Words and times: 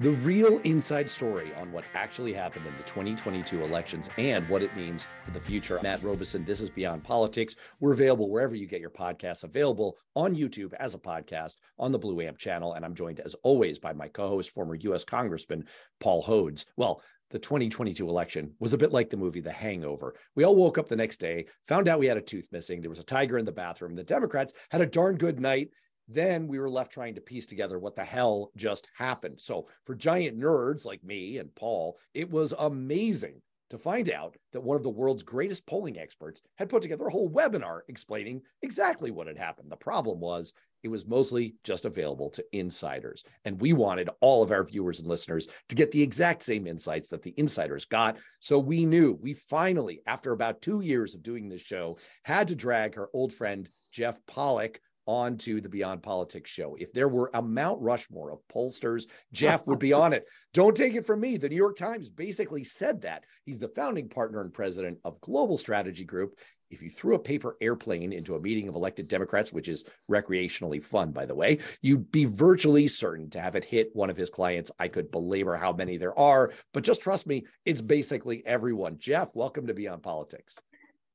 The 0.00 0.12
real 0.12 0.58
inside 0.58 1.10
story 1.10 1.52
on 1.54 1.72
what 1.72 1.84
actually 1.92 2.32
happened 2.32 2.64
in 2.66 2.76
the 2.76 2.84
2022 2.84 3.64
elections 3.64 4.08
and 4.16 4.48
what 4.48 4.62
it 4.62 4.76
means 4.76 5.08
for 5.24 5.32
the 5.32 5.40
future. 5.40 5.80
Matt 5.82 6.04
Robison, 6.04 6.44
this 6.44 6.60
is 6.60 6.70
Beyond 6.70 7.02
Politics. 7.02 7.56
We're 7.80 7.94
available 7.94 8.30
wherever 8.30 8.54
you 8.54 8.68
get 8.68 8.80
your 8.80 8.90
podcasts, 8.90 9.42
available 9.42 9.98
on 10.14 10.36
YouTube 10.36 10.72
as 10.74 10.94
a 10.94 11.00
podcast 11.00 11.56
on 11.80 11.90
the 11.90 11.98
Blue 11.98 12.20
Amp 12.20 12.38
channel. 12.38 12.74
And 12.74 12.84
I'm 12.84 12.94
joined, 12.94 13.18
as 13.18 13.34
always, 13.42 13.80
by 13.80 13.92
my 13.92 14.06
co 14.06 14.28
host, 14.28 14.50
former 14.50 14.76
U.S. 14.76 15.02
Congressman 15.02 15.64
Paul 15.98 16.22
Hodes. 16.22 16.64
Well, 16.76 17.02
the 17.30 17.40
2022 17.40 18.08
election 18.08 18.54
was 18.60 18.74
a 18.74 18.78
bit 18.78 18.92
like 18.92 19.10
the 19.10 19.16
movie 19.16 19.40
The 19.40 19.50
Hangover. 19.50 20.14
We 20.36 20.44
all 20.44 20.54
woke 20.54 20.78
up 20.78 20.88
the 20.88 20.94
next 20.94 21.18
day, 21.18 21.46
found 21.66 21.88
out 21.88 21.98
we 21.98 22.06
had 22.06 22.16
a 22.16 22.22
tooth 22.22 22.46
missing. 22.52 22.80
There 22.80 22.88
was 22.88 23.00
a 23.00 23.04
tiger 23.04 23.36
in 23.36 23.44
the 23.44 23.50
bathroom. 23.50 23.96
The 23.96 24.04
Democrats 24.04 24.54
had 24.70 24.80
a 24.80 24.86
darn 24.86 25.16
good 25.16 25.40
night 25.40 25.70
then 26.08 26.48
we 26.48 26.58
were 26.58 26.70
left 26.70 26.92
trying 26.92 27.14
to 27.14 27.20
piece 27.20 27.46
together 27.46 27.78
what 27.78 27.94
the 27.94 28.04
hell 28.04 28.50
just 28.56 28.88
happened. 28.96 29.40
So, 29.40 29.68
for 29.84 29.94
giant 29.94 30.38
nerds 30.38 30.84
like 30.86 31.04
me 31.04 31.38
and 31.38 31.54
Paul, 31.54 31.98
it 32.14 32.30
was 32.30 32.54
amazing 32.58 33.42
to 33.70 33.78
find 33.78 34.10
out 34.10 34.36
that 34.52 34.62
one 34.62 34.76
of 34.76 34.82
the 34.82 34.88
world's 34.88 35.22
greatest 35.22 35.66
polling 35.66 35.98
experts 35.98 36.40
had 36.56 36.70
put 36.70 36.80
together 36.80 37.06
a 37.06 37.10
whole 37.10 37.30
webinar 37.30 37.80
explaining 37.88 38.40
exactly 38.62 39.10
what 39.10 39.26
had 39.26 39.36
happened. 39.36 39.70
The 39.70 39.76
problem 39.76 40.20
was 40.20 40.54
it 40.82 40.88
was 40.88 41.06
mostly 41.06 41.56
just 41.64 41.84
available 41.84 42.30
to 42.30 42.44
insiders. 42.52 43.24
And 43.44 43.60
we 43.60 43.72
wanted 43.72 44.10
all 44.20 44.42
of 44.42 44.52
our 44.52 44.64
viewers 44.64 45.00
and 45.00 45.08
listeners 45.08 45.48
to 45.68 45.74
get 45.74 45.90
the 45.90 46.02
exact 46.02 46.44
same 46.44 46.66
insights 46.66 47.10
that 47.10 47.22
the 47.22 47.34
insiders 47.36 47.84
got. 47.84 48.18
So 48.40 48.58
we 48.58 48.84
knew 48.84 49.18
we 49.20 49.34
finally, 49.34 50.00
after 50.06 50.32
about 50.32 50.62
two 50.62 50.80
years 50.80 51.14
of 51.14 51.22
doing 51.22 51.48
this 51.48 51.60
show, 51.60 51.98
had 52.24 52.48
to 52.48 52.56
drag 52.56 52.96
our 52.96 53.10
old 53.12 53.32
friend 53.32 53.68
Jeff 53.90 54.24
Pollock 54.26 54.80
onto 55.08 55.60
the 55.60 55.68
Beyond 55.70 56.02
Politics 56.02 56.50
show. 56.50 56.76
If 56.78 56.92
there 56.92 57.08
were 57.08 57.30
a 57.32 57.40
Mount 57.40 57.80
Rushmore 57.80 58.30
of 58.30 58.46
pollsters, 58.52 59.06
Jeff 59.32 59.66
would 59.66 59.78
be 59.78 59.92
on 59.94 60.12
it. 60.12 60.28
Don't 60.52 60.76
take 60.76 60.94
it 60.94 61.06
from 61.06 61.20
me. 61.20 61.38
The 61.38 61.48
New 61.48 61.56
York 61.56 61.76
Times 61.76 62.10
basically 62.10 62.62
said 62.62 63.00
that. 63.00 63.24
He's 63.46 63.58
the 63.58 63.68
founding 63.68 64.10
partner 64.10 64.42
and 64.42 64.52
president 64.52 64.98
of 65.04 65.20
Global 65.22 65.56
Strategy 65.56 66.04
Group. 66.04 66.38
If 66.70 66.82
you 66.82 66.90
threw 66.90 67.14
a 67.14 67.18
paper 67.18 67.56
airplane 67.62 68.12
into 68.12 68.36
a 68.36 68.40
meeting 68.40 68.68
of 68.68 68.74
elected 68.74 69.08
Democrats, 69.08 69.50
which 69.50 69.68
is 69.68 69.84
recreationally 70.10 70.82
fun, 70.82 71.12
by 71.12 71.24
the 71.24 71.34
way, 71.34 71.60
you'd 71.80 72.12
be 72.12 72.26
virtually 72.26 72.86
certain 72.88 73.30
to 73.30 73.40
have 73.40 73.56
it 73.56 73.64
hit 73.64 73.88
one 73.94 74.10
of 74.10 74.18
his 74.18 74.28
clients. 74.28 74.70
I 74.78 74.88
could 74.88 75.10
belabor 75.10 75.56
how 75.56 75.72
many 75.72 75.96
there 75.96 76.18
are, 76.18 76.52
but 76.74 76.84
just 76.84 77.00
trust 77.00 77.26
me, 77.26 77.46
it's 77.64 77.80
basically 77.80 78.44
everyone. 78.44 78.98
Jeff, 78.98 79.34
welcome 79.34 79.66
to 79.68 79.72
Beyond 79.72 80.02
Politics. 80.02 80.60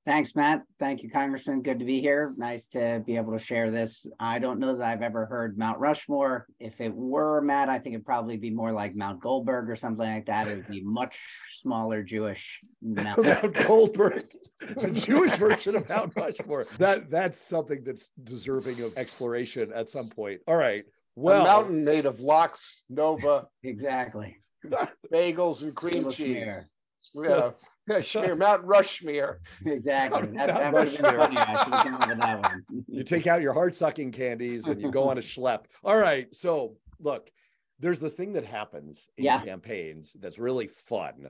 Thanks, 0.05 0.35
Matt. 0.35 0.63
Thank 0.79 1.01
you, 1.01 1.09
Congressman. 1.09 1.61
Good 1.61 1.79
to 1.79 1.85
be 1.85 2.01
here. 2.01 2.33
Nice 2.37 2.67
to 2.67 3.01
be 3.05 3.15
able 3.15 3.31
to 3.31 3.43
share 3.43 3.71
this. 3.71 4.05
I 4.19 4.37
don't 4.37 4.59
know 4.59 4.75
that 4.75 4.85
I've 4.85 5.01
ever 5.01 5.25
heard 5.25 5.57
Mount 5.57 5.79
Rushmore. 5.79 6.45
If 6.59 6.81
it 6.81 6.93
were 6.93 7.39
Matt, 7.39 7.69
I 7.69 7.79
think 7.79 7.93
it'd 7.93 8.05
probably 8.05 8.35
be 8.35 8.49
more 8.49 8.73
like 8.73 8.97
Mount 8.97 9.21
Goldberg 9.21 9.69
or 9.69 9.77
something 9.77 10.05
like 10.05 10.25
that. 10.25 10.47
It 10.47 10.57
would 10.57 10.67
be 10.67 10.81
much 10.83 11.17
smaller 11.61 12.03
Jewish 12.03 12.59
Mount, 12.81 13.23
Mount 13.23 13.53
Goldberg, 13.65 14.25
the 14.59 14.91
Jewish 14.91 15.37
version 15.37 15.77
of 15.77 15.87
Mount 15.87 16.11
Rushmore. 16.17 16.65
That 16.79 17.09
that's 17.09 17.39
something 17.39 17.81
that's 17.85 18.11
deserving 18.21 18.81
of 18.81 18.97
exploration 18.97 19.71
at 19.73 19.87
some 19.87 20.09
point. 20.09 20.41
All 20.47 20.57
right. 20.57 20.83
Well, 21.15 21.43
a 21.43 21.45
mountain 21.45 21.85
made 21.85 22.05
of 22.05 22.19
lox, 22.19 22.83
nova, 22.89 23.47
exactly, 23.63 24.35
bagels 25.13 25.61
and 25.61 25.73
cream 25.73 26.09
cheese. 26.09 26.43
Yeah. 27.13 27.51
Schmear, 27.89 28.37
Mount 28.37 28.65
Rushmere. 28.65 29.37
Exactly. 29.65 30.27
That, 30.37 30.47
that 30.47 30.73
would 30.73 30.87
have 30.87 31.01
been 31.01 31.15
funny. 31.15 31.37
I 31.37 32.15
that 32.15 32.41
one. 32.41 32.85
you 32.87 33.03
take 33.03 33.27
out 33.27 33.41
your 33.41 33.53
heart 33.53 33.75
sucking 33.75 34.11
candies 34.11 34.67
and 34.67 34.81
you 34.81 34.91
go 34.91 35.09
on 35.09 35.17
a 35.17 35.21
schlep. 35.21 35.65
All 35.83 35.97
right. 35.97 36.33
So 36.33 36.75
look, 36.99 37.29
there's 37.79 37.99
this 37.99 38.15
thing 38.15 38.33
that 38.33 38.45
happens 38.45 39.07
in 39.17 39.25
yeah. 39.25 39.41
campaigns 39.41 40.15
that's 40.19 40.39
really 40.39 40.67
fun 40.67 41.27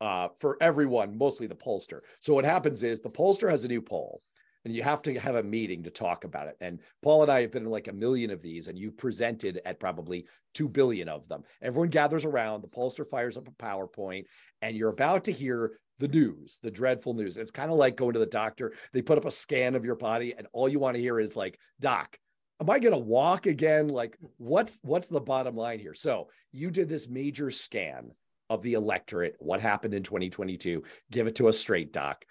uh, 0.00 0.28
for 0.38 0.58
everyone, 0.60 1.16
mostly 1.16 1.46
the 1.46 1.54
pollster. 1.54 2.00
So 2.20 2.34
what 2.34 2.44
happens 2.44 2.82
is 2.82 3.00
the 3.00 3.10
pollster 3.10 3.50
has 3.50 3.64
a 3.64 3.68
new 3.68 3.80
poll 3.80 4.20
and 4.64 4.74
you 4.74 4.82
have 4.82 5.02
to 5.02 5.18
have 5.18 5.36
a 5.36 5.42
meeting 5.42 5.82
to 5.82 5.90
talk 5.90 6.24
about 6.24 6.48
it. 6.48 6.56
And 6.60 6.80
Paul 7.02 7.22
and 7.22 7.30
I 7.30 7.42
have 7.42 7.52
been 7.52 7.64
in 7.64 7.70
like 7.70 7.88
a 7.88 7.92
million 7.92 8.30
of 8.30 8.40
these, 8.40 8.68
and 8.68 8.78
you've 8.78 8.96
presented 8.96 9.60
at 9.64 9.78
probably 9.78 10.26
2 10.54 10.68
billion 10.68 11.08
of 11.08 11.28
them. 11.28 11.42
Everyone 11.60 11.90
gathers 11.90 12.24
around, 12.24 12.62
the 12.62 12.68
pollster 12.68 13.08
fires 13.08 13.36
up 13.36 13.48
a 13.48 13.50
PowerPoint, 13.52 14.24
and 14.62 14.76
you're 14.76 14.90
about 14.90 15.24
to 15.24 15.32
hear 15.32 15.78
the 15.98 16.08
news, 16.08 16.58
the 16.62 16.70
dreadful 16.70 17.14
news. 17.14 17.36
It's 17.36 17.50
kind 17.50 17.70
of 17.70 17.76
like 17.76 17.96
going 17.96 18.14
to 18.14 18.18
the 18.18 18.26
doctor. 18.26 18.72
They 18.92 19.02
put 19.02 19.18
up 19.18 19.24
a 19.24 19.30
scan 19.30 19.74
of 19.74 19.84
your 19.84 19.96
body, 19.96 20.34
and 20.36 20.46
all 20.52 20.68
you 20.68 20.78
want 20.78 20.96
to 20.96 21.02
hear 21.02 21.20
is 21.20 21.36
like, 21.36 21.58
Doc, 21.80 22.18
am 22.60 22.70
I 22.70 22.78
going 22.78 22.92
to 22.92 22.98
walk 22.98 23.46
again? 23.46 23.88
Like, 23.88 24.16
what's 24.38 24.80
what's 24.82 25.08
the 25.08 25.20
bottom 25.20 25.56
line 25.56 25.78
here? 25.78 25.94
So 25.94 26.28
you 26.52 26.70
did 26.70 26.88
this 26.88 27.08
major 27.08 27.50
scan 27.50 28.10
of 28.50 28.62
the 28.62 28.74
electorate. 28.74 29.36
What 29.38 29.60
happened 29.60 29.94
in 29.94 30.02
2022? 30.02 30.82
Give 31.10 31.26
it 31.26 31.36
to 31.36 31.48
us 31.48 31.58
straight, 31.58 31.92
Doc. 31.92 32.24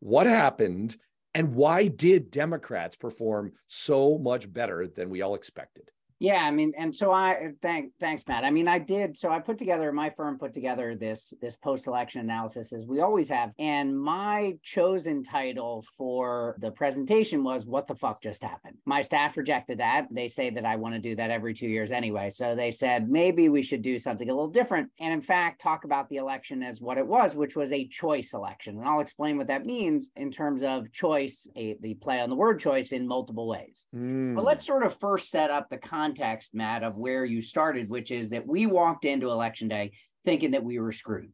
What 0.00 0.26
happened? 0.26 0.96
And 1.34 1.54
why 1.54 1.88
did 1.88 2.30
Democrats 2.30 2.96
perform 2.96 3.52
so 3.68 4.18
much 4.18 4.50
better 4.52 4.88
than 4.88 5.10
we 5.10 5.22
all 5.22 5.34
expected? 5.34 5.90
Yeah, 6.20 6.42
I 6.42 6.50
mean, 6.50 6.72
and 6.76 6.94
so 6.94 7.12
I 7.12 7.50
thank 7.62 7.92
thanks, 8.00 8.24
Matt. 8.26 8.44
I 8.44 8.50
mean, 8.50 8.66
I 8.66 8.80
did. 8.80 9.16
So 9.16 9.30
I 9.30 9.38
put 9.38 9.56
together 9.56 9.92
my 9.92 10.10
firm 10.10 10.36
put 10.38 10.52
together 10.52 10.96
this 10.96 11.32
this 11.40 11.56
post 11.56 11.86
election 11.86 12.20
analysis 12.20 12.72
as 12.72 12.86
we 12.86 13.00
always 13.00 13.28
have, 13.28 13.52
and 13.58 13.98
my 13.98 14.54
chosen 14.62 15.22
title 15.22 15.84
for 15.96 16.56
the 16.60 16.72
presentation 16.72 17.44
was 17.44 17.66
"What 17.66 17.86
the 17.86 17.94
fuck 17.94 18.20
just 18.20 18.42
happened." 18.42 18.78
My 18.84 19.02
staff 19.02 19.36
rejected 19.36 19.78
that. 19.78 20.08
They 20.10 20.28
say 20.28 20.50
that 20.50 20.64
I 20.64 20.74
want 20.74 20.94
to 20.96 21.00
do 21.00 21.14
that 21.16 21.30
every 21.30 21.54
two 21.54 21.68
years 21.68 21.92
anyway. 21.92 22.30
So 22.30 22.56
they 22.56 22.72
said 22.72 23.08
maybe 23.08 23.48
we 23.48 23.62
should 23.62 23.82
do 23.82 24.00
something 24.00 24.28
a 24.28 24.34
little 24.34 24.50
different, 24.50 24.90
and 24.98 25.12
in 25.12 25.22
fact, 25.22 25.60
talk 25.60 25.84
about 25.84 26.08
the 26.08 26.16
election 26.16 26.64
as 26.64 26.80
what 26.80 26.98
it 26.98 27.06
was, 27.06 27.36
which 27.36 27.54
was 27.54 27.70
a 27.70 27.86
choice 27.86 28.32
election. 28.32 28.76
And 28.76 28.88
I'll 28.88 29.00
explain 29.00 29.38
what 29.38 29.46
that 29.46 29.66
means 29.66 30.10
in 30.16 30.32
terms 30.32 30.64
of 30.64 30.90
choice, 30.92 31.46
a, 31.54 31.76
the 31.80 31.94
play 31.94 32.20
on 32.20 32.28
the 32.28 32.36
word 32.36 32.58
choice 32.58 32.90
in 32.90 33.06
multiple 33.06 33.46
ways. 33.46 33.86
Mm. 33.94 34.34
But 34.34 34.44
let's 34.44 34.66
sort 34.66 34.82
of 34.82 34.98
first 34.98 35.30
set 35.30 35.50
up 35.50 35.68
the 35.70 35.76
context 35.76 36.07
context, 36.08 36.54
Matt, 36.54 36.82
of 36.82 36.96
where 36.96 37.24
you 37.24 37.42
started, 37.42 37.88
which 37.88 38.10
is 38.10 38.30
that 38.30 38.46
we 38.46 38.66
walked 38.66 39.04
into 39.04 39.30
election 39.30 39.68
day 39.68 39.92
thinking 40.24 40.52
that 40.52 40.64
we 40.64 40.78
were 40.78 40.92
screwed. 40.92 41.32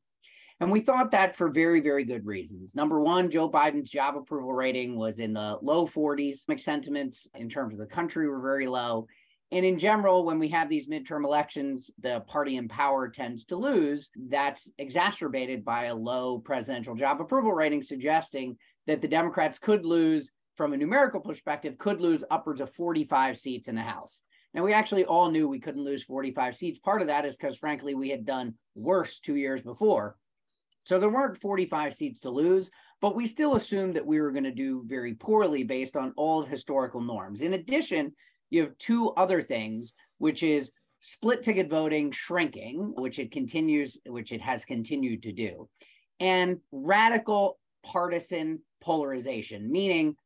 And 0.61 0.71
we 0.71 0.81
thought 0.81 1.11
that 1.11 1.37
for 1.37 1.49
very, 1.49 1.81
very 1.81 2.05
good 2.05 2.25
reasons. 2.25 2.75
Number 2.75 3.01
one, 3.01 3.31
Joe 3.31 3.51
Biden's 3.51 3.91
job 3.91 4.17
approval 4.17 4.53
rating 4.53 4.97
was 4.97 5.19
in 5.19 5.33
the 5.33 5.59
low 5.63 5.87
40s. 5.87 6.39
Sentiments 6.59 7.27
in 7.35 7.49
terms 7.49 7.75
of 7.75 7.81
the 7.81 7.87
country 7.87 8.29
were 8.29 8.41
very 8.41 8.67
low. 8.67 9.07
And 9.51 9.65
in 9.65 9.79
general, 9.79 10.25
when 10.25 10.39
we 10.39 10.49
have 10.49 10.69
these 10.69 10.89
midterm 10.89 11.25
elections, 11.25 11.91
the 12.01 12.21
party 12.27 12.57
in 12.57 12.69
power 12.69 13.09
tends 13.09 13.45
to 13.47 13.57
lose. 13.57 14.11
That's 14.17 14.69
exacerbated 14.79 15.65
by 15.65 15.85
a 15.85 15.95
low 15.95 16.39
presidential 16.39 16.95
job 16.95 17.21
approval 17.21 17.53
rating, 17.53 17.83
suggesting 17.83 18.57
that 18.87 19.03
the 19.03 19.09
Democrats 19.09 19.59
could 19.59 19.85
lose, 19.85 20.31
from 20.57 20.73
a 20.73 20.77
numerical 20.77 21.21
perspective, 21.21 21.79
could 21.79 22.01
lose 22.01 22.23
upwards 22.31 22.61
of 22.61 22.73
45 22.73 23.37
seats 23.37 23.67
in 23.69 23.75
the 23.75 23.83
House. 23.83 24.21
Now, 24.55 24.63
we 24.63 24.73
actually 24.73 25.05
all 25.05 25.31
knew 25.31 25.49
we 25.49 25.59
couldn't 25.59 25.85
lose 25.85 26.05
45 26.05 26.57
seats. 26.57 26.79
Part 26.79 27.03
of 27.03 27.09
that 27.09 27.27
is 27.27 27.37
because, 27.37 27.59
frankly, 27.59 27.95
we 27.95 28.09
had 28.09 28.25
done 28.25 28.55
worse 28.77 29.19
two 29.19 29.35
years 29.35 29.63
before. 29.63 30.17
So 30.85 31.01
there 31.01 31.09
weren't 31.09 31.41
45 31.41 31.95
seats 31.95 32.21
to 32.21 32.31
lose, 32.31 32.71
but 33.01 33.17
we 33.17 33.27
still 33.27 33.57
assumed 33.57 33.97
that 33.97 34.07
we 34.07 34.21
were 34.21 34.31
going 34.31 34.45
to 34.45 34.53
do 34.53 34.85
very 34.87 35.15
poorly 35.15 35.65
based 35.65 35.97
on 35.97 36.13
all 36.17 36.43
of 36.43 36.49
historical 36.49 37.01
norms. 37.01 37.41
In 37.41 37.55
addition, 37.55 38.13
you 38.51 38.63
have 38.63 38.79
two 38.79 39.11
other 39.13 39.43
things, 39.43 39.93
which 40.19 40.43
is 40.43 40.71
split 41.01 41.43
ticket 41.43 41.69
voting 41.69 42.13
shrinking, 42.13 42.93
which 42.97 43.19
it 43.19 43.33
continues, 43.33 43.99
which 44.07 44.31
it 44.31 44.41
has 44.41 44.65
continued 44.65 45.23
to 45.25 45.33
do, 45.33 45.69
and 46.21 46.61
radical 46.71 47.59
partisan 47.85 48.61
polarization, 48.81 49.71
meaning 49.71 50.17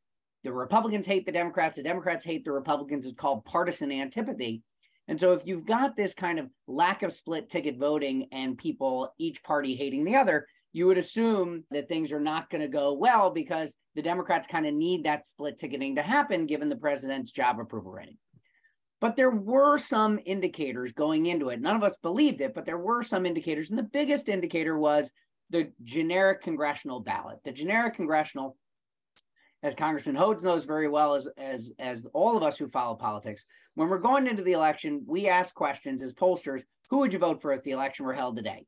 the 0.43 0.53
Republicans 0.53 1.05
hate 1.05 1.25
the 1.25 1.31
Democrats, 1.31 1.75
the 1.75 1.83
Democrats 1.83 2.25
hate 2.25 2.45
the 2.45 2.51
Republicans. 2.51 3.05
It's 3.05 3.19
called 3.19 3.45
partisan 3.45 3.91
antipathy. 3.91 4.63
And 5.07 5.19
so 5.19 5.33
if 5.33 5.41
you've 5.45 5.65
got 5.65 5.97
this 5.97 6.13
kind 6.13 6.39
of 6.39 6.47
lack 6.67 7.01
of 7.03 7.13
split 7.13 7.49
ticket 7.49 7.77
voting 7.77 8.27
and 8.31 8.57
people, 8.57 9.13
each 9.17 9.43
party 9.43 9.75
hating 9.75 10.05
the 10.05 10.15
other, 10.15 10.45
you 10.71 10.85
would 10.85 10.99
assume 10.99 11.63
that 11.71 11.89
things 11.89 12.11
are 12.11 12.19
not 12.19 12.49
going 12.49 12.61
to 12.61 12.67
go 12.67 12.93
well 12.93 13.31
because 13.31 13.73
the 13.95 14.03
Democrats 14.03 14.47
kind 14.47 14.67
of 14.67 14.73
need 14.73 15.03
that 15.03 15.27
split 15.27 15.57
ticketing 15.57 15.95
to 15.95 16.03
happen 16.03 16.45
given 16.45 16.69
the 16.69 16.75
president's 16.75 17.31
job 17.31 17.59
approval 17.59 17.91
rating. 17.91 18.17
But 19.01 19.15
there 19.15 19.31
were 19.31 19.77
some 19.77 20.19
indicators 20.25 20.93
going 20.93 21.25
into 21.25 21.49
it. 21.49 21.59
None 21.59 21.75
of 21.75 21.83
us 21.83 21.95
believed 22.03 22.41
it, 22.41 22.53
but 22.53 22.65
there 22.65 22.77
were 22.77 23.01
some 23.01 23.25
indicators. 23.25 23.69
And 23.69 23.79
the 23.79 23.83
biggest 23.83 24.29
indicator 24.29 24.77
was 24.77 25.09
the 25.49 25.71
generic 25.83 26.43
congressional 26.43 26.99
ballot. 26.99 27.39
The 27.43 27.51
generic 27.51 27.95
congressional 27.95 28.57
as 29.61 29.75
Congressman 29.75 30.15
Hodes 30.15 30.43
knows 30.43 30.63
very 30.63 30.87
well, 30.87 31.15
as 31.15 31.27
as 31.37 31.71
as 31.79 32.05
all 32.13 32.37
of 32.37 32.43
us 32.43 32.57
who 32.57 32.67
follow 32.67 32.95
politics, 32.95 33.43
when 33.75 33.89
we're 33.89 33.99
going 33.99 34.27
into 34.27 34.43
the 34.43 34.53
election, 34.53 35.03
we 35.05 35.27
ask 35.27 35.53
questions 35.53 36.01
as 36.01 36.13
pollsters: 36.13 36.63
Who 36.89 36.99
would 36.99 37.13
you 37.13 37.19
vote 37.19 37.41
for 37.41 37.51
if 37.51 37.63
the 37.63 37.71
election 37.71 38.05
were 38.05 38.13
held 38.13 38.37
today? 38.37 38.65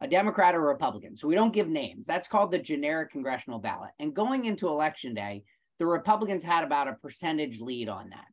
A 0.00 0.08
Democrat 0.08 0.54
or 0.54 0.62
a 0.62 0.72
Republican? 0.72 1.16
So 1.16 1.28
we 1.28 1.34
don't 1.34 1.52
give 1.52 1.68
names. 1.68 2.06
That's 2.06 2.28
called 2.28 2.50
the 2.50 2.58
generic 2.58 3.10
congressional 3.10 3.58
ballot. 3.58 3.90
And 3.98 4.14
going 4.14 4.46
into 4.46 4.68
election 4.68 5.12
day, 5.12 5.44
the 5.78 5.86
Republicans 5.86 6.42
had 6.42 6.64
about 6.64 6.88
a 6.88 6.94
percentage 6.94 7.60
lead 7.60 7.88
on 7.88 8.10
that. 8.10 8.24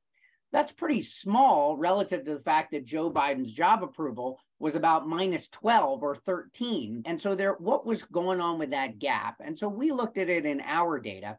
That's 0.54 0.72
pretty 0.72 1.02
small 1.02 1.76
relative 1.76 2.24
to 2.24 2.36
the 2.36 2.40
fact 2.40 2.72
that 2.72 2.86
Joe 2.86 3.12
Biden's 3.12 3.52
job 3.52 3.84
approval 3.84 4.40
was 4.60 4.76
about 4.76 5.08
minus 5.08 5.50
12 5.50 6.04
or 6.04 6.16
13. 6.16 7.04
And 7.06 7.20
so 7.20 7.36
there, 7.36 7.54
what 7.54 7.86
was 7.86 8.04
going 8.04 8.40
on 8.40 8.58
with 8.60 8.72
that 8.72 8.98
gap? 8.98 9.36
And 9.44 9.58
so 9.58 9.68
we 9.68 9.92
looked 9.92 10.18
at 10.18 10.30
it 10.30 10.46
in 10.46 10.62
our 10.62 11.00
data. 11.00 11.38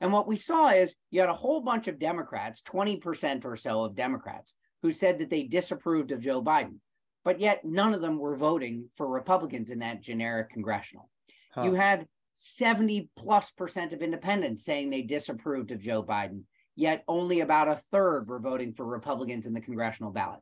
And 0.00 0.12
what 0.12 0.28
we 0.28 0.36
saw 0.36 0.70
is 0.70 0.94
you 1.10 1.20
had 1.20 1.28
a 1.28 1.34
whole 1.34 1.60
bunch 1.60 1.88
of 1.88 1.98
Democrats, 1.98 2.62
20% 2.62 3.44
or 3.44 3.56
so 3.56 3.82
of 3.82 3.96
Democrats, 3.96 4.54
who 4.82 4.92
said 4.92 5.18
that 5.18 5.30
they 5.30 5.42
disapproved 5.42 6.12
of 6.12 6.20
Joe 6.20 6.42
Biden. 6.42 6.76
But 7.24 7.40
yet 7.40 7.64
none 7.64 7.94
of 7.94 8.00
them 8.00 8.18
were 8.18 8.36
voting 8.36 8.88
for 8.96 9.08
Republicans 9.08 9.70
in 9.70 9.80
that 9.80 10.00
generic 10.00 10.50
congressional. 10.50 11.10
Huh. 11.52 11.64
You 11.64 11.74
had 11.74 12.06
70 12.36 13.10
plus 13.16 13.50
percent 13.50 13.92
of 13.92 14.02
independents 14.02 14.64
saying 14.64 14.90
they 14.90 15.02
disapproved 15.02 15.72
of 15.72 15.82
Joe 15.82 16.02
Biden, 16.02 16.42
yet 16.76 17.02
only 17.08 17.40
about 17.40 17.68
a 17.68 17.80
third 17.90 18.28
were 18.28 18.38
voting 18.38 18.72
for 18.72 18.86
Republicans 18.86 19.46
in 19.46 19.52
the 19.52 19.60
congressional 19.60 20.12
ballot. 20.12 20.40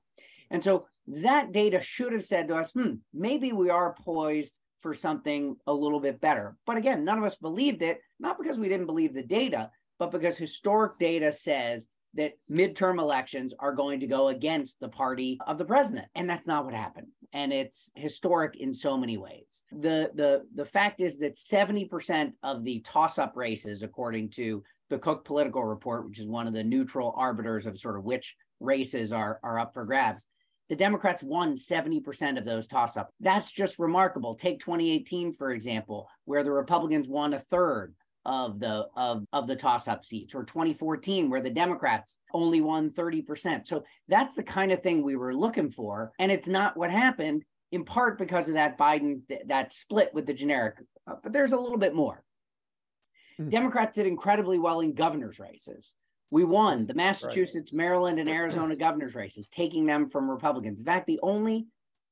And 0.51 0.63
so 0.63 0.87
that 1.09 1.53
data 1.53 1.81
should 1.81 2.13
have 2.13 2.25
said 2.25 2.49
to 2.49 2.57
us, 2.57 2.71
hmm, 2.73 2.95
maybe 3.15 3.53
we 3.53 3.71
are 3.71 3.95
poised 4.05 4.55
for 4.87 4.95
something 4.95 5.57
a 5.67 5.73
little 5.73 5.99
bit 5.99 6.21
better. 6.21 6.57
But 6.65 6.77
again, 6.77 7.05
none 7.05 7.19
of 7.19 7.25
us 7.25 7.35
believed 7.35 7.83
it, 7.83 7.99
not 8.21 8.39
because 8.41 8.57
we 8.57 8.69
didn't 8.69 8.87
believe 8.87 9.15
the 9.15 9.23
data, 9.25 9.69
but 9.99 10.13
because 10.13 10.37
historic 10.37 10.97
data 11.01 11.33
says 11.33 11.89
that 12.15 12.35
midterm 12.49 13.01
elections 13.01 13.53
are 13.59 13.73
going 13.73 13.99
to 13.99 14.07
go 14.07 14.29
against 14.29 14.79
the 14.79 14.89
party 14.89 15.41
of 15.45 15.59
the 15.59 15.65
president. 15.65 16.07
And 16.15 16.31
that's 16.31 16.47
not 16.47 16.65
what 16.65 16.73
happened. 16.73 17.09
And 17.33 17.53
it's 17.53 17.91
historic 17.97 18.55
in 18.61 18.73
so 18.73 18.97
many 18.97 19.19
ways. 19.19 19.65
The 19.73 20.13
the 20.15 20.45
the 20.55 20.65
fact 20.65 21.01
is 21.01 21.19
that 21.19 21.35
70% 21.35 22.35
of 22.45 22.63
the 22.63 22.79
toss 22.87 23.19
up 23.19 23.33
races 23.35 23.83
according 23.83 24.31
to 24.37 24.63
the 24.89 24.99
cook 24.99 25.25
political 25.25 25.65
report 25.65 26.07
which 26.07 26.21
is 26.21 26.29
one 26.29 26.47
of 26.47 26.53
the 26.53 26.63
neutral 26.63 27.13
arbiters 27.17 27.67
of 27.67 27.77
sort 27.77 27.99
of 27.99 28.05
which 28.05 28.37
races 28.61 29.13
are 29.13 29.41
are 29.43 29.59
up 29.59 29.75
for 29.75 29.85
grabs 29.85 30.25
the 30.69 30.77
Democrats 30.77 31.23
won 31.23 31.57
70% 31.57 32.39
of 32.39 32.45
those 32.45 32.67
toss 32.67 32.97
ups. 32.97 33.13
That's 33.21 33.53
just 33.53 33.79
remarkable. 33.79 34.35
Take 34.35 34.61
2018, 34.61 35.35
for 35.35 35.53
example, 35.53 36.09
where 36.25 36.43
the 36.43 36.53
Republicans 36.53 37.09
won 37.09 37.35
a 37.35 37.39
third 37.39 37.95
of 38.25 38.59
the 38.59 38.87
of, 38.97 39.25
of 39.33 39.47
the 39.47 39.55
toss 39.55 39.87
up 39.87 40.05
seats, 40.05 40.35
or 40.35 40.43
2014, 40.43 41.31
where 41.31 41.41
the 41.41 41.49
Democrats 41.49 42.19
only 42.35 42.61
won 42.61 42.91
30%. 42.91 43.69
So 43.69 43.85
that's 44.09 44.35
the 44.35 44.43
kind 44.43 44.73
of 44.73 44.83
thing 44.83 45.03
we 45.03 45.15
were 45.15 45.35
looking 45.35 45.71
for. 45.71 46.13
And 46.19 46.33
it's 46.33 46.49
not 46.49 46.77
what 46.77 46.91
happened, 46.91 47.45
in 47.71 47.85
part 47.85 48.19
because 48.19 48.49
of 48.49 48.55
that 48.55 48.77
Biden, 48.77 49.21
that 49.47 49.73
split 49.73 50.11
with 50.13 50.27
the 50.27 50.35
generic. 50.35 50.75
Uh, 51.09 51.15
but 51.23 51.33
there's 51.33 51.53
a 51.53 51.57
little 51.57 51.79
bit 51.79 51.95
more. 51.95 52.25
Hmm. 53.37 53.49
Democrats 53.49 53.95
did 53.95 54.07
incredibly 54.07 54.59
well 54.59 54.81
in 54.81 54.95
governor's 54.95 55.39
races. 55.39 55.95
We 56.31 56.45
won 56.45 56.87
the 56.87 56.95
Massachusetts, 56.95 57.73
right. 57.73 57.77
Maryland, 57.77 58.19
and 58.19 58.29
Arizona 58.29 58.77
governor's 58.87 59.15
races, 59.15 59.49
taking 59.49 59.87
them 59.87 60.09
from 60.09 60.31
Republicans. 60.31 60.81
In 60.81 60.85
fact, 60.85 61.07
the 61.07 61.21
only 61.23 61.67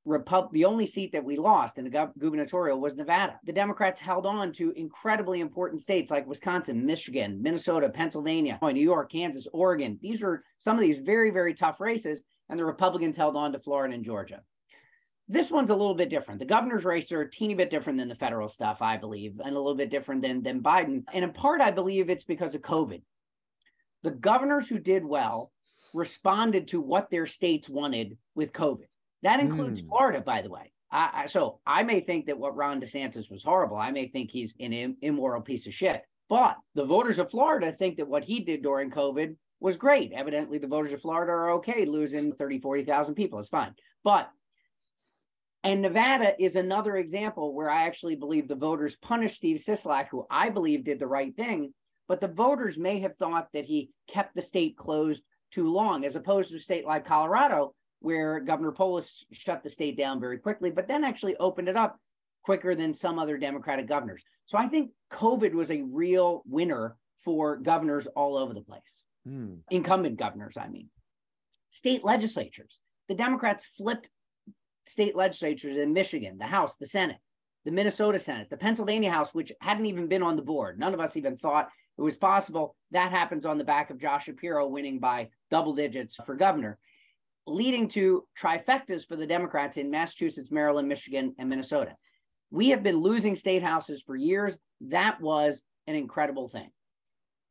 Repub- 0.07 0.53
the 0.53 0.67
only 0.67 0.87
seat 0.87 1.13
that 1.13 1.25
we 1.25 1.39
lost 1.39 1.79
in 1.79 1.85
the 1.85 1.91
gov- 1.91 2.13
gubernatorial 2.19 2.79
was 2.79 2.95
Nevada. 2.95 3.41
The 3.45 3.55
Democrats 3.55 3.99
held 3.99 4.27
on 4.27 4.53
to 4.53 4.71
incredibly 4.73 5.41
important 5.41 5.81
states 5.81 6.11
like 6.11 6.27
Wisconsin, 6.27 6.85
Michigan, 6.85 7.41
Minnesota, 7.41 7.89
Pennsylvania, 7.89 8.59
New 8.63 8.83
York, 8.83 9.11
Kansas, 9.11 9.49
Oregon. 9.55 9.99
These 10.03 10.21
were 10.21 10.45
some 10.59 10.77
of 10.77 10.83
these 10.83 10.99
very, 10.99 11.31
very 11.31 11.55
tough 11.55 11.81
races, 11.81 12.21
and 12.51 12.59
the 12.59 12.67
Republicans 12.67 13.17
held 13.17 13.35
on 13.35 13.53
to 13.53 13.59
Florida 13.59 13.95
and 13.95 14.05
Georgia. 14.05 14.43
This 15.27 15.51
one's 15.51 15.71
a 15.71 15.75
little 15.75 15.95
bit 15.95 16.11
different. 16.11 16.39
The 16.39 16.45
governor's 16.45 16.85
race 16.85 17.11
are 17.11 17.23
a 17.23 17.31
teeny 17.31 17.55
bit 17.55 17.71
different 17.71 17.99
than 17.99 18.09
the 18.09 18.15
federal 18.15 18.51
stuff, 18.51 18.83
I 18.83 18.99
believe, 18.99 19.41
and 19.43 19.57
a 19.57 19.59
little 19.59 19.75
bit 19.75 19.89
different 19.89 20.21
than, 20.21 20.43
than 20.43 20.63
Biden. 20.63 21.05
And 21.15 21.25
in 21.25 21.33
part, 21.33 21.63
I 21.63 21.71
believe 21.71 22.11
it's 22.11 22.25
because 22.25 22.55
of 22.55 22.61
COVID 22.61 23.01
the 24.05 24.11
governors 24.11 24.69
who 24.69 24.79
did 24.79 25.05
well 25.05 25.51
responded 25.93 26.69
to 26.69 26.81
what 26.81 27.11
their 27.11 27.27
states 27.27 27.69
wanted 27.69 28.19
with 28.35 28.53
COVID. 28.53 28.87
That 29.23 29.41
includes 29.41 29.83
mm. 29.83 29.89
Florida, 29.89 30.21
by 30.21 30.43
the 30.43 30.51
way. 30.51 30.73
I, 30.93 31.11
I, 31.15 31.27
so 31.27 31.61
I 31.67 31.83
may 31.83 32.01
think 32.01 32.27
that 32.27 32.39
what 32.39 32.55
Ron 32.55 32.81
DeSantis 32.81 33.31
was 33.31 33.43
horrible. 33.43 33.79
I 33.79 33.91
may 33.91 34.09
think 34.09 34.31
he's 34.31 34.55
an 34.61 34.73
Im- 34.73 34.97
immoral 35.01 35.41
piece 35.41 35.67
of 35.67 35.75
shit. 35.75 36.03
But 36.29 36.57
the 36.75 36.85
voters 36.85 37.19
of 37.19 37.31
Florida 37.31 37.73
think 37.73 37.97
that 37.97 38.09
what 38.09 38.25
he 38.25 38.41
did 38.41 38.63
during 38.63 38.91
COVID 38.91 39.37
was 39.59 39.77
great. 39.79 40.13
Evidently, 40.13 40.59
the 40.59 40.67
voters 40.67 40.93
of 40.93 41.01
Florida 41.01 41.33
are 41.33 41.53
okay 41.53 41.87
losing 41.87 42.33
30, 42.33 42.61
40,000 42.61 43.15
people. 43.15 43.39
It's 43.39 43.49
fine. 43.49 43.75
But, 44.05 44.31
and 45.63 45.81
Nevada 45.81 46.35
is 46.39 46.57
another 46.57 46.97
example 46.97 47.55
where 47.55 47.71
I 47.71 47.87
actually 47.87 48.17
believe 48.17 48.49
the 48.49 48.55
voters 48.55 48.97
punished 49.01 49.37
Steve 49.37 49.63
Sisolak, 49.67 50.09
who 50.11 50.27
I 50.31 50.51
believe 50.51 50.85
did 50.85 50.99
the 50.99 51.07
right 51.07 51.35
thing 51.35 51.73
but 52.09 52.21
the 52.21 52.29
voters 52.29 52.79
may 52.79 53.01
have 53.01 53.17
thought 53.17 53.49
that 53.53 53.65
he 53.65 53.91
kept 54.09 54.35
the 54.35 54.43
state 54.43 54.77
closed 54.77 55.23
too 55.51 55.73
long, 55.73 56.05
as 56.05 56.17
opposed 56.17 56.51
to 56.51 56.57
a 56.57 56.61
state 56.61 56.85
like 56.85 57.07
Colorado, 57.07 57.75
where 58.01 58.41
Governor 58.41 58.73
Polis 58.73 59.25
shut 59.33 59.63
the 59.63 59.71
state 59.71 59.97
down 59.97 60.21
very 60.21 60.39
quickly, 60.39 60.71
but 60.71 60.89
then 60.89 61.05
actually 61.05 61.37
opened 61.37 61.69
it 61.69 61.77
up 61.77 61.99
quicker 62.43 62.75
than 62.75 62.93
some 62.93 63.19
other 63.19 63.39
Democratic 63.39 63.89
governors. 63.89 64.23
So 64.47 64.59
I 64.59 64.69
think 64.69 64.91
COVID 65.13 65.55
was 65.55 65.71
a 65.71 65.83
real 65.83 66.43
winner 66.47 66.97
for 67.25 67.57
governors 67.57 68.07
all 68.09 68.37
over 68.37 68.53
the 68.53 68.61
place, 68.61 69.05
hmm. 69.27 69.55
incumbent 69.71 70.19
governors, 70.19 70.57
I 70.59 70.69
mean. 70.69 70.91
State 71.71 72.05
legislatures. 72.05 72.81
The 73.09 73.15
Democrats 73.15 73.65
flipped 73.77 74.09
state 74.87 75.17
legislatures 75.17 75.77
in 75.77 75.93
Michigan, 75.93 76.37
the 76.39 76.45
House, 76.45 76.77
the 76.79 76.87
Senate, 76.87 77.17
the 77.65 77.71
Minnesota 77.71 78.19
Senate, 78.19 78.51
the 78.51 78.57
Pennsylvania 78.57 79.11
House, 79.11 79.33
which 79.33 79.53
hadn't 79.61 79.87
even 79.87 80.09
been 80.09 80.23
on 80.23 80.37
the 80.37 80.43
board. 80.43 80.79
None 80.79 80.93
of 80.95 81.01
us 81.01 81.17
even 81.17 81.37
thought 81.37 81.69
it 81.97 82.03
was 82.03 82.17
possible. 82.17 82.77
That 82.91 83.11
happens 83.13 83.47
on 83.47 83.59
the 83.59 83.65
back 83.65 83.91
of 83.91 84.01
Josh 84.01 84.25
Shapiro 84.25 84.67
winning 84.67 84.99
by 84.99 85.29
double 85.51 85.75
digits 85.75 86.17
for 86.27 86.35
governor, 86.35 86.79
leading 87.47 87.89
to 87.91 88.27
trifectas 88.41 89.07
for 89.07 89.17
the 89.17 89.27
Democrats 89.27 89.77
in 89.77 89.91
Massachusetts, 89.91 90.51
Maryland, 90.51 90.89
Michigan, 90.89 91.35
and 91.39 91.49
Minnesota. 91.49 91.97
We 92.51 92.71
have 92.71 92.83
been 92.83 92.99
losing 92.99 93.37
state 93.37 93.63
houses 93.63 94.03
for 94.05 94.17
years. 94.17 94.57
That 94.81 95.21
was 95.21 95.61
an 95.87 95.95
incredible 95.95 96.49
thing. 96.49 96.71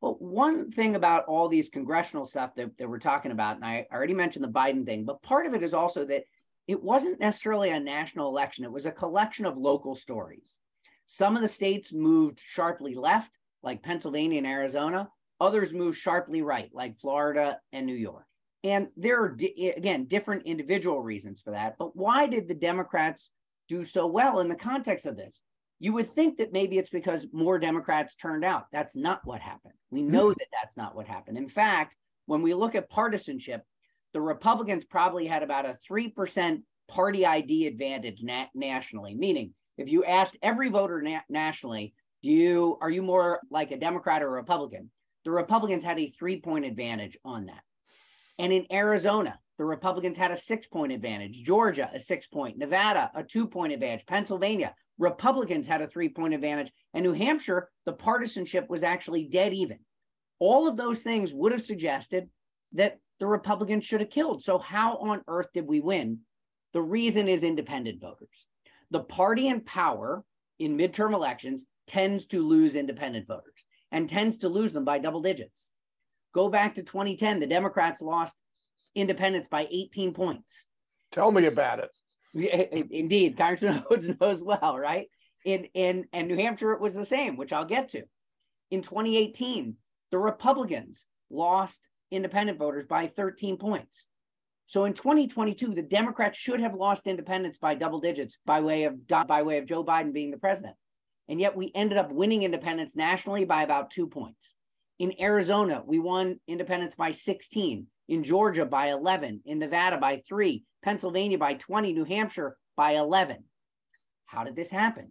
But 0.00 0.20
one 0.20 0.70
thing 0.70 0.96
about 0.96 1.24
all 1.26 1.48
these 1.48 1.70
congressional 1.70 2.26
stuff 2.26 2.54
that, 2.56 2.76
that 2.78 2.88
we're 2.88 2.98
talking 2.98 3.30
about, 3.30 3.56
and 3.56 3.64
I 3.64 3.86
already 3.90 4.12
mentioned 4.12 4.44
the 4.44 4.48
Biden 4.48 4.84
thing, 4.84 5.04
but 5.04 5.22
part 5.22 5.46
of 5.46 5.54
it 5.54 5.62
is 5.62 5.72
also 5.72 6.04
that 6.04 6.24
it 6.66 6.82
wasn't 6.82 7.20
necessarily 7.20 7.70
a 7.70 7.80
national 7.80 8.28
election, 8.28 8.64
it 8.64 8.72
was 8.72 8.86
a 8.86 8.90
collection 8.90 9.46
of 9.46 9.56
local 9.56 9.94
stories. 9.94 10.58
Some 11.06 11.36
of 11.36 11.42
the 11.42 11.48
states 11.48 11.92
moved 11.92 12.40
sharply 12.44 12.94
left, 12.94 13.30
like 13.64 13.82
Pennsylvania 13.82 14.38
and 14.38 14.46
Arizona. 14.46 15.08
Others 15.40 15.72
move 15.72 15.96
sharply 15.96 16.42
right, 16.42 16.70
like 16.72 16.98
Florida 16.98 17.58
and 17.72 17.86
New 17.86 17.96
York. 17.96 18.24
And 18.62 18.88
there 18.96 19.22
are, 19.22 19.36
again, 19.76 20.06
different 20.06 20.46
individual 20.46 21.02
reasons 21.02 21.40
for 21.42 21.50
that. 21.50 21.76
But 21.78 21.96
why 21.96 22.28
did 22.28 22.48
the 22.48 22.54
Democrats 22.54 23.30
do 23.68 23.84
so 23.84 24.06
well 24.06 24.40
in 24.40 24.48
the 24.48 24.54
context 24.54 25.06
of 25.06 25.16
this? 25.16 25.38
You 25.80 25.92
would 25.94 26.14
think 26.14 26.38
that 26.38 26.52
maybe 26.52 26.78
it's 26.78 26.88
because 26.88 27.26
more 27.32 27.58
Democrats 27.58 28.14
turned 28.14 28.44
out. 28.44 28.66
That's 28.72 28.96
not 28.96 29.26
what 29.26 29.40
happened. 29.40 29.74
We 29.90 30.02
hmm. 30.02 30.12
know 30.12 30.28
that 30.30 30.48
that's 30.52 30.76
not 30.76 30.94
what 30.94 31.06
happened. 31.06 31.36
In 31.36 31.48
fact, 31.48 31.94
when 32.26 32.42
we 32.42 32.54
look 32.54 32.74
at 32.74 32.88
partisanship, 32.88 33.62
the 34.14 34.20
Republicans 34.20 34.84
probably 34.84 35.26
had 35.26 35.42
about 35.42 35.66
a 35.66 35.76
3% 35.90 36.62
party 36.88 37.26
ID 37.26 37.66
advantage 37.66 38.22
na- 38.22 38.46
nationally, 38.54 39.14
meaning 39.14 39.52
if 39.76 39.90
you 39.90 40.04
asked 40.04 40.36
every 40.42 40.70
voter 40.70 41.02
na- 41.02 41.20
nationally, 41.28 41.94
do 42.24 42.30
you 42.30 42.78
are 42.80 42.90
you 42.90 43.02
more 43.02 43.40
like 43.50 43.70
a 43.70 43.76
Democrat 43.76 44.22
or 44.22 44.28
a 44.28 44.30
Republican? 44.30 44.90
The 45.26 45.30
Republicans 45.30 45.84
had 45.84 45.98
a 45.98 46.12
three 46.18 46.40
point 46.40 46.64
advantage 46.64 47.18
on 47.22 47.46
that. 47.46 47.60
And 48.38 48.50
in 48.50 48.66
Arizona, 48.72 49.38
the 49.58 49.66
Republicans 49.66 50.16
had 50.16 50.30
a 50.30 50.40
six 50.40 50.66
point 50.66 50.90
advantage. 50.90 51.42
Georgia, 51.42 51.90
a 51.94 52.00
six 52.00 52.26
point. 52.26 52.56
Nevada, 52.56 53.10
a 53.14 53.22
two 53.22 53.46
point 53.46 53.74
advantage. 53.74 54.06
Pennsylvania, 54.06 54.74
Republicans 54.98 55.68
had 55.68 55.82
a 55.82 55.86
three 55.86 56.08
point 56.08 56.32
advantage. 56.32 56.72
And 56.94 57.04
New 57.04 57.12
Hampshire, 57.12 57.68
the 57.84 57.92
partisanship 57.92 58.70
was 58.70 58.82
actually 58.82 59.28
dead 59.28 59.52
even. 59.52 59.80
All 60.38 60.66
of 60.66 60.78
those 60.78 61.00
things 61.00 61.34
would 61.34 61.52
have 61.52 61.62
suggested 61.62 62.30
that 62.72 63.00
the 63.20 63.26
Republicans 63.26 63.84
should 63.84 64.00
have 64.00 64.08
killed. 64.08 64.42
So, 64.42 64.56
how 64.58 64.96
on 64.96 65.20
earth 65.28 65.48
did 65.52 65.66
we 65.66 65.80
win? 65.80 66.20
The 66.72 66.80
reason 66.80 67.28
is 67.28 67.42
independent 67.42 68.00
voters. 68.00 68.46
The 68.90 69.00
party 69.00 69.46
in 69.46 69.60
power 69.60 70.24
in 70.58 70.78
midterm 70.78 71.12
elections 71.12 71.62
tends 71.86 72.26
to 72.26 72.46
lose 72.46 72.74
independent 72.74 73.26
voters 73.26 73.64
and 73.92 74.08
tends 74.08 74.38
to 74.38 74.48
lose 74.48 74.72
them 74.72 74.84
by 74.84 74.98
double 74.98 75.20
digits. 75.22 75.66
Go 76.34 76.48
back 76.48 76.74
to 76.74 76.82
2010, 76.82 77.40
the 77.40 77.46
Democrats 77.46 78.00
lost 78.00 78.34
independents 78.94 79.48
by 79.48 79.68
18 79.70 80.12
points. 80.14 80.66
Tell 81.12 81.30
me 81.30 81.46
about 81.46 81.80
it. 81.80 82.88
Indeed, 82.90 83.36
Congressman 83.36 83.84
Hodes 83.90 84.20
knows 84.20 84.42
well, 84.42 84.76
right? 84.76 85.06
In 85.44 85.66
in 85.74 86.06
and 86.12 86.26
New 86.26 86.36
Hampshire, 86.36 86.72
it 86.72 86.80
was 86.80 86.94
the 86.94 87.06
same, 87.06 87.36
which 87.36 87.52
I'll 87.52 87.64
get 87.64 87.90
to. 87.90 88.02
In 88.70 88.82
2018, 88.82 89.76
the 90.10 90.18
Republicans 90.18 91.04
lost 91.30 91.80
independent 92.10 92.58
voters 92.58 92.86
by 92.88 93.06
13 93.06 93.56
points. 93.56 94.06
So 94.66 94.86
in 94.86 94.94
2022, 94.94 95.74
the 95.74 95.82
Democrats 95.82 96.38
should 96.38 96.60
have 96.60 96.74
lost 96.74 97.06
independents 97.06 97.58
by 97.58 97.74
double 97.74 98.00
digits 98.00 98.38
by 98.46 98.60
way 98.60 98.84
of 98.84 99.06
by 99.06 99.42
way 99.42 99.58
of 99.58 99.66
Joe 99.66 99.84
Biden 99.84 100.12
being 100.12 100.30
the 100.30 100.38
president. 100.38 100.74
And 101.28 101.40
yet 101.40 101.56
we 101.56 101.72
ended 101.74 101.98
up 101.98 102.12
winning 102.12 102.42
independents 102.42 102.96
nationally 102.96 103.44
by 103.44 103.62
about 103.62 103.90
two 103.90 104.06
points. 104.06 104.54
In 104.98 105.20
Arizona, 105.20 105.82
we 105.84 105.98
won 105.98 106.38
independents 106.46 106.94
by 106.94 107.12
16. 107.12 107.86
In 108.08 108.22
Georgia 108.22 108.66
by 108.66 108.90
11. 108.90 109.40
In 109.46 109.58
Nevada 109.58 109.96
by 109.96 110.22
three. 110.28 110.64
Pennsylvania 110.82 111.38
by 111.38 111.54
20. 111.54 111.92
New 111.94 112.04
Hampshire 112.04 112.56
by 112.76 112.92
11. 112.92 113.44
How 114.26 114.44
did 114.44 114.56
this 114.56 114.70
happen? 114.70 115.10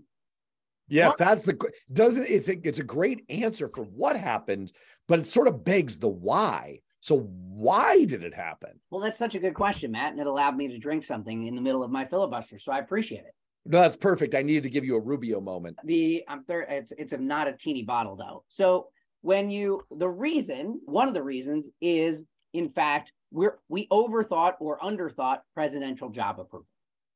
Yes, 0.87 1.11
what? 1.11 1.17
that's 1.17 1.43
the 1.43 1.71
doesn't 1.91 2.27
it's 2.27 2.49
a, 2.49 2.67
it's 2.67 2.79
a 2.79 2.83
great 2.83 3.23
answer 3.29 3.69
for 3.73 3.83
what 3.83 4.17
happened, 4.17 4.71
but 5.07 5.19
it 5.19 5.27
sort 5.27 5.47
of 5.47 5.63
begs 5.63 5.97
the 5.97 6.09
why. 6.09 6.79
So 6.99 7.19
why 7.19 8.05
did 8.05 8.23
it 8.23 8.33
happen? 8.33 8.79
Well, 8.89 9.01
that's 9.01 9.19
such 9.19 9.35
a 9.35 9.39
good 9.39 9.53
question, 9.53 9.91
Matt, 9.91 10.11
and 10.11 10.21
it 10.21 10.27
allowed 10.27 10.55
me 10.55 10.67
to 10.69 10.77
drink 10.77 11.03
something 11.03 11.47
in 11.47 11.55
the 11.55 11.61
middle 11.61 11.83
of 11.83 11.91
my 11.91 12.05
filibuster, 12.05 12.59
so 12.59 12.71
I 12.71 12.79
appreciate 12.79 13.25
it. 13.25 13.33
No, 13.65 13.81
that's 13.81 13.95
perfect. 13.95 14.35
I 14.35 14.41
needed 14.41 14.63
to 14.63 14.69
give 14.69 14.83
you 14.83 14.95
a 14.95 14.99
Rubio 14.99 15.39
moment. 15.39 15.77
The 15.83 16.23
I'm 16.27 16.43
thir- 16.43 16.67
it's 16.69 16.91
it's 16.97 17.13
a, 17.13 17.17
not 17.17 17.47
a 17.47 17.53
teeny 17.53 17.83
bottle 17.83 18.15
though. 18.15 18.43
So 18.49 18.87
when 19.21 19.49
you 19.49 19.81
the 19.89 20.09
reason 20.09 20.81
one 20.85 21.07
of 21.07 21.13
the 21.13 21.23
reasons 21.23 21.67
is 21.79 22.23
in 22.53 22.69
fact 22.69 23.13
we're 23.31 23.59
we 23.69 23.87
overthought 23.87 24.53
or 24.59 24.79
underthought 24.79 25.39
presidential 25.53 26.09
job 26.09 26.39
approval. 26.39 26.67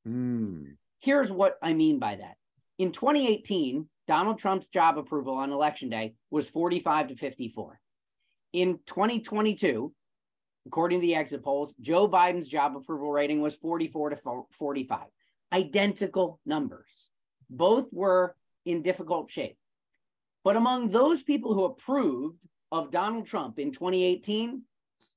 Mm. 0.08 0.75
Here's 1.00 1.32
what 1.32 1.56
I 1.62 1.74
mean 1.74 2.00
by 2.00 2.16
that. 2.16 2.36
In 2.80 2.92
2018, 2.92 3.88
Donald 4.08 4.39
Trump's 4.39 4.70
job 4.70 4.98
approval 4.98 5.36
on 5.36 5.51
election 5.51 5.89
day 5.89 6.13
was 6.32 6.48
45 6.48 7.10
to 7.10 7.16
54. 7.16 7.80
In 8.54 8.80
2022, 8.88 9.94
according 10.66 11.01
to 11.01 11.08
the 11.08 11.16
exit 11.16 11.44
polls, 11.44 11.75
Joe 11.82 12.08
Biden's 12.08 12.48
job 12.48 12.75
approval 12.75 13.12
rating 13.12 13.42
was 13.42 13.56
44 13.56 14.12
to 14.12 14.18
45. 14.58 15.00
Identical 15.54 16.39
numbers. 16.46 17.10
Both 17.50 17.88
were 17.92 18.36
in 18.66 18.82
difficult 18.82 19.32
shape. 19.32 19.58
But 20.44 20.56
among 20.56 20.89
those 20.89 21.24
people 21.24 21.54
who 21.54 21.66
approved 21.66 22.46
of 22.72 22.92
Donald 22.92 23.25
Trump 23.25 23.60
in 23.60 23.72
2018, 23.72 24.62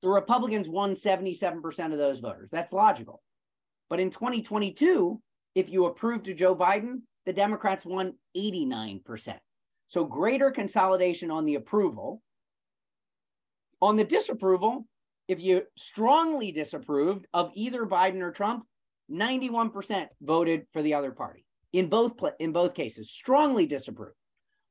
the 0.01 0.09
Republicans 0.09 0.67
won 0.67 0.93
77% 0.93 1.91
of 1.91 1.97
those 1.97 2.19
voters. 2.19 2.49
That's 2.51 2.73
logical. 2.73 3.21
But 3.89 3.99
in 3.99 4.09
2022, 4.09 5.21
if 5.55 5.69
you 5.69 5.85
approved 5.85 6.27
of 6.29 6.37
Joe 6.37 6.55
Biden, 6.55 7.01
the 7.25 7.33
Democrats 7.33 7.85
won 7.85 8.13
89%. 8.35 9.37
So 9.89 10.05
greater 10.05 10.51
consolidation 10.51 11.29
on 11.29 11.45
the 11.45 11.55
approval. 11.55 12.21
On 13.81 13.97
the 13.97 14.03
disapproval, 14.05 14.87
if 15.27 15.39
you 15.39 15.63
strongly 15.77 16.51
disapproved 16.51 17.27
of 17.33 17.51
either 17.53 17.85
Biden 17.85 18.21
or 18.21 18.31
Trump, 18.31 18.65
91% 19.11 20.07
voted 20.21 20.65
for 20.71 20.81
the 20.81 20.93
other 20.93 21.11
party 21.11 21.45
in 21.73 21.87
both 21.87 22.13
in 22.39 22.51
both 22.51 22.73
cases, 22.73 23.09
strongly 23.11 23.65
disapproved. 23.65 24.15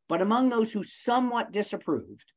But 0.09 0.23
among 0.23 0.49
those 0.49 0.73
who 0.73 0.83
somewhat 0.85 1.53
disapproved 1.53 2.33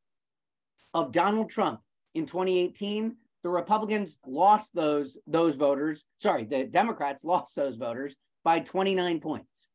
of 0.93 1.11
Donald 1.11 1.49
Trump 1.49 1.81
in 2.13 2.25
2018, 2.25 3.15
the 3.41 3.49
Republicans 3.49 4.15
lost 4.25 4.69
those 4.73 5.17
those 5.27 5.55
voters. 5.55 6.05
Sorry, 6.19 6.45
the 6.45 6.63
Democrats 6.63 7.23
lost 7.23 7.55
those 7.55 7.75
voters 7.75 8.15
by 8.43 8.59
29 8.59 9.19
points. 9.19 9.67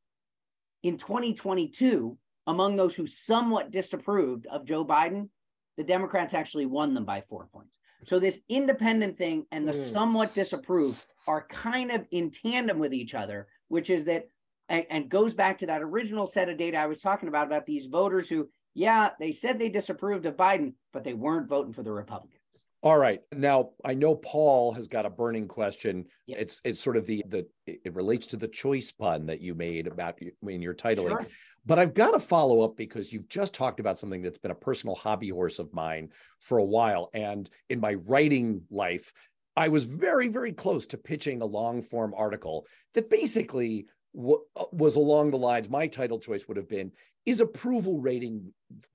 In 0.83 0.97
2022, 0.97 2.17
among 2.47 2.77
those 2.77 2.95
who 2.95 3.07
somewhat 3.07 3.71
disapproved 3.71 4.47
of 4.47 4.65
Joe 4.65 4.85
Biden, 4.85 5.29
the 5.77 5.85
Democrats 5.85 6.35
actually 6.35 6.67
won 6.67 6.95
them 6.95 7.05
by 7.05 7.21
four 7.21 7.49
points. 7.53 7.79
So 8.07 8.19
this 8.19 8.41
independent 8.49 9.19
thing 9.19 9.47
and 9.51 9.67
the 9.67 9.73
mm. 9.73 9.93
somewhat 9.93 10.35
disapproved 10.35 11.05
are 11.27 11.47
kind 11.49 11.91
of 11.91 12.07
in 12.11 12.31
tandem 12.31 12.79
with 12.79 12.95
each 12.95 13.15
other, 13.15 13.49
which 13.69 13.91
is 13.91 14.05
that 14.05 14.29
and, 14.69 14.85
and 14.91 15.09
goes 15.09 15.35
back 15.35 15.59
to 15.59 15.67
that 15.67 15.83
original 15.83 16.27
set 16.27 16.49
of 16.49 16.59
data 16.59 16.77
I 16.77 16.87
was 16.87 17.01
talking 17.01 17.29
about 17.29 17.47
about 17.47 17.67
these 17.67 17.87
voters 17.87 18.29
who, 18.29 18.49
yeah, 18.75 19.11
they 19.19 19.33
said 19.33 19.59
they 19.59 19.69
disapproved 19.69 20.27
of 20.27 20.37
Biden, 20.37 20.75
but 20.93 21.05
they 21.05 21.15
weren't 21.15 21.49
voting 21.49 21.73
for 21.73 21.83
the 21.83 21.93
Republicans. 21.93 22.35
All 22.81 22.99
right. 22.99 23.21
Now 23.35 23.71
I 23.85 23.95
know 23.95 24.15
Paul 24.15 24.73
has 24.73 24.87
got 24.87 25.05
a 25.05 25.11
burning 25.11 25.49
question. 25.49 26.07
Yep. 26.27 26.39
It's 26.39 26.61
it's 26.65 26.81
sort 26.81 26.97
of 26.97 27.07
the 27.07 27.25
the 27.27 27.47
it 27.67 27.95
relates 27.95 28.29
to 28.29 28.37
the 28.37 28.47
choice 28.47 28.93
pun 28.93 29.27
that 29.27 29.41
you 29.41 29.55
made 29.55 29.89
about 29.89 30.21
in 30.47 30.63
your 30.63 30.75
titling. 30.75 31.09
Sure. 31.09 31.27
But 31.69 31.79
I've 31.79 31.95
got 31.95 32.13
to 32.13 32.19
follow 32.19 32.63
up 32.63 32.77
because 32.77 33.13
you've 33.13 33.29
just 33.29 33.53
talked 33.53 33.79
about 33.79 33.99
something 33.99 34.23
that's 34.23 34.39
been 34.39 34.51
a 34.51 34.57
personal 34.57 34.97
hobby 34.97 35.29
horse 35.29 35.59
of 35.59 35.73
mine 35.73 36.09
for 36.41 36.59
a 36.59 36.65
while. 36.65 37.11
And 37.13 37.49
in 37.69 37.79
my 37.79 37.95
writing 37.95 38.63
life, 38.71 39.13
I 39.55 39.69
was 39.69 39.85
very, 39.85 40.29
very 40.29 40.53
close 40.53 40.87
to 40.87 40.99
pitching 40.99 41.43
a 41.43 41.47
long 41.47 41.83
form 41.83 42.15
article 42.17 42.67
that 42.95 43.11
basically 43.11 43.87
w- 44.17 44.43
uh, 44.57 44.65
was 44.73 44.97
along 44.97 45.31
the 45.31 45.39
lines 45.39 45.69
my 45.69 45.87
title 45.87 46.19
choice 46.19 46.49
would 46.49 46.57
have 46.57 46.69
been 46.69 46.91
is 47.27 47.41
approval 47.41 48.01
rating 48.01 48.53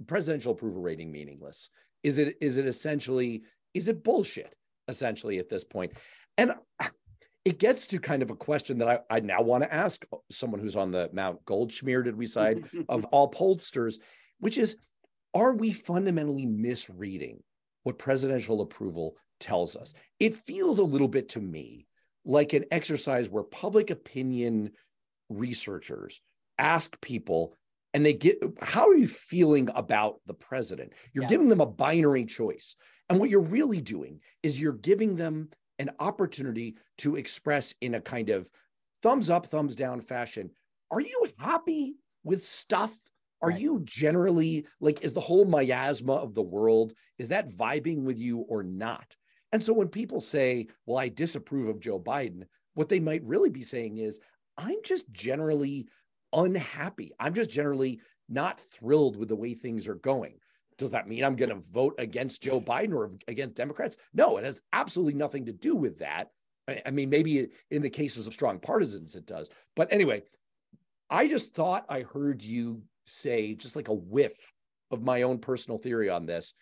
presidential 0.08 0.54
approval 0.54 0.82
rating 0.82 1.12
meaningless 1.12 1.70
is 2.02 2.18
it 2.18 2.36
is 2.42 2.58
it 2.58 2.66
essentially 2.66 3.44
is 3.74 3.88
it 3.88 4.04
bullshit 4.04 4.56
essentially 4.88 5.40
at 5.40 5.50
this 5.50 5.64
point? 5.64 5.94
And 6.38 6.54
it 7.46 7.60
gets 7.60 7.88
to 7.88 8.00
kind 8.00 8.24
of 8.24 8.30
a 8.30 8.36
question 8.36 8.78
that 8.78 8.88
I, 8.88 9.18
I 9.18 9.20
now 9.20 9.42
want 9.42 9.64
to 9.64 9.74
ask 9.74 10.06
uh, 10.14 10.18
someone 10.32 10.62
who's 10.62 10.76
on 10.76 10.92
the 10.92 11.10
Mount 11.14 11.44
Goldschmier, 11.46 12.04
did 12.04 12.16
we 12.16 12.26
side 12.26 12.66
of 12.90 13.06
all 13.06 13.30
pollsters, 13.30 14.00
which 14.40 14.58
is 14.58 14.78
are 15.34 15.54
we 15.54 15.74
fundamentally 15.74 16.46
misreading 16.46 17.42
what 17.84 17.98
presidential 17.98 18.62
approval 18.62 19.18
tells 19.40 19.76
us? 19.76 19.94
It 20.20 20.36
feels 20.36 20.80
a 20.80 20.84
little 20.84 21.08
bit 21.08 21.30
to 21.30 21.42
me 21.42 21.88
like 22.24 22.54
an 22.54 22.66
exercise 22.72 23.30
where 23.30 23.44
public 23.44 23.90
opinion 23.90 24.72
researchers 25.30 26.22
ask 26.58 27.00
people 27.02 27.58
and 27.94 28.06
they 28.06 28.14
get 28.14 28.42
how 28.62 28.88
are 28.88 28.96
you 28.96 29.08
feeling 29.08 29.70
about 29.76 30.18
the 30.28 30.34
president 30.34 30.94
you're 31.14 31.24
yeah. 31.24 31.30
giving 31.30 31.50
them 31.50 31.62
a 31.62 31.66
binary 31.66 32.26
choice 32.26 32.76
and 33.10 33.20
what 33.20 33.30
you're 33.30 33.42
really 33.42 33.82
doing 33.82 34.20
is 34.44 34.60
you're 34.60 34.74
giving 34.74 35.16
them 35.16 35.50
an 35.80 35.92
opportunity 36.00 36.76
to 37.00 37.16
express 37.16 37.74
in 37.82 37.96
a 37.96 38.02
kind 38.02 38.30
of 38.30 38.50
thumbs 39.02 39.30
up 39.30 39.46
thumbs 39.46 39.76
down 39.76 40.02
fashion 40.02 40.50
are 40.92 41.02
you 41.02 41.28
happy 41.38 41.96
with 42.24 42.44
stuff 42.44 42.96
are 43.42 43.50
right. 43.50 43.60
you 43.60 43.82
generally 43.84 44.66
like 44.80 45.04
is 45.04 45.14
the 45.14 45.20
whole 45.20 45.46
miasma 45.46 46.14
of 46.14 46.34
the 46.34 46.42
world 46.42 46.94
is 47.18 47.30
that 47.30 47.50
vibing 47.50 48.04
with 48.04 48.18
you 48.18 48.40
or 48.40 48.64
not 48.64 49.16
and 49.52 49.64
so 49.64 49.74
when 49.74 49.88
people 49.88 50.22
say 50.22 50.68
well 50.86 50.98
i 50.98 51.10
disapprove 51.10 51.68
of 51.68 51.80
joe 51.80 52.00
biden 52.00 52.44
what 52.76 52.90
they 52.90 53.00
might 53.00 53.24
really 53.24 53.50
be 53.50 53.64
saying 53.64 53.98
is 53.98 54.20
i'm 54.58 54.78
just 54.84 55.12
generally 55.12 55.88
unhappy. 56.34 57.12
I'm 57.20 57.34
just 57.34 57.50
generally 57.50 58.02
not 58.28 58.60
thrilled 58.60 59.16
with 59.16 59.30
the 59.30 59.36
way 59.36 59.54
things 59.54 59.88
are 59.88 59.96
going. 59.96 60.36
Does 60.78 60.92
that 60.92 61.08
mean 61.08 61.24
I'm 61.24 61.36
going 61.36 61.50
to 61.50 61.62
vote 61.72 61.96
against 61.98 62.44
Joe 62.44 62.62
Biden 62.62 62.94
or 62.94 63.12
against 63.28 63.56
Democrats? 63.56 63.98
No, 64.14 64.38
it 64.38 64.46
has 64.46 64.62
absolutely 64.72 65.14
nothing 65.14 65.46
to 65.46 65.54
do 65.54 65.76
with 65.76 66.00
that. 66.00 66.30
I 66.86 66.92
mean, 66.92 67.10
maybe 67.10 67.50
in 67.72 67.82
the 67.82 67.90
cases 67.90 68.26
of 68.26 68.34
strong 68.34 68.60
partisans, 68.60 69.16
it 69.16 69.26
does. 69.26 69.50
But 69.76 69.92
anyway, 69.92 70.24
I 71.10 71.28
just 71.28 71.54
thought 71.54 71.86
I 71.90 72.02
heard 72.02 72.44
you 72.44 72.84
say 73.06 73.54
just 73.54 73.76
like 73.76 73.90
a 73.90 73.94
whiff 73.94 74.54
of 74.90 75.04
my 75.04 75.24
own 75.24 75.40
personal 75.40 75.78
theory 75.78 76.10
on 76.10 76.26
this. 76.26 76.54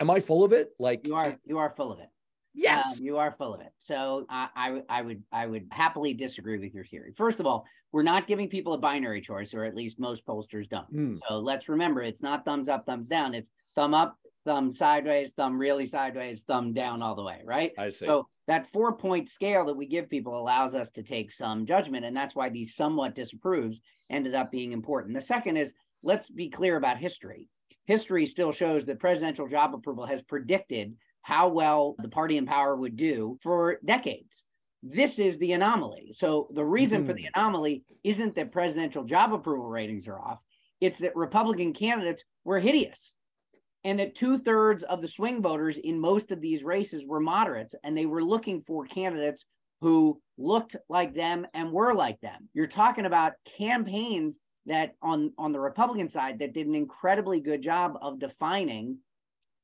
Am 0.00 0.10
I 0.10 0.18
full 0.20 0.42
of 0.42 0.52
it? 0.52 0.70
Like 0.80 1.06
you 1.06 1.14
are, 1.14 1.38
you 1.44 1.58
are 1.58 1.70
full 1.70 1.92
of 1.92 2.00
it. 2.00 2.08
Yes, 2.54 3.00
um, 3.00 3.04
you 3.06 3.18
are 3.18 3.32
full 3.32 3.52
of 3.52 3.60
it. 3.60 3.72
So 3.78 4.26
I, 4.30 4.48
I, 4.54 4.82
I 4.88 5.02
would, 5.02 5.22
I 5.32 5.46
would 5.46 5.66
happily 5.70 6.14
disagree 6.14 6.58
with 6.58 6.72
your 6.72 6.84
theory. 6.84 7.12
First 7.16 7.40
of 7.40 7.46
all, 7.46 7.66
we're 7.92 8.02
not 8.02 8.26
giving 8.26 8.48
people 8.48 8.72
a 8.72 8.78
binary 8.78 9.20
choice, 9.20 9.54
or 9.54 9.64
at 9.64 9.74
least 9.74 9.98
most 9.98 10.24
pollsters 10.24 10.68
don't. 10.68 10.92
Mm. 10.94 11.18
So 11.28 11.38
let's 11.38 11.68
remember, 11.68 12.02
it's 12.02 12.22
not 12.22 12.44
thumbs 12.44 12.68
up, 12.68 12.86
thumbs 12.86 13.08
down. 13.08 13.34
It's 13.34 13.50
thumb 13.74 13.94
up, 13.94 14.18
thumb 14.44 14.72
sideways, 14.72 15.32
thumb 15.32 15.58
really 15.58 15.86
sideways, 15.86 16.42
thumb 16.42 16.72
down 16.72 17.02
all 17.02 17.14
the 17.14 17.22
way. 17.22 17.40
Right. 17.44 17.72
I 17.78 17.88
see. 17.88 18.06
So 18.06 18.28
that 18.46 18.66
four 18.66 18.96
point 18.96 19.28
scale 19.28 19.64
that 19.66 19.76
we 19.76 19.86
give 19.86 20.08
people 20.08 20.38
allows 20.38 20.74
us 20.74 20.90
to 20.90 21.02
take 21.02 21.30
some 21.30 21.66
judgment, 21.66 22.04
and 22.04 22.16
that's 22.16 22.36
why 22.36 22.50
these 22.50 22.74
somewhat 22.74 23.14
disapproves 23.14 23.80
ended 24.10 24.34
up 24.34 24.50
being 24.50 24.72
important. 24.72 25.14
The 25.14 25.22
second 25.22 25.56
is 25.56 25.72
let's 26.02 26.28
be 26.28 26.50
clear 26.50 26.76
about 26.76 26.98
history. 26.98 27.48
History 27.86 28.26
still 28.26 28.52
shows 28.52 28.84
that 28.86 28.98
presidential 28.98 29.48
job 29.48 29.74
approval 29.74 30.06
has 30.06 30.22
predicted 30.22 30.94
how 31.24 31.48
well 31.48 31.96
the 31.98 32.08
party 32.08 32.36
in 32.36 32.44
power 32.44 32.76
would 32.76 32.96
do 32.96 33.38
for 33.42 33.78
decades. 33.82 34.44
This 34.82 35.18
is 35.18 35.38
the 35.38 35.52
anomaly. 35.52 36.12
So 36.14 36.48
the 36.52 36.64
reason 36.64 36.98
mm-hmm. 36.98 37.06
for 37.06 37.14
the 37.14 37.22
mm-hmm. 37.22 37.40
anomaly 37.40 37.84
isn't 38.04 38.34
that 38.36 38.52
presidential 38.52 39.04
job 39.04 39.32
approval 39.32 39.66
ratings 39.66 40.06
are 40.06 40.20
off, 40.20 40.38
it's 40.82 40.98
that 40.98 41.16
Republican 41.16 41.72
candidates 41.72 42.22
were 42.44 42.60
hideous. 42.60 43.14
And 43.84 43.98
that 43.98 44.14
two 44.14 44.38
thirds 44.38 44.82
of 44.82 45.00
the 45.00 45.08
swing 45.08 45.42
voters 45.42 45.78
in 45.78 45.98
most 45.98 46.30
of 46.30 46.42
these 46.42 46.62
races 46.62 47.04
were 47.06 47.20
moderates, 47.20 47.74
and 47.82 47.96
they 47.96 48.06
were 48.06 48.22
looking 48.22 48.60
for 48.60 48.86
candidates 48.86 49.44
who 49.80 50.20
looked 50.36 50.76
like 50.88 51.14
them 51.14 51.46
and 51.54 51.72
were 51.72 51.94
like 51.94 52.20
them. 52.20 52.48
You're 52.52 52.66
talking 52.66 53.06
about 53.06 53.32
campaigns 53.58 54.38
that 54.66 54.94
on 55.02 55.32
on 55.36 55.52
the 55.52 55.60
Republican 55.60 56.08
side 56.08 56.38
that 56.38 56.54
did 56.54 56.66
an 56.66 56.74
incredibly 56.74 57.40
good 57.40 57.62
job 57.62 57.98
of 58.00 58.18
defining 58.18 58.98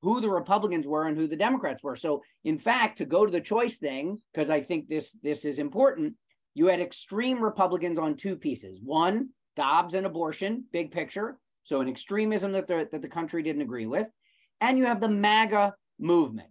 who 0.03 0.21
the 0.21 0.31
Republicans 0.31 0.87
were 0.87 1.07
and 1.07 1.17
who 1.17 1.27
the 1.27 1.37
Democrats 1.37 1.83
were. 1.83 1.97
So, 1.97 2.23
in 2.45 2.59
fact, 2.59 2.99
to 2.99 3.05
go 3.05 3.27
to 3.27 3.33
the 3.33 3.41
choice 3.41 3.79
thing, 3.79 4.21
because 4.33 4.51
I 4.51 4.63
think 4.63 4.89
this 4.89 5.15
this 5.23 5.45
is 5.45 5.59
important, 5.59 6.15
you 6.55 6.67
had 6.67 6.81
extreme 6.81 7.43
Republicans 7.43 7.99
on 7.99 8.17
two 8.17 8.37
pieces. 8.37 8.81
One, 8.83 9.31
Dobbs 9.57 9.95
and 9.95 10.07
abortion, 10.07 10.65
big 10.73 10.91
picture. 10.91 11.39
So 11.65 11.81
an 11.81 11.89
extremism 11.89 12.53
that 12.53 12.67
the 12.67 12.89
that 12.91 13.03
the 13.03 13.09
country 13.09 13.43
didn't 13.43 13.63
agree 13.63 13.87
with, 13.87 14.07
and 14.61 14.79
you 14.79 14.87
have 14.87 15.01
the 15.01 15.09
MAGA 15.09 15.75
movement. 15.99 16.49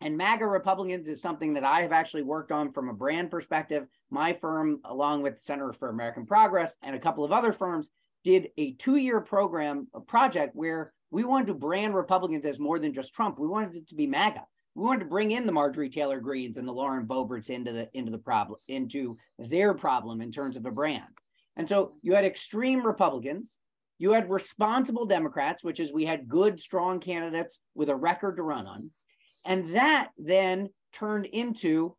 And 0.00 0.16
MAGA 0.16 0.46
Republicans 0.46 1.08
is 1.08 1.20
something 1.20 1.54
that 1.54 1.64
I 1.64 1.80
have 1.80 1.90
actually 1.90 2.22
worked 2.22 2.52
on 2.52 2.72
from 2.72 2.88
a 2.88 2.94
brand 2.94 3.32
perspective. 3.32 3.86
My 4.10 4.32
firm, 4.32 4.78
along 4.84 5.22
with 5.22 5.40
Center 5.40 5.72
for 5.72 5.88
American 5.88 6.24
Progress 6.24 6.72
and 6.82 6.94
a 6.94 7.00
couple 7.00 7.24
of 7.24 7.32
other 7.32 7.52
firms, 7.52 7.88
did 8.22 8.50
a 8.56 8.74
two 8.74 8.96
year 8.96 9.20
program, 9.20 9.88
a 9.94 10.00
project 10.00 10.54
where 10.54 10.92
we 11.10 11.24
wanted 11.24 11.46
to 11.48 11.54
brand 11.54 11.94
Republicans 11.94 12.44
as 12.44 12.58
more 12.58 12.78
than 12.78 12.94
just 12.94 13.14
Trump. 13.14 13.38
We 13.38 13.48
wanted 13.48 13.74
it 13.76 13.88
to 13.88 13.94
be 13.94 14.06
MAGA. 14.06 14.44
We 14.74 14.84
wanted 14.84 15.00
to 15.00 15.06
bring 15.06 15.32
in 15.32 15.46
the 15.46 15.52
Marjorie 15.52 15.90
Taylor 15.90 16.20
Greenes 16.20 16.56
and 16.56 16.68
the 16.68 16.72
Lauren 16.72 17.06
Boeberts 17.06 17.50
into 17.50 17.72
the 17.72 17.88
into 17.94 18.12
the 18.12 18.18
problem 18.18 18.60
into 18.68 19.16
their 19.38 19.74
problem 19.74 20.20
in 20.20 20.30
terms 20.30 20.56
of 20.56 20.66
a 20.66 20.70
brand. 20.70 21.04
And 21.56 21.68
so 21.68 21.94
you 22.02 22.14
had 22.14 22.24
extreme 22.24 22.86
Republicans, 22.86 23.52
you 23.98 24.12
had 24.12 24.30
responsible 24.30 25.06
Democrats, 25.06 25.64
which 25.64 25.80
is 25.80 25.92
we 25.92 26.04
had 26.04 26.28
good, 26.28 26.60
strong 26.60 27.00
candidates 27.00 27.58
with 27.74 27.88
a 27.88 27.96
record 27.96 28.36
to 28.36 28.42
run 28.42 28.66
on. 28.66 28.90
And 29.44 29.74
that 29.74 30.10
then 30.16 30.68
turned 30.92 31.26
into 31.26 31.96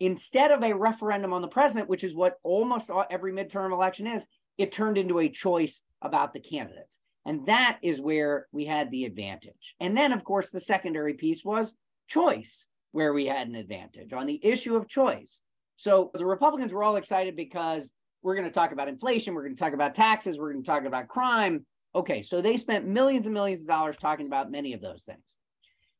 instead 0.00 0.50
of 0.50 0.62
a 0.62 0.74
referendum 0.74 1.32
on 1.32 1.42
the 1.42 1.48
president, 1.48 1.88
which 1.88 2.04
is 2.04 2.14
what 2.14 2.38
almost 2.42 2.90
every 3.10 3.32
midterm 3.32 3.72
election 3.72 4.06
is, 4.06 4.26
it 4.56 4.72
turned 4.72 4.98
into 4.98 5.20
a 5.20 5.28
choice 5.28 5.80
about 6.02 6.32
the 6.32 6.40
candidates. 6.40 6.98
And 7.28 7.44
that 7.44 7.78
is 7.82 8.00
where 8.00 8.46
we 8.52 8.64
had 8.64 8.90
the 8.90 9.04
advantage. 9.04 9.74
And 9.80 9.94
then, 9.94 10.12
of 10.12 10.24
course, 10.24 10.50
the 10.50 10.62
secondary 10.62 11.12
piece 11.12 11.44
was 11.44 11.70
choice, 12.08 12.64
where 12.92 13.12
we 13.12 13.26
had 13.26 13.48
an 13.48 13.54
advantage 13.54 14.14
on 14.14 14.26
the 14.26 14.40
issue 14.42 14.76
of 14.76 14.88
choice. 14.88 15.38
So 15.76 16.10
the 16.14 16.24
Republicans 16.24 16.72
were 16.72 16.82
all 16.82 16.96
excited 16.96 17.36
because 17.36 17.92
we're 18.22 18.34
going 18.34 18.48
to 18.48 18.54
talk 18.54 18.72
about 18.72 18.88
inflation, 18.88 19.34
we're 19.34 19.42
going 19.42 19.54
to 19.54 19.60
talk 19.60 19.74
about 19.74 19.94
taxes, 19.94 20.38
we're 20.38 20.52
going 20.54 20.64
to 20.64 20.70
talk 20.70 20.86
about 20.86 21.08
crime. 21.08 21.66
Okay, 21.94 22.22
so 22.22 22.40
they 22.40 22.56
spent 22.56 22.86
millions 22.86 23.26
and 23.26 23.34
millions 23.34 23.60
of 23.60 23.66
dollars 23.66 23.98
talking 23.98 24.26
about 24.26 24.50
many 24.50 24.72
of 24.72 24.80
those 24.80 25.02
things. 25.04 25.36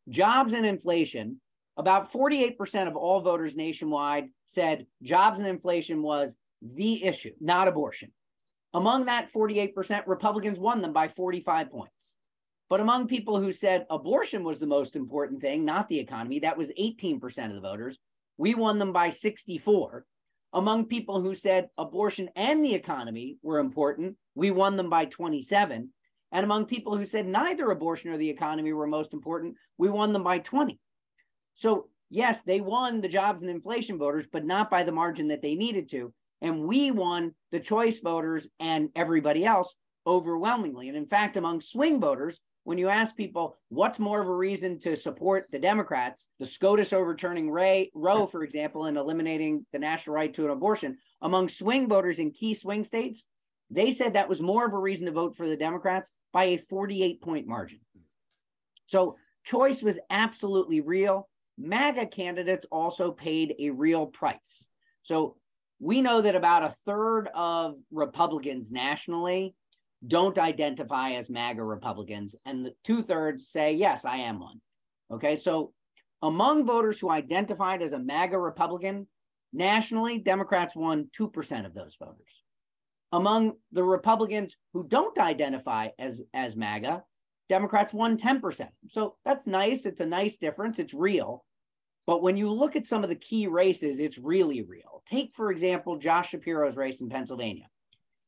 Jobs 0.09 0.55
and 0.55 0.65
inflation, 0.65 1.43
about 1.77 2.11
48% 2.11 2.89
of 2.89 2.97
all 2.97 3.21
voters 3.21 3.55
nationwide 3.55 4.31
said 4.47 4.87
jobs 5.03 5.39
and 5.39 5.47
inflation 5.47 6.01
was 6.01 6.39
the 6.63 7.05
issue, 7.05 7.33
not 7.39 7.69
abortion. 7.69 8.13
Among 8.75 9.07
that 9.07 9.33
48%, 9.33 10.07
Republicans 10.07 10.59
won 10.59 10.83
them 10.83 10.93
by 10.93 11.09
45 11.09 11.71
points. 11.71 12.15
But 12.69 12.81
among 12.81 13.09
people 13.09 13.41
who 13.41 13.53
said 13.53 13.87
abortion 13.89 14.45
was 14.45 14.61
the 14.61 14.67
most 14.67 14.95
important 14.95 15.41
thing, 15.41 15.65
not 15.65 15.89
the 15.89 15.99
economy, 15.99 16.41
that 16.41 16.59
was 16.59 16.71
18% 16.79 17.23
of 17.49 17.55
the 17.55 17.61
voters. 17.61 17.99
We 18.37 18.55
won 18.55 18.79
them 18.79 18.93
by 18.93 19.11
64. 19.11 20.05
Among 20.53 20.87
people 20.87 21.21
who 21.21 21.35
said 21.35 21.69
abortion 21.79 22.29
and 22.37 22.65
the 22.65 22.75
economy 22.75 23.39
were 23.43 23.59
important, 23.59 24.17
we 24.35 24.51
won 24.51 24.77
them 24.77 24.91
by 24.91 25.07
27. 25.07 25.91
And 26.31 26.45
among 26.45 26.67
people 26.67 26.97
who 26.97 27.07
said 27.07 27.27
neither 27.27 27.71
abortion 27.71 28.11
or 28.11 28.19
the 28.19 28.29
economy 28.31 28.73
were 28.73 28.87
most 28.87 29.15
important, 29.15 29.57
we 29.79 29.89
won 29.89 30.13
them 30.13 30.25
by 30.25 30.39
20. 30.39 30.79
So, 31.55 31.89
yes, 32.11 32.43
they 32.43 32.61
won 32.61 33.01
the 33.01 33.09
jobs 33.09 33.41
and 33.41 33.51
inflation 33.51 33.99
voters, 33.99 34.27
but 34.31 34.45
not 34.45 34.71
by 34.71 34.83
the 34.83 34.93
margin 34.93 35.29
that 35.29 35.41
they 35.41 35.55
needed 35.55 35.91
to. 35.91 36.13
And 36.41 36.65
we 36.65 36.91
won 36.91 37.35
the 37.51 37.61
choice 37.61 37.99
voters 38.01 38.47
and 38.61 38.91
everybody 38.95 39.45
else 39.45 39.75
overwhelmingly. 40.07 40.89
And 40.89 40.97
in 40.97 41.07
fact, 41.07 41.37
among 41.37 41.61
swing 41.61 42.01
voters, 42.01 42.39
when 42.65 42.77
you 42.77 42.91
ask 42.91 43.17
people 43.17 43.57
what's 43.71 43.99
more 43.99 44.21
of 44.21 44.29
a 44.29 44.35
reason 44.35 44.79
to 44.81 44.95
support 44.95 45.47
the 45.51 45.59
Democrats, 45.59 46.29
the 46.39 46.45
SCOTUS 46.45 46.93
overturning 46.93 47.51
Ray, 47.51 47.91
Roe, 47.95 48.27
for 48.27 48.43
example, 48.43 48.85
and 48.85 48.99
eliminating 48.99 49.65
the 49.73 49.79
national 49.79 50.15
right 50.15 50.35
to 50.35 50.45
an 50.45 50.51
abortion, 50.51 50.99
among 51.23 51.49
swing 51.49 51.89
voters 51.89 52.19
in 52.19 52.31
key 52.31 52.53
swing 52.53 52.85
states, 52.85 53.25
they 53.71 53.91
said 53.91 54.13
that 54.13 54.29
was 54.29 54.43
more 54.43 54.67
of 54.67 54.75
a 54.75 54.79
reason 54.79 55.07
to 55.07 55.13
vote 55.13 55.35
for 55.35 55.49
the 55.49 55.57
Democrats 55.57 56.11
by 56.31 56.45
a 56.45 56.59
48 56.59 57.23
point 57.23 57.47
margin. 57.47 57.81
So 58.87 59.17
choice 59.45 59.83
was 59.83 59.99
absolutely 60.11 60.83
real. 60.83 61.27
MAGA 61.57 62.09
candidates 62.09 62.67
also 62.71 63.13
paid 63.13 63.55
a 63.59 63.71
real 63.71 64.05
price. 64.05 64.67
So 65.05 65.38
we 65.81 66.03
know 66.03 66.21
that 66.21 66.35
about 66.35 66.65
a 66.65 66.75
third 66.85 67.29
of 67.35 67.77
Republicans 67.91 68.71
nationally 68.71 69.55
don't 70.07 70.39
identify 70.39 71.13
as 71.13 71.31
MAGA 71.31 71.63
Republicans, 71.63 72.35
and 72.45 72.65
the 72.65 72.75
two 72.85 73.03
thirds 73.03 73.49
say, 73.49 73.73
yes, 73.75 74.05
I 74.05 74.19
am 74.19 74.41
one. 74.41 74.61
Okay, 75.11 75.37
so 75.37 75.73
among 76.23 76.67
voters 76.67 76.99
who 76.99 77.11
identified 77.11 77.83
as 77.83 77.93
a 77.93 77.99
MAGA 77.99 78.39
Republican, 78.39 79.07
nationally, 79.53 80.19
Democrats 80.19 80.77
won 80.77 81.11
2% 81.19 81.67
of 81.67 81.75
those 81.75 81.97
voters. 81.99 82.43
Among 83.11 83.53
the 83.73 83.83
Republicans 83.83 84.57
who 84.73 84.87
don't 84.87 85.19
identify 85.19 85.89
as, 85.99 86.21
as 86.35 86.55
MAGA, 86.55 87.03
Democrats 87.49 87.95
won 87.95 88.19
10%. 88.19 88.69
So 88.89 89.17
that's 89.25 89.47
nice. 89.47 89.87
It's 89.87 90.01
a 90.01 90.07
nice 90.07 90.37
difference. 90.37 90.79
It's 90.79 90.93
real. 90.93 91.45
But 92.09 92.23
when 92.23 92.39
you 92.39 92.51
look 92.51 92.75
at 92.75 92.87
some 92.87 93.05
of 93.05 93.11
the 93.11 93.15
key 93.15 93.49
races, 93.49 94.01
it's 94.01 94.17
really 94.17 94.63
real. 94.63 95.03
Take, 95.07 95.35
for 95.35 95.51
example, 95.51 95.99
Josh 95.99 96.31
Shapiro's 96.31 96.75
race 96.75 97.03
in 97.03 97.11
Pennsylvania. 97.11 97.67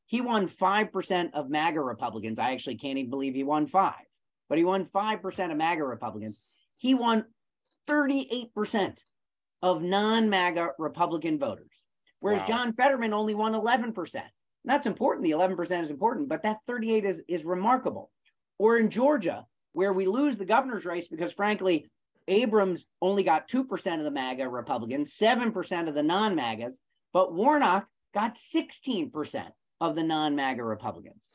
He 0.05 0.21
won 0.21 0.47
5% 0.47 1.33
of 1.33 1.49
MAGA 1.49 1.81
Republicans. 1.81 2.37
I 2.37 2.51
actually 2.51 2.77
can't 2.77 2.99
even 2.99 3.09
believe 3.09 3.33
he 3.33 3.43
won 3.43 3.65
five, 3.65 4.05
but 4.47 4.59
he 4.59 4.63
won 4.63 4.85
5% 4.85 5.51
of 5.51 5.57
MAGA 5.57 5.83
Republicans. 5.83 6.39
He 6.77 6.93
won 6.93 7.25
38% 7.89 8.97
of 9.63 9.81
non 9.81 10.29
MAGA 10.29 10.73
Republican 10.77 11.39
voters, 11.39 11.75
whereas 12.19 12.41
wow. 12.41 12.47
John 12.47 12.73
Fetterman 12.73 13.13
only 13.13 13.33
won 13.33 13.53
11%. 13.53 14.21
That's 14.63 14.85
important. 14.85 15.23
The 15.23 15.31
11% 15.31 15.85
is 15.85 15.89
important, 15.89 16.29
but 16.29 16.43
that 16.43 16.57
38 16.67 17.03
is, 17.03 17.23
is 17.27 17.43
remarkable. 17.43 18.11
Or 18.59 18.77
in 18.77 18.91
Georgia, 18.91 19.47
where 19.73 19.91
we 19.91 20.05
lose 20.05 20.37
the 20.37 20.45
governor's 20.45 20.85
race 20.85 21.07
because, 21.07 21.33
frankly, 21.33 21.89
Abrams 22.31 22.85
only 23.01 23.23
got 23.23 23.49
2% 23.49 23.97
of 23.97 24.03
the 24.03 24.11
MAGA 24.11 24.47
Republicans, 24.47 25.13
7% 25.19 25.89
of 25.89 25.93
the 25.93 26.01
non 26.01 26.33
MAGAs, 26.33 26.79
but 27.11 27.33
Warnock 27.33 27.87
got 28.13 28.37
16% 28.37 29.47
of 29.81 29.95
the 29.95 30.03
non 30.03 30.35
MAGA 30.35 30.63
Republicans. 30.63 31.29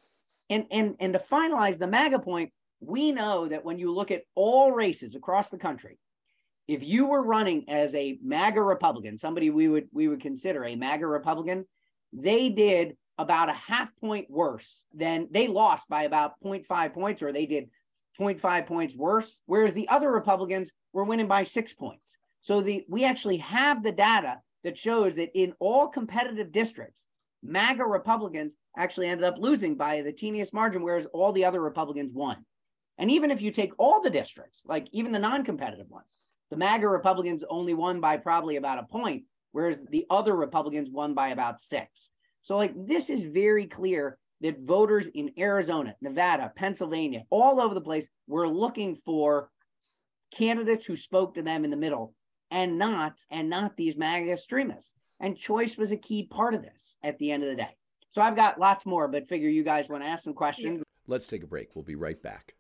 And, 0.49 0.65
and, 0.71 0.95
and 0.99 1.13
to 1.13 1.19
finalize 1.19 1.79
the 1.79 1.87
MAGA 1.87 2.21
point, 2.21 2.53
we 2.81 3.13
know 3.13 3.47
that 3.49 3.65
when 3.65 3.79
you 3.79 3.93
look 3.93 4.11
at 4.11 4.23
all 4.35 4.73
races 4.73 5.15
across 5.15 5.51
the 5.51 5.59
country, 5.59 5.99
if 6.67 6.83
you 6.83 7.07
were 7.07 7.23
running 7.23 7.69
as 7.69 7.95
a 7.95 8.19
MAGA 8.23 8.63
Republican, 8.63 9.19
somebody 9.19 9.51
we 9.51 9.69
would 9.69 9.89
we 9.93 10.09
would 10.09 10.21
consider 10.21 10.65
a 10.65 10.77
MAGA 10.77 11.07
Republican, 11.07 11.67
they 12.13 12.49
did 12.49 12.97
about 13.19 13.49
a 13.49 13.55
half 13.55 13.95
point 13.97 14.31
worse 14.31 14.81
than 14.95 15.29
they 15.31 15.47
lost 15.47 15.89
by 15.89 16.05
about 16.05 16.35
0.5 16.45 16.93
points, 16.93 17.23
or 17.23 17.33
they 17.33 17.47
did 17.47 17.69
0.5 18.19 18.67
points 18.67 18.97
worse, 18.97 19.41
whereas 19.47 19.75
the 19.75 19.89
other 19.89 20.11
Republicans 20.11 20.71
were 20.97 21.05
winning 21.05 21.29
by 21.29 21.45
six 21.45 21.75
points. 21.75 22.17
So 22.41 22.63
the 22.63 22.87
we 22.89 23.05
actually 23.05 23.37
have 23.37 23.83
the 23.83 23.93
data 23.93 24.39
that 24.65 24.79
shows 24.79 25.15
that 25.17 25.39
in 25.39 25.53
all 25.61 25.89
competitive 25.89 26.51
districts, 26.51 27.07
MAGA 27.43 27.85
Republicans 27.85 28.55
actually 28.79 29.09
ended 29.09 29.25
up 29.25 29.37
losing 29.39 29.75
by 29.77 30.01
the 30.01 30.11
teeniest 30.11 30.55
margin, 30.55 30.83
whereas 30.83 31.07
all 31.13 31.33
the 31.33 31.45
other 31.45 31.61
Republicans 31.61 32.13
won. 32.15 32.47
And 32.97 33.11
even 33.11 33.31
if 33.31 33.43
you 33.43 33.51
take 33.51 33.73
all 33.77 34.01
the 34.01 34.09
districts, 34.09 34.63
like 34.65 34.89
even 34.91 35.13
the 35.13 35.19
non 35.19 35.45
competitive 35.45 35.91
ones, 35.91 36.07
the 36.49 36.57
MAGA 36.57 36.89
Republicans 36.89 37.45
only 37.51 37.75
won 37.75 38.01
by 38.01 38.17
probably 38.17 38.57
about 38.57 38.79
a 38.79 38.85
point, 38.85 39.25
whereas 39.53 39.79
the 39.91 40.07
other 40.09 40.35
Republicans 40.35 40.89
won 40.91 41.13
by 41.13 41.29
about 41.29 41.61
six. 41.61 42.09
So, 42.41 42.57
like, 42.57 42.73
this 42.75 43.11
is 43.11 43.23
very 43.23 43.67
clear 43.67 44.17
that 44.41 44.61
voters 44.61 45.09
in 45.09 45.33
Arizona, 45.39 45.95
Nevada, 46.01 46.53
Pennsylvania, 46.57 47.25
all 47.29 47.61
over 47.61 47.75
the 47.75 47.83
place 47.83 48.07
were 48.27 48.49
looking 48.49 48.95
for 48.95 49.51
candidates 50.31 50.87
who 50.87 50.97
spoke 50.97 51.35
to 51.35 51.43
them 51.43 51.65
in 51.65 51.71
the 51.71 51.77
middle 51.77 52.15
and 52.51 52.79
not 52.79 53.15
and 53.31 53.51
not 53.51 53.77
these 53.77 53.97
MAGA 53.97 54.33
extremists. 54.33 54.95
And 55.21 55.37
choice 55.37 55.77
was 55.77 55.91
a 55.91 55.97
key 55.97 56.25
part 56.25 56.55
of 56.55 56.63
this 56.63 56.97
at 57.03 57.19
the 57.19 57.31
end 57.33 57.43
of 57.43 57.51
the 57.51 57.57
day. 57.57 57.77
So 58.11 58.23
I've 58.23 58.37
got 58.37 58.59
lots 58.59 58.87
more, 58.87 59.09
but 59.09 59.29
figure 59.29 59.49
you 59.49 59.65
guys 59.65 59.89
want 59.89 60.03
to 60.03 60.09
ask 60.09 60.25
some 60.25 60.35
questions. 60.35 60.83
Let's 61.07 61.27
take 61.27 61.43
a 61.43 61.47
break. 61.47 61.75
We'll 61.75 61.85
be 61.85 61.95
right 61.95 62.21
back. 62.23 62.55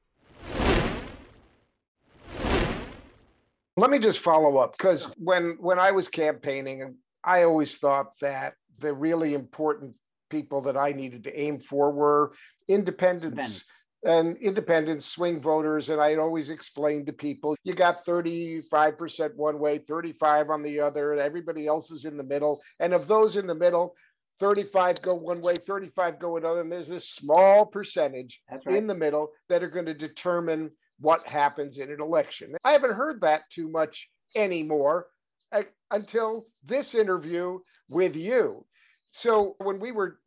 Let 3.79 3.90
me 3.90 3.98
just 3.98 4.20
follow 4.20 4.57
up 4.57 4.76
because 4.76 5.12
when 5.18 5.57
when 5.61 5.79
I 5.79 5.90
was 5.90 6.09
campaigning, 6.09 6.96
I 7.22 7.42
always 7.42 7.76
thought 7.76 8.18
that 8.20 8.55
the 8.81 8.94
really 8.94 9.35
important 9.35 9.94
people 10.31 10.62
that 10.62 10.76
I 10.76 10.92
needed 10.92 11.24
to 11.24 11.38
aim 11.38 11.59
for 11.59 11.90
were 11.90 12.33
independents 12.68 13.64
and 14.04 14.37
independent 14.38 15.02
swing 15.02 15.40
voters. 15.40 15.88
And 15.88 16.00
I'd 16.00 16.18
always 16.18 16.50
explain 16.50 17.06
to 17.06 17.12
people, 17.12 17.56
you 17.64 17.74
got 17.74 18.04
35% 18.04 19.35
one 19.37 19.59
way, 19.59 19.78
35 19.78 20.50
on 20.50 20.62
the 20.62 20.80
other, 20.80 21.14
everybody 21.14 21.66
else 21.66 21.90
is 21.90 22.04
in 22.04 22.16
the 22.16 22.24
middle. 22.24 22.61
And 22.80 22.92
of 22.92 23.06
those 23.06 23.37
in 23.37 23.46
the 23.46 23.54
middle, 23.54 23.94
35 24.38 25.00
go 25.02 25.14
one 25.14 25.40
way, 25.40 25.56
35 25.56 26.18
go 26.18 26.37
another. 26.37 26.61
And 26.61 26.70
there's 26.70 26.88
this 26.88 27.11
small 27.11 27.66
percentage 27.66 28.42
right. 28.50 28.76
in 28.76 28.87
the 28.87 28.94
middle 28.94 29.30
that 29.48 29.62
are 29.62 29.70
going 29.70 29.87
to 29.87 29.94
determine 29.94 30.70
what 31.00 31.26
happens 31.26 31.78
in 31.78 31.90
an 31.90 32.00
election. 32.00 32.54
I 32.64 32.72
haven't 32.72 32.94
heard 32.94 33.20
that 33.22 33.42
too 33.50 33.68
much 33.68 34.11
anymore 34.35 35.06
uh, 35.52 35.62
until 35.90 36.46
this 36.64 36.94
interview 36.94 37.59
with 37.88 38.16
you. 38.16 38.64
So 39.11 39.56
when 39.59 39.78
we 39.80 39.92
were, 39.92 40.18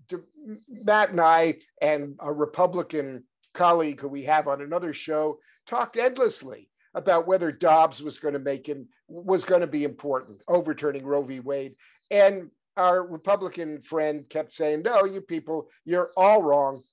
Matt 0.67 1.11
and 1.11 1.21
I 1.21 1.55
and 1.81 2.15
a 2.19 2.33
Republican 2.33 3.23
colleague 3.53 3.99
who 3.99 4.07
we 4.07 4.23
have 4.23 4.47
on 4.47 4.61
another 4.61 4.93
show 4.93 5.39
talked 5.65 5.97
endlessly 5.97 6.69
about 6.95 7.27
whether 7.27 7.51
Dobbs 7.51 8.01
was 8.01 8.19
going 8.19 8.33
to 8.33 8.39
make 8.39 8.67
him 8.67 8.87
was 9.07 9.45
going 9.45 9.61
to 9.61 9.67
be 9.67 9.83
important, 9.83 10.41
overturning 10.47 11.05
Roe 11.05 11.23
v. 11.23 11.39
Wade. 11.39 11.75
And 12.11 12.49
our 12.77 13.05
Republican 13.05 13.81
friend 13.81 14.27
kept 14.29 14.51
saying, 14.51 14.83
No, 14.83 15.05
you 15.05 15.21
people, 15.21 15.69
you're 15.85 16.11
all 16.15 16.43
wrong. 16.43 16.83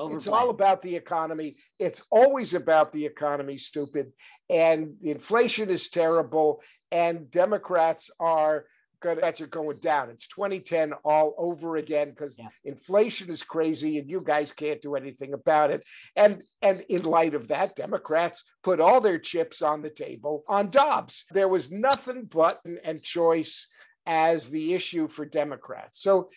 It's 0.00 0.28
all 0.28 0.50
about 0.50 0.80
the 0.82 0.94
economy. 0.94 1.56
It's 1.80 2.02
always 2.10 2.54
about 2.54 2.92
the 2.92 3.04
economy, 3.04 3.56
stupid. 3.56 4.12
And 4.48 4.94
the 5.00 5.10
inflation 5.10 5.70
is 5.70 5.88
terrible. 5.88 6.62
And 6.92 7.28
Democrats 7.32 8.10
are 8.20 8.66
Democrats 9.02 9.40
are 9.40 9.46
going 9.46 9.78
down. 9.78 10.10
It's 10.10 10.26
2010 10.28 10.92
all 11.04 11.34
over 11.38 11.76
again 11.76 12.10
because 12.10 12.38
yeah. 12.38 12.48
inflation 12.64 13.30
is 13.30 13.42
crazy 13.42 13.98
and 13.98 14.10
you 14.10 14.20
guys 14.20 14.52
can't 14.52 14.82
do 14.82 14.96
anything 14.96 15.34
about 15.34 15.70
it. 15.70 15.84
And 16.16 16.42
and 16.62 16.80
in 16.88 17.02
light 17.02 17.34
of 17.34 17.48
that, 17.48 17.76
Democrats 17.76 18.44
put 18.62 18.80
all 18.80 19.00
their 19.00 19.18
chips 19.18 19.62
on 19.62 19.82
the 19.82 19.90
table 19.90 20.44
on 20.48 20.70
Dobbs. 20.70 21.24
There 21.30 21.48
was 21.48 21.70
nothing 21.70 22.24
but 22.24 22.60
and 22.84 23.02
choice 23.02 23.66
as 24.06 24.50
the 24.50 24.74
issue 24.74 25.06
for 25.06 25.24
Democrats. 25.24 26.02
So 26.02 26.30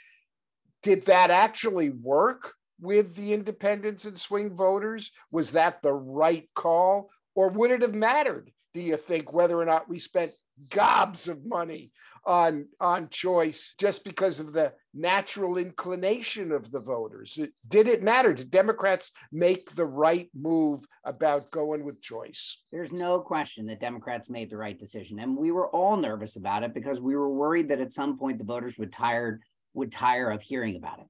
did 0.84 1.04
that 1.04 1.32
actually 1.32 1.90
work 1.90 2.54
with 2.80 3.16
the 3.16 3.34
independents 3.34 4.06
and 4.06 4.18
swing 4.18 4.56
voters? 4.56 5.12
Was 5.32 5.52
that 5.52 5.82
the 5.82 5.94
right 5.94 6.50
call? 6.56 7.10
Or 7.36 7.50
would 7.50 7.72
it 7.72 7.82
have 7.82 7.94
mattered, 7.94 8.52
do 8.74 8.82
you 8.82 8.98
think, 8.98 9.32
whether 9.32 9.58
or 9.58 9.66
not 9.66 9.88
we 9.88 10.00
spent 10.00 10.34
gobs 10.70 11.28
of 11.28 11.46
money 11.46 11.92
on 12.26 12.68
on 12.80 13.10
choice 13.10 13.74
just 13.80 14.04
because 14.04 14.40
of 14.40 14.54
the 14.54 14.72
natural 14.94 15.58
inclination 15.58 16.52
of 16.52 16.70
the 16.72 16.80
voters. 16.80 17.40
Did 17.68 17.88
it 17.88 18.04
matter? 18.04 18.34
Did 18.34 18.52
democrats 18.52 19.12
make 19.32 19.72
the 19.72 19.86
right 19.86 20.30
move 20.36 20.86
about 21.04 21.50
going 21.52 21.84
with 21.84 22.02
choice? 22.02 22.62
There's 22.72 22.92
no 22.92 23.20
question 23.20 23.66
that 23.68 23.80
democrats 23.80 24.30
made 24.30 24.50
the 24.50 24.58
right 24.58 24.78
decision 24.78 25.20
and 25.20 25.36
we 25.36 25.52
were 25.52 25.70
all 25.70 25.98
nervous 25.98 26.36
about 26.36 26.64
it 26.64 26.74
because 26.74 27.02
we 27.02 27.16
were 27.16 27.34
worried 27.34 27.70
that 27.70 27.82
at 27.82 27.94
some 27.94 28.18
point 28.18 28.38
the 28.38 28.44
voters 28.44 28.78
would 28.78 28.92
tired 28.92 29.42
would 29.74 29.92
tire 29.92 30.30
of 30.30 30.42
hearing 30.42 30.76
about 30.76 31.00
it. 31.00 31.08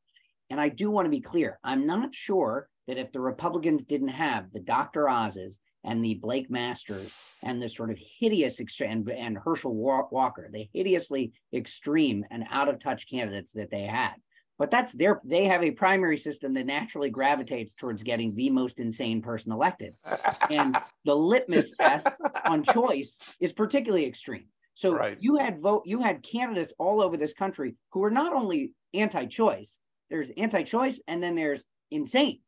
And 0.50 0.62
i 0.62 0.70
do 0.70 0.90
want 0.90 1.06
to 1.06 1.10
be 1.12 1.22
clear 1.22 1.60
i'm 1.64 1.86
not 1.86 2.16
sure 2.16 2.70
that 2.88 2.98
if 2.98 3.12
the 3.12 3.20
republicans 3.20 3.84
didn't 3.84 4.10
have 4.10 4.52
the 4.54 4.60
dr 4.60 5.10
oz's 5.10 5.60
and 5.84 6.04
the 6.04 6.15
Blake 6.15 6.50
Masters 6.50 7.13
and 7.44 7.62
the 7.62 7.70
sort 7.70 7.91
of 7.91 7.98
hideous 8.20 8.60
and, 8.82 9.10
and 9.10 9.38
Herschel 9.38 9.74
Walker, 9.74 10.50
the 10.52 10.67
hideously 10.74 11.34
extreme 11.54 12.26
and 12.30 12.46
out 12.52 12.70
of 12.70 12.80
touch 12.80 13.10
candidates 13.10 13.54
that 13.54 13.72
they 13.72 13.84
had. 13.84 14.15
But 14.60 14.70
that's 14.70 14.94
their, 14.94 15.22
they 15.24 15.46
have 15.46 15.63
a 15.63 15.72
primary 15.72 16.17
system 16.17 16.54
that 16.54 16.67
naturally 16.67 17.10
gravitates 17.10 17.74
towards 17.74 18.04
getting 18.04 18.36
the 18.36 18.52
most 18.52 18.78
insane 18.78 19.22
person 19.22 19.52
elected. 19.52 19.96
and 20.52 20.78
the 21.04 21.15
litmus 21.15 21.76
test 21.80 22.08
on 22.46 22.63
choice 22.63 23.17
is 23.39 23.52
particularly 23.52 24.06
extreme. 24.06 24.46
So 24.76 24.94
right. 24.94 25.17
you 25.20 25.38
had 25.38 25.60
vote, 25.60 25.84
you 25.86 26.02
had 26.02 26.24
candidates 26.24 26.74
all 26.78 27.02
over 27.02 27.17
this 27.17 27.34
country 27.34 27.76
who 27.91 28.02
were 28.02 28.12
not 28.12 28.34
only 28.34 28.74
anti-choice, 28.94 29.78
there's 30.12 30.30
anti-choice 30.38 31.00
and 31.08 31.24
then 31.24 31.36
there's 31.36 31.63
insane. 31.89 32.41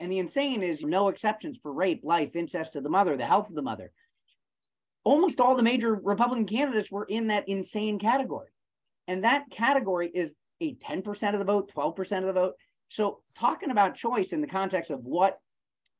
And 0.00 0.10
the 0.10 0.18
insane 0.18 0.62
is 0.62 0.82
no 0.82 1.08
exceptions 1.08 1.58
for 1.62 1.72
rape, 1.72 2.00
life, 2.02 2.34
incest 2.34 2.74
of 2.74 2.82
the 2.82 2.88
mother, 2.88 3.16
the 3.16 3.26
health 3.26 3.48
of 3.50 3.54
the 3.54 3.62
mother. 3.62 3.92
Almost 5.04 5.40
all 5.40 5.54
the 5.54 5.62
major 5.62 5.94
Republican 5.94 6.46
candidates 6.46 6.90
were 6.90 7.04
in 7.04 7.28
that 7.28 7.48
insane 7.48 7.98
category. 7.98 8.48
And 9.06 9.24
that 9.24 9.44
category 9.50 10.10
is 10.12 10.34
a 10.62 10.74
10% 10.76 11.32
of 11.34 11.38
the 11.38 11.44
vote, 11.44 11.70
12% 11.74 12.18
of 12.18 12.26
the 12.26 12.32
vote. 12.32 12.54
So 12.88 13.20
talking 13.36 13.70
about 13.70 13.94
choice 13.94 14.32
in 14.32 14.40
the 14.40 14.46
context 14.46 14.90
of 14.90 15.04
what 15.04 15.38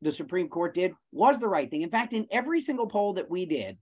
the 0.02 0.12
Supreme 0.12 0.48
Court 0.48 0.74
did 0.74 0.92
was 1.12 1.38
the 1.38 1.48
right 1.48 1.70
thing. 1.70 1.82
In 1.82 1.90
fact, 1.90 2.14
in 2.14 2.26
every 2.30 2.60
single 2.60 2.86
poll 2.86 3.14
that 3.14 3.30
we 3.30 3.44
did, 3.44 3.76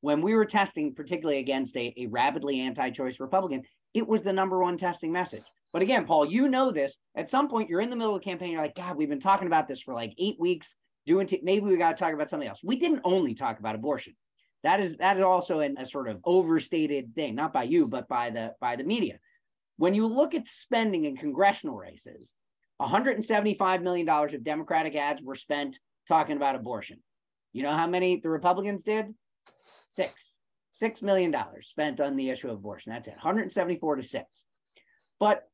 when 0.00 0.22
we 0.22 0.34
were 0.34 0.44
testing, 0.44 0.94
particularly 0.94 1.40
against 1.40 1.76
a, 1.76 1.94
a 1.96 2.06
rabidly 2.06 2.60
anti 2.60 2.90
choice 2.90 3.20
Republican, 3.20 3.62
it 3.92 4.06
was 4.06 4.22
the 4.22 4.32
number 4.32 4.60
one 4.60 4.76
testing 4.76 5.12
message. 5.12 5.44
But 5.74 5.82
again, 5.82 6.06
Paul, 6.06 6.24
you 6.26 6.46
know 6.46 6.70
this. 6.70 6.96
At 7.16 7.28
some 7.28 7.48
point, 7.48 7.68
you're 7.68 7.80
in 7.80 7.90
the 7.90 7.96
middle 7.96 8.14
of 8.14 8.22
the 8.22 8.24
campaign. 8.24 8.52
You're 8.52 8.62
like, 8.62 8.76
God, 8.76 8.96
we've 8.96 9.08
been 9.08 9.18
talking 9.18 9.48
about 9.48 9.66
this 9.66 9.82
for 9.82 9.92
like 9.92 10.14
eight 10.18 10.36
weeks. 10.38 10.72
Doing 11.04 11.26
t- 11.26 11.40
maybe 11.42 11.66
we 11.66 11.76
got 11.76 11.98
to 11.98 12.02
talk 12.02 12.14
about 12.14 12.30
something 12.30 12.48
else. 12.48 12.60
We 12.62 12.76
didn't 12.76 13.00
only 13.02 13.34
talk 13.34 13.58
about 13.58 13.74
abortion. 13.74 14.14
That 14.62 14.78
is 14.78 14.96
that 14.98 15.18
is 15.18 15.24
also 15.24 15.58
an, 15.58 15.76
a 15.76 15.84
sort 15.84 16.08
of 16.08 16.20
overstated 16.24 17.14
thing, 17.16 17.34
not 17.34 17.52
by 17.52 17.64
you, 17.64 17.88
but 17.88 18.08
by 18.08 18.30
the 18.30 18.54
by 18.60 18.76
the 18.76 18.84
media. 18.84 19.18
When 19.76 19.94
you 19.94 20.06
look 20.06 20.32
at 20.32 20.46
spending 20.46 21.06
in 21.06 21.16
congressional 21.16 21.76
races, 21.76 22.32
175 22.76 23.82
million 23.82 24.06
dollars 24.06 24.32
of 24.32 24.44
Democratic 24.44 24.94
ads 24.94 25.22
were 25.22 25.34
spent 25.34 25.78
talking 26.06 26.36
about 26.36 26.54
abortion. 26.54 27.02
You 27.52 27.64
know 27.64 27.76
how 27.76 27.88
many 27.88 28.20
the 28.20 28.30
Republicans 28.30 28.84
did? 28.84 29.12
Six. 29.90 30.12
Six 30.74 31.02
million 31.02 31.32
dollars 31.32 31.66
spent 31.68 32.00
on 32.00 32.14
the 32.14 32.30
issue 32.30 32.48
of 32.48 32.54
abortion. 32.54 32.92
That's 32.92 33.08
it. 33.08 33.14
174 33.14 33.96
to 33.96 34.02
six. 34.04 34.24
But 35.18 35.48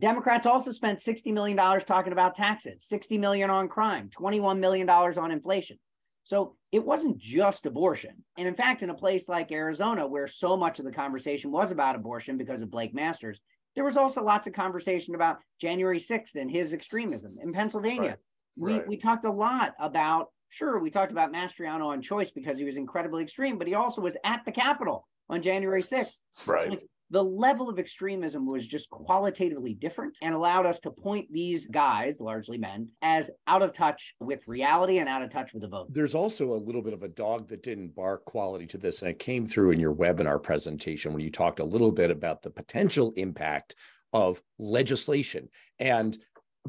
Democrats 0.00 0.46
also 0.46 0.72
spent 0.72 0.98
$60 0.98 1.32
million 1.32 1.56
talking 1.56 2.12
about 2.12 2.34
taxes, 2.34 2.84
60 2.86 3.18
million 3.18 3.50
on 3.50 3.68
crime, 3.68 4.10
$21 4.18 4.58
million 4.58 4.88
on 4.88 5.30
inflation. 5.30 5.78
So 6.24 6.56
it 6.70 6.84
wasn't 6.84 7.18
just 7.18 7.66
abortion. 7.66 8.24
And 8.36 8.46
in 8.46 8.54
fact, 8.54 8.82
in 8.82 8.90
a 8.90 8.94
place 8.94 9.28
like 9.28 9.52
Arizona, 9.52 10.06
where 10.06 10.28
so 10.28 10.56
much 10.56 10.78
of 10.78 10.84
the 10.84 10.92
conversation 10.92 11.50
was 11.50 11.72
about 11.72 11.96
abortion 11.96 12.36
because 12.36 12.62
of 12.62 12.70
Blake 12.70 12.94
Masters, 12.94 13.40
there 13.74 13.84
was 13.84 13.96
also 13.96 14.22
lots 14.22 14.46
of 14.46 14.52
conversation 14.52 15.14
about 15.14 15.38
January 15.60 15.98
6th 15.98 16.34
and 16.34 16.50
his 16.50 16.72
extremism. 16.72 17.36
In 17.42 17.52
Pennsylvania, 17.52 18.02
right. 18.02 18.18
we, 18.56 18.72
right. 18.74 18.88
we 18.88 18.96
talked 18.96 19.24
a 19.24 19.32
lot 19.32 19.74
about, 19.80 20.28
sure, 20.50 20.78
we 20.78 20.90
talked 20.90 21.12
about 21.12 21.32
Mastriano 21.32 21.86
on 21.86 22.02
choice 22.02 22.30
because 22.30 22.58
he 22.58 22.64
was 22.64 22.76
incredibly 22.76 23.22
extreme, 23.22 23.58
but 23.58 23.66
he 23.66 23.74
also 23.74 24.00
was 24.00 24.16
at 24.24 24.44
the 24.44 24.52
Capitol 24.52 25.08
on 25.28 25.42
January 25.42 25.82
6th. 25.82 26.20
Right. 26.46 26.78
So 26.78 26.86
the 27.12 27.22
level 27.22 27.68
of 27.68 27.78
extremism 27.78 28.46
was 28.46 28.66
just 28.66 28.88
qualitatively 28.88 29.74
different 29.74 30.16
and 30.22 30.34
allowed 30.34 30.64
us 30.64 30.80
to 30.80 30.90
point 30.90 31.30
these 31.30 31.66
guys, 31.66 32.16
largely 32.18 32.56
men, 32.56 32.88
as 33.02 33.30
out 33.46 33.60
of 33.60 33.74
touch 33.74 34.14
with 34.18 34.40
reality 34.48 34.98
and 34.98 35.10
out 35.10 35.22
of 35.22 35.30
touch 35.30 35.52
with 35.52 35.60
the 35.60 35.68
vote. 35.68 35.92
There's 35.92 36.14
also 36.14 36.52
a 36.52 36.54
little 36.54 36.80
bit 36.80 36.94
of 36.94 37.02
a 37.02 37.08
dog 37.08 37.48
that 37.48 37.62
didn't 37.62 37.94
bark 37.94 38.24
quality 38.24 38.66
to 38.68 38.78
this. 38.78 39.02
And 39.02 39.10
it 39.10 39.18
came 39.18 39.46
through 39.46 39.72
in 39.72 39.78
your 39.78 39.94
webinar 39.94 40.42
presentation 40.42 41.12
when 41.12 41.22
you 41.22 41.30
talked 41.30 41.60
a 41.60 41.64
little 41.64 41.92
bit 41.92 42.10
about 42.10 42.40
the 42.40 42.50
potential 42.50 43.12
impact 43.16 43.74
of 44.14 44.40
legislation. 44.58 45.50
And 45.78 46.16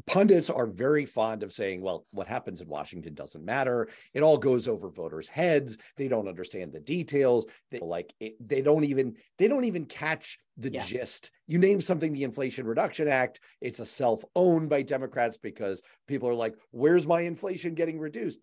pundits 0.06 0.50
are 0.50 0.66
very 0.66 1.06
fond 1.06 1.42
of 1.42 1.52
saying, 1.52 1.80
well, 1.80 2.04
what 2.12 2.28
happens 2.28 2.60
in 2.60 2.68
Washington 2.68 3.14
doesn't 3.14 3.44
matter. 3.44 3.88
It 4.12 4.22
all 4.22 4.38
goes 4.38 4.66
over 4.66 4.90
voters' 4.90 5.28
heads. 5.28 5.78
They 5.96 6.08
don't 6.08 6.28
understand 6.28 6.72
the 6.72 6.80
details. 6.80 7.46
They 7.70 7.78
like 7.80 8.12
it, 8.20 8.34
they 8.40 8.62
don't 8.62 8.84
even 8.84 9.16
they 9.38 9.48
don't 9.48 9.64
even 9.64 9.86
catch 9.86 10.38
the 10.56 10.72
yeah. 10.72 10.84
gist. 10.84 11.30
You 11.46 11.58
name 11.58 11.80
something 11.80 12.12
the 12.12 12.24
Inflation 12.24 12.66
Reduction 12.66 13.08
Act, 13.08 13.40
it's 13.60 13.80
a 13.80 13.86
self-owned 13.86 14.68
by 14.68 14.82
Democrats 14.82 15.36
because 15.36 15.82
people 16.06 16.28
are 16.28 16.34
like, 16.34 16.54
where's 16.70 17.06
my 17.06 17.22
inflation 17.22 17.74
getting 17.74 17.98
reduced? 17.98 18.40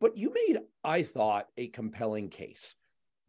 But 0.00 0.16
you 0.16 0.32
made, 0.34 0.58
I 0.82 1.02
thought, 1.02 1.46
a 1.56 1.68
compelling 1.68 2.28
case 2.28 2.74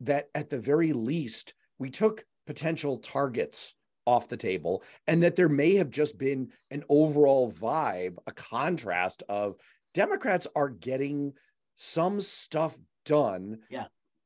that 0.02 0.30
at 0.34 0.50
the 0.50 0.58
very 0.60 0.94
least, 0.94 1.54
we 1.78 1.92
took 1.92 2.26
potential 2.48 2.98
targets 2.98 3.76
off 4.06 4.28
the 4.28 4.38
table 4.38 4.84
and 5.08 5.24
that 5.24 5.36
there 5.36 5.50
may 5.50 5.76
have 5.76 5.90
just 5.90 6.18
been 6.18 6.50
an 6.72 6.84
overall 6.90 7.52
vibe, 7.52 8.18
a 8.28 8.32
contrast 8.32 9.24
of 9.30 9.56
Democrats 9.94 10.48
are 10.56 10.70
getting 10.70 11.34
some 11.76 12.22
stuff 12.22 12.78
done. 13.06 13.60
Yeah. 13.70 13.86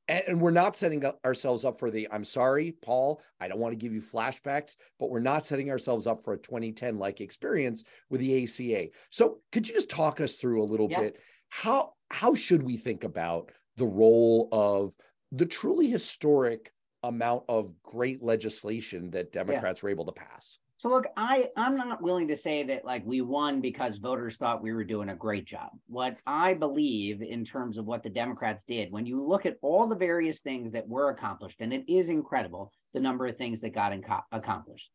And 0.09 0.39
we're 0.39 0.51
not 0.51 0.77
setting 0.77 1.03
ourselves 1.25 1.65
up 1.65 1.79
for 1.79 1.91
the, 1.91 2.07
I'm 2.09 2.23
sorry, 2.23 2.73
Paul, 2.81 3.21
I 3.41 3.49
don't 3.49 3.59
want 3.59 3.73
to 3.73 3.77
give 3.77 3.93
you 3.93 4.01
flashbacks, 4.01 4.75
but 4.99 5.09
we're 5.09 5.19
not 5.19 5.45
setting 5.45 5.69
ourselves 5.69 6.07
up 6.07 6.23
for 6.23 6.33
a 6.33 6.37
2010 6.37 6.97
like 6.97 7.19
experience 7.19 7.83
with 8.09 8.21
the 8.21 8.43
ACA. 8.43 8.87
So 9.09 9.39
could 9.51 9.67
you 9.67 9.73
just 9.73 9.89
talk 9.89 10.21
us 10.21 10.35
through 10.35 10.63
a 10.63 10.65
little 10.65 10.89
yeah. 10.89 11.01
bit? 11.01 11.19
How, 11.49 11.91
how 12.09 12.35
should 12.35 12.63
we 12.63 12.77
think 12.77 13.03
about 13.03 13.51
the 13.75 13.85
role 13.85 14.47
of 14.53 14.95
the 15.33 15.45
truly 15.45 15.89
historic 15.89 16.71
amount 17.03 17.43
of 17.47 17.71
great 17.83 18.23
legislation 18.23 19.11
that 19.11 19.31
Democrats 19.31 19.81
yeah. 19.81 19.87
were 19.87 19.91
able 19.91 20.05
to 20.05 20.11
pass. 20.11 20.57
So 20.79 20.89
look, 20.89 21.05
I 21.17 21.49
I'm 21.57 21.75
not 21.75 22.03
willing 22.03 22.27
to 22.27 22.37
say 22.37 22.61
that 22.63 22.85
like 22.85 23.03
we 23.03 23.21
won 23.21 23.61
because 23.61 23.97
voters 23.97 24.35
thought 24.35 24.61
we 24.61 24.73
were 24.73 24.83
doing 24.83 25.09
a 25.09 25.15
great 25.15 25.45
job. 25.45 25.69
What 25.87 26.17
I 26.27 26.53
believe 26.53 27.23
in 27.23 27.43
terms 27.43 27.79
of 27.79 27.85
what 27.85 28.03
the 28.03 28.11
Democrats 28.11 28.63
did, 28.67 28.91
when 28.91 29.07
you 29.07 29.25
look 29.25 29.47
at 29.47 29.57
all 29.63 29.87
the 29.87 29.95
various 29.95 30.39
things 30.39 30.71
that 30.73 30.87
were 30.87 31.09
accomplished, 31.09 31.61
and 31.61 31.73
it 31.73 31.85
is 31.87 32.09
incredible 32.09 32.71
the 32.93 32.99
number 32.99 33.25
of 33.25 33.37
things 33.37 33.61
that 33.61 33.73
got 33.73 33.91
inco- 33.91 34.21
accomplished. 34.31 34.91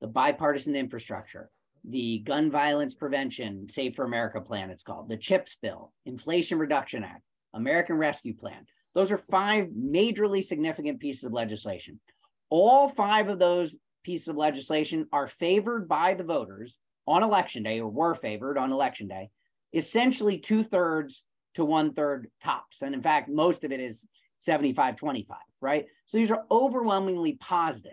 The 0.00 0.06
bipartisan 0.06 0.74
infrastructure, 0.74 1.50
the 1.84 2.20
gun 2.20 2.50
violence 2.50 2.94
prevention, 2.94 3.68
Safer 3.68 4.04
America 4.04 4.40
plan, 4.40 4.70
it's 4.70 4.82
called, 4.82 5.10
the 5.10 5.16
CHIPS 5.16 5.56
bill, 5.60 5.92
Inflation 6.06 6.58
Reduction 6.58 7.04
Act, 7.04 7.22
American 7.52 7.96
Rescue 7.96 8.34
Plan, 8.34 8.64
those 8.98 9.12
are 9.12 9.18
five 9.18 9.68
majorly 9.68 10.44
significant 10.44 10.98
pieces 10.98 11.22
of 11.22 11.32
legislation. 11.32 12.00
All 12.50 12.88
five 12.88 13.28
of 13.28 13.38
those 13.38 13.76
pieces 14.02 14.26
of 14.26 14.34
legislation 14.34 15.06
are 15.12 15.28
favored 15.28 15.86
by 15.86 16.14
the 16.14 16.24
voters 16.24 16.76
on 17.06 17.22
election 17.22 17.62
day 17.62 17.78
or 17.78 17.88
were 17.88 18.16
favored 18.16 18.58
on 18.58 18.72
election 18.72 19.06
day 19.06 19.30
essentially 19.72 20.38
two 20.38 20.64
thirds 20.64 21.22
to 21.54 21.64
one 21.64 21.92
third 21.92 22.28
tops. 22.42 22.82
And 22.82 22.92
in 22.92 23.00
fact, 23.00 23.28
most 23.28 23.62
of 23.62 23.70
it 23.70 23.78
is 23.78 24.04
75 24.40 24.96
25, 24.96 25.36
right? 25.60 25.86
So 26.08 26.18
these 26.18 26.32
are 26.32 26.42
overwhelmingly 26.50 27.34
positive. 27.34 27.92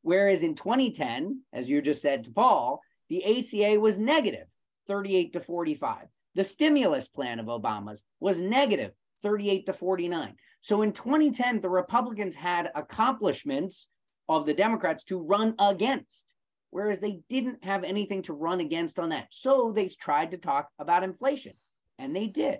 Whereas 0.00 0.42
in 0.42 0.56
2010, 0.56 1.42
as 1.52 1.70
you 1.70 1.80
just 1.82 2.02
said 2.02 2.24
to 2.24 2.32
Paul, 2.32 2.80
the 3.08 3.22
ACA 3.24 3.78
was 3.78 3.96
negative 3.96 4.48
38 4.88 5.34
to 5.34 5.40
45. 5.40 6.08
The 6.34 6.42
stimulus 6.42 7.06
plan 7.06 7.38
of 7.38 7.46
Obama's 7.46 8.02
was 8.18 8.40
negative 8.40 8.90
38 9.22 9.66
to 9.66 9.72
49. 9.72 10.34
So 10.60 10.82
in 10.82 10.92
2010, 10.92 11.60
the 11.60 11.68
Republicans 11.68 12.34
had 12.34 12.70
accomplishments 12.74 13.88
of 14.28 14.46
the 14.46 14.54
Democrats 14.54 15.04
to 15.04 15.18
run 15.18 15.54
against, 15.58 16.26
whereas 16.70 17.00
they 17.00 17.20
didn't 17.28 17.64
have 17.64 17.84
anything 17.84 18.22
to 18.22 18.32
run 18.32 18.60
against 18.60 18.98
on 18.98 19.10
that. 19.10 19.28
So 19.30 19.72
they 19.74 19.88
tried 19.88 20.30
to 20.30 20.38
talk 20.38 20.68
about 20.78 21.02
inflation, 21.02 21.54
and 21.98 22.14
they 22.14 22.28
did. 22.28 22.58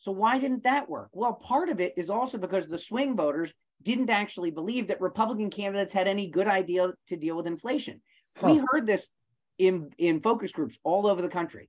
So 0.00 0.12
why 0.12 0.38
didn't 0.38 0.64
that 0.64 0.88
work? 0.88 1.08
Well, 1.12 1.32
part 1.32 1.68
of 1.70 1.80
it 1.80 1.94
is 1.96 2.10
also 2.10 2.38
because 2.38 2.68
the 2.68 2.78
swing 2.78 3.16
voters 3.16 3.52
didn't 3.82 4.10
actually 4.10 4.50
believe 4.50 4.88
that 4.88 5.00
Republican 5.00 5.50
candidates 5.50 5.92
had 5.92 6.08
any 6.08 6.28
good 6.28 6.46
idea 6.46 6.92
to 7.08 7.16
deal 7.16 7.36
with 7.36 7.46
inflation. 7.46 8.00
Huh. 8.36 8.52
We 8.52 8.64
heard 8.70 8.86
this 8.86 9.08
in, 9.58 9.90
in 9.98 10.20
focus 10.20 10.52
groups 10.52 10.78
all 10.84 11.06
over 11.06 11.22
the 11.22 11.28
country. 11.28 11.68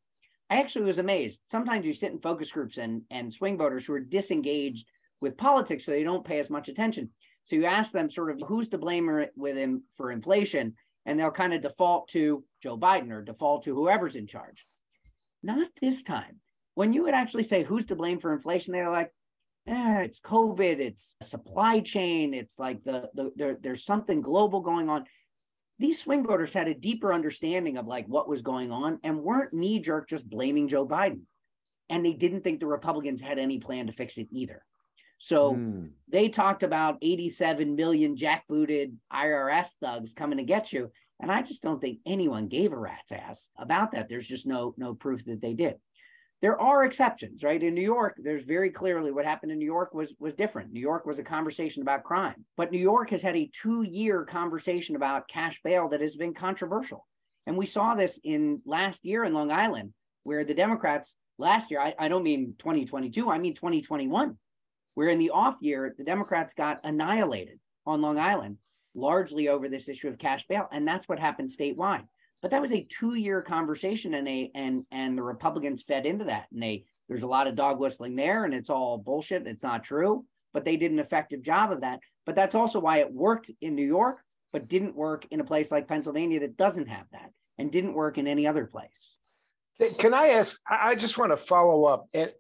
I 0.49 0.59
actually 0.59 0.85
was 0.85 0.97
amazed. 0.97 1.41
Sometimes 1.51 1.85
you 1.85 1.93
sit 1.93 2.11
in 2.11 2.19
focus 2.19 2.51
groups 2.51 2.77
and, 2.77 3.03
and 3.11 3.33
swing 3.33 3.57
voters 3.57 3.85
who 3.85 3.93
are 3.93 3.99
disengaged 3.99 4.87
with 5.21 5.37
politics, 5.37 5.85
so 5.85 5.91
they 5.91 6.03
don't 6.03 6.25
pay 6.25 6.39
as 6.39 6.49
much 6.49 6.69
attention. 6.69 7.09
So 7.43 7.55
you 7.55 7.65
ask 7.65 7.91
them 7.91 8.09
sort 8.09 8.31
of 8.31 8.41
who's 8.47 8.69
to 8.69 8.77
blame 8.77 9.25
with 9.35 9.57
him 9.57 9.83
for 9.97 10.11
inflation, 10.11 10.75
and 11.05 11.19
they'll 11.19 11.31
kind 11.31 11.53
of 11.53 11.61
default 11.61 12.09
to 12.09 12.43
Joe 12.63 12.77
Biden 12.77 13.11
or 13.11 13.21
default 13.21 13.63
to 13.63 13.75
whoever's 13.75 14.15
in 14.15 14.27
charge. 14.27 14.65
Not 15.43 15.69
this 15.81 16.03
time. 16.03 16.37
When 16.75 16.93
you 16.93 17.03
would 17.03 17.13
actually 17.13 17.43
say 17.43 17.63
who's 17.63 17.85
to 17.87 17.95
blame 17.95 18.19
for 18.19 18.33
inflation, 18.33 18.73
they're 18.73 18.91
like, 18.91 19.11
eh, 19.67 20.01
it's 20.01 20.19
COVID, 20.19 20.79
it's 20.79 21.15
supply 21.23 21.79
chain, 21.79 22.33
it's 22.33 22.57
like 22.57 22.83
the, 22.83 23.09
the 23.13 23.31
there, 23.35 23.57
there's 23.61 23.83
something 23.83 24.21
global 24.21 24.61
going 24.61 24.89
on. 24.89 25.05
These 25.79 26.03
swing 26.03 26.25
voters 26.25 26.53
had 26.53 26.67
a 26.67 26.73
deeper 26.73 27.13
understanding 27.13 27.77
of 27.77 27.87
like 27.87 28.05
what 28.07 28.27
was 28.27 28.41
going 28.41 28.71
on 28.71 28.99
and 29.03 29.23
weren't 29.23 29.53
knee 29.53 29.79
jerk 29.79 30.09
just 30.09 30.29
blaming 30.29 30.67
Joe 30.67 30.85
Biden. 30.85 31.21
And 31.89 32.05
they 32.05 32.13
didn't 32.13 32.43
think 32.43 32.59
the 32.59 32.67
Republicans 32.67 33.21
had 33.21 33.39
any 33.39 33.59
plan 33.59 33.87
to 33.87 33.93
fix 33.93 34.17
it 34.17 34.27
either. 34.31 34.63
So 35.19 35.53
mm. 35.53 35.89
they 36.07 36.29
talked 36.29 36.63
about 36.63 36.97
87 37.01 37.75
million 37.75 38.15
jackbooted 38.15 38.93
IRS 39.11 39.67
thugs 39.81 40.13
coming 40.13 40.37
to 40.37 40.43
get 40.43 40.71
you. 40.71 40.91
And 41.19 41.31
I 41.31 41.41
just 41.41 41.61
don't 41.61 41.81
think 41.81 41.99
anyone 42.05 42.47
gave 42.47 42.71
a 42.71 42.77
rat's 42.77 43.11
ass 43.11 43.49
about 43.57 43.91
that. 43.91 44.07
There's 44.07 44.27
just 44.27 44.47
no 44.47 44.73
no 44.77 44.93
proof 44.93 45.25
that 45.25 45.41
they 45.41 45.53
did. 45.53 45.75
There 46.41 46.59
are 46.59 46.85
exceptions, 46.85 47.43
right? 47.43 47.61
In 47.61 47.73
New 47.73 47.81
York, 47.81 48.15
there's 48.17 48.43
very 48.43 48.69
clearly 48.69 49.11
what 49.11 49.25
happened 49.25 49.51
in 49.51 49.59
New 49.59 49.65
York 49.65 49.93
was 49.93 50.15
was 50.19 50.33
different. 50.33 50.71
New 50.71 50.79
York 50.79 51.05
was 51.05 51.19
a 51.19 51.23
conversation 51.23 51.81
about 51.81 52.03
crime, 52.03 52.45
but 52.55 52.71
New 52.71 52.79
York 52.79 53.09
has 53.09 53.21
had 53.21 53.35
a 53.35 53.51
two-year 53.61 54.25
conversation 54.25 54.95
about 54.95 55.27
cash 55.27 55.59
bail 55.63 55.89
that 55.89 56.01
has 56.01 56.15
been 56.15 56.33
controversial. 56.33 57.05
And 57.45 57.57
we 57.57 57.65
saw 57.65 57.95
this 57.95 58.19
in 58.23 58.61
last 58.65 59.03
year 59.03 59.25
in 59.25 59.33
Long 59.33 59.51
Island, 59.51 59.93
where 60.23 60.45
the 60.45 60.53
Democrats 60.53 61.15
last 61.37 61.71
year, 61.71 61.81
I, 61.81 61.93
I 61.99 62.07
don't 62.07 62.23
mean 62.23 62.55
2022, 62.59 63.29
I 63.29 63.37
mean 63.37 63.53
2021, 63.53 64.37
where 64.93 65.09
in 65.09 65.19
the 65.19 65.31
off 65.31 65.57
year, 65.59 65.93
the 65.97 66.03
Democrats 66.03 66.53
got 66.53 66.79
annihilated 66.83 67.59
on 67.85 68.01
Long 68.01 68.19
Island, 68.19 68.57
largely 68.95 69.49
over 69.49 69.67
this 69.67 69.89
issue 69.89 70.07
of 70.07 70.17
cash 70.17 70.45
bail. 70.47 70.69
And 70.71 70.87
that's 70.87 71.09
what 71.09 71.19
happened 71.19 71.49
statewide. 71.49 72.03
But 72.41 72.51
that 72.51 72.61
was 72.61 72.71
a 72.71 72.87
two-year 72.89 73.41
conversation, 73.41 74.13
and 74.13 74.25
they 74.25 74.51
and 74.55 74.85
and 74.91 75.17
the 75.17 75.23
Republicans 75.23 75.83
fed 75.83 76.05
into 76.05 76.25
that, 76.25 76.45
and 76.51 76.61
they 76.61 76.85
there's 77.07 77.23
a 77.23 77.27
lot 77.27 77.47
of 77.47 77.55
dog 77.55 77.79
whistling 77.79 78.15
there, 78.15 78.45
and 78.45 78.53
it's 78.53 78.69
all 78.69 78.97
bullshit. 78.97 79.47
It's 79.47 79.63
not 79.63 79.83
true, 79.83 80.25
but 80.53 80.63
they 80.63 80.77
did 80.77 80.91
an 80.91 80.99
effective 80.99 81.41
job 81.41 81.71
of 81.71 81.81
that. 81.81 81.99
But 82.25 82.35
that's 82.35 82.55
also 82.55 82.79
why 82.79 82.99
it 82.99 83.11
worked 83.11 83.51
in 83.61 83.75
New 83.75 83.85
York, 83.85 84.19
but 84.53 84.67
didn't 84.67 84.95
work 84.95 85.25
in 85.31 85.39
a 85.39 85.43
place 85.43 85.71
like 85.71 85.87
Pennsylvania 85.87 86.39
that 86.41 86.55
doesn't 86.55 86.87
have 86.87 87.05
that, 87.11 87.31
and 87.57 87.71
didn't 87.71 87.93
work 87.93 88.17
in 88.17 88.27
any 88.27 88.47
other 88.47 88.65
place. 88.65 89.17
Can 89.97 90.13
I 90.13 90.29
ask? 90.29 90.59
I 90.69 90.95
just 90.95 91.17
want 91.17 91.31
to 91.31 91.37
follow 91.37 91.85
up, 91.85 92.07
and 92.13 92.31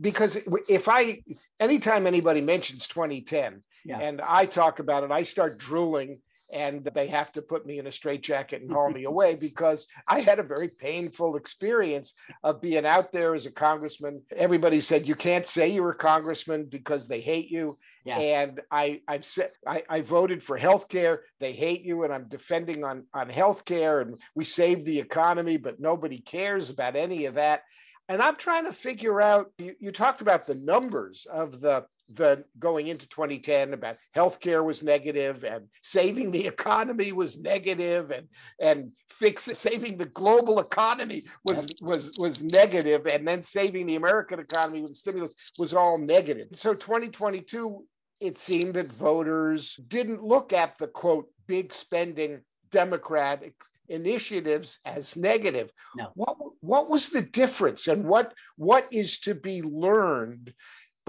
because 0.00 0.36
if 0.68 0.88
I, 0.88 1.22
anytime 1.60 2.06
anybody 2.06 2.40
mentions 2.40 2.88
2010, 2.88 3.62
yeah. 3.84 4.00
and 4.00 4.20
I 4.20 4.46
talk 4.46 4.80
about 4.80 5.04
it, 5.04 5.10
I 5.12 5.22
start 5.22 5.58
drooling 5.58 6.20
and 6.50 6.84
they 6.94 7.06
have 7.06 7.30
to 7.32 7.42
put 7.42 7.66
me 7.66 7.78
in 7.78 7.86
a 7.86 7.92
straitjacket 7.92 8.62
and 8.62 8.72
haul 8.72 8.90
me 8.90 9.04
away 9.04 9.34
because 9.40 9.86
I 10.06 10.20
had 10.20 10.38
a 10.38 10.44
very 10.44 10.68
painful 10.68 11.36
experience 11.36 12.14
of 12.42 12.60
being 12.60 12.86
out 12.86 13.12
there 13.12 13.34
as 13.34 13.46
a 13.46 13.50
congressman. 13.50 14.22
Everybody 14.34 14.80
said 14.80 15.06
you 15.06 15.14
can't 15.14 15.46
say 15.46 15.68
you're 15.68 15.90
a 15.90 15.96
congressman 15.96 16.66
because 16.66 17.06
they 17.06 17.20
hate 17.20 17.50
you. 17.50 17.78
Yeah. 18.04 18.18
And 18.18 18.60
I, 18.70 19.02
I've 19.06 19.24
said 19.24 19.50
I, 19.66 19.82
I 19.88 20.00
voted 20.00 20.42
for 20.42 20.56
health 20.56 20.88
care. 20.88 21.22
They 21.40 21.52
hate 21.52 21.82
you, 21.82 22.04
and 22.04 22.12
I'm 22.12 22.28
defending 22.28 22.82
on 22.84 23.04
on 23.12 23.28
health 23.28 23.64
care, 23.64 24.00
and 24.00 24.16
we 24.34 24.44
saved 24.44 24.86
the 24.86 24.98
economy, 24.98 25.58
but 25.58 25.80
nobody 25.80 26.18
cares 26.18 26.70
about 26.70 26.96
any 26.96 27.26
of 27.26 27.34
that. 27.34 27.64
And 28.08 28.22
I'm 28.22 28.36
trying 28.36 28.64
to 28.64 28.72
figure 28.72 29.20
out. 29.20 29.52
You, 29.58 29.74
you 29.78 29.92
talked 29.92 30.22
about 30.22 30.46
the 30.46 30.54
numbers 30.54 31.26
of 31.30 31.60
the 31.60 31.84
the 32.14 32.42
going 32.58 32.86
into 32.86 33.08
2010 33.08 33.74
about 33.74 33.96
healthcare 34.16 34.64
was 34.64 34.82
negative 34.82 35.44
and 35.44 35.66
saving 35.82 36.30
the 36.30 36.46
economy 36.46 37.12
was 37.12 37.38
negative 37.40 38.10
and 38.10 38.26
and 38.60 38.92
fix 39.10 39.44
saving 39.44 39.98
the 39.98 40.06
global 40.06 40.58
economy 40.60 41.24
was 41.44 41.68
was 41.80 42.12
was 42.18 42.42
negative 42.42 43.06
and 43.06 43.26
then 43.28 43.42
saving 43.42 43.86
the 43.86 43.96
American 43.96 44.38
economy 44.38 44.80
with 44.80 44.94
stimulus 44.94 45.34
was 45.58 45.74
all 45.74 45.98
negative. 45.98 46.48
So 46.54 46.72
2022 46.72 47.84
it 48.20 48.38
seemed 48.38 48.74
that 48.74 48.92
voters 48.92 49.76
didn't 49.88 50.22
look 50.22 50.52
at 50.52 50.76
the 50.78 50.88
quote 50.88 51.28
big 51.46 51.72
spending 51.72 52.42
democratic 52.70 53.54
initiatives 53.88 54.80
as 54.84 55.16
negative. 55.16 55.70
No. 55.96 56.10
What 56.14 56.36
what 56.60 56.90
was 56.90 57.10
the 57.10 57.22
difference 57.22 57.88
and 57.88 58.04
what 58.04 58.34
what 58.56 58.88
is 58.90 59.18
to 59.20 59.34
be 59.34 59.62
learned 59.62 60.52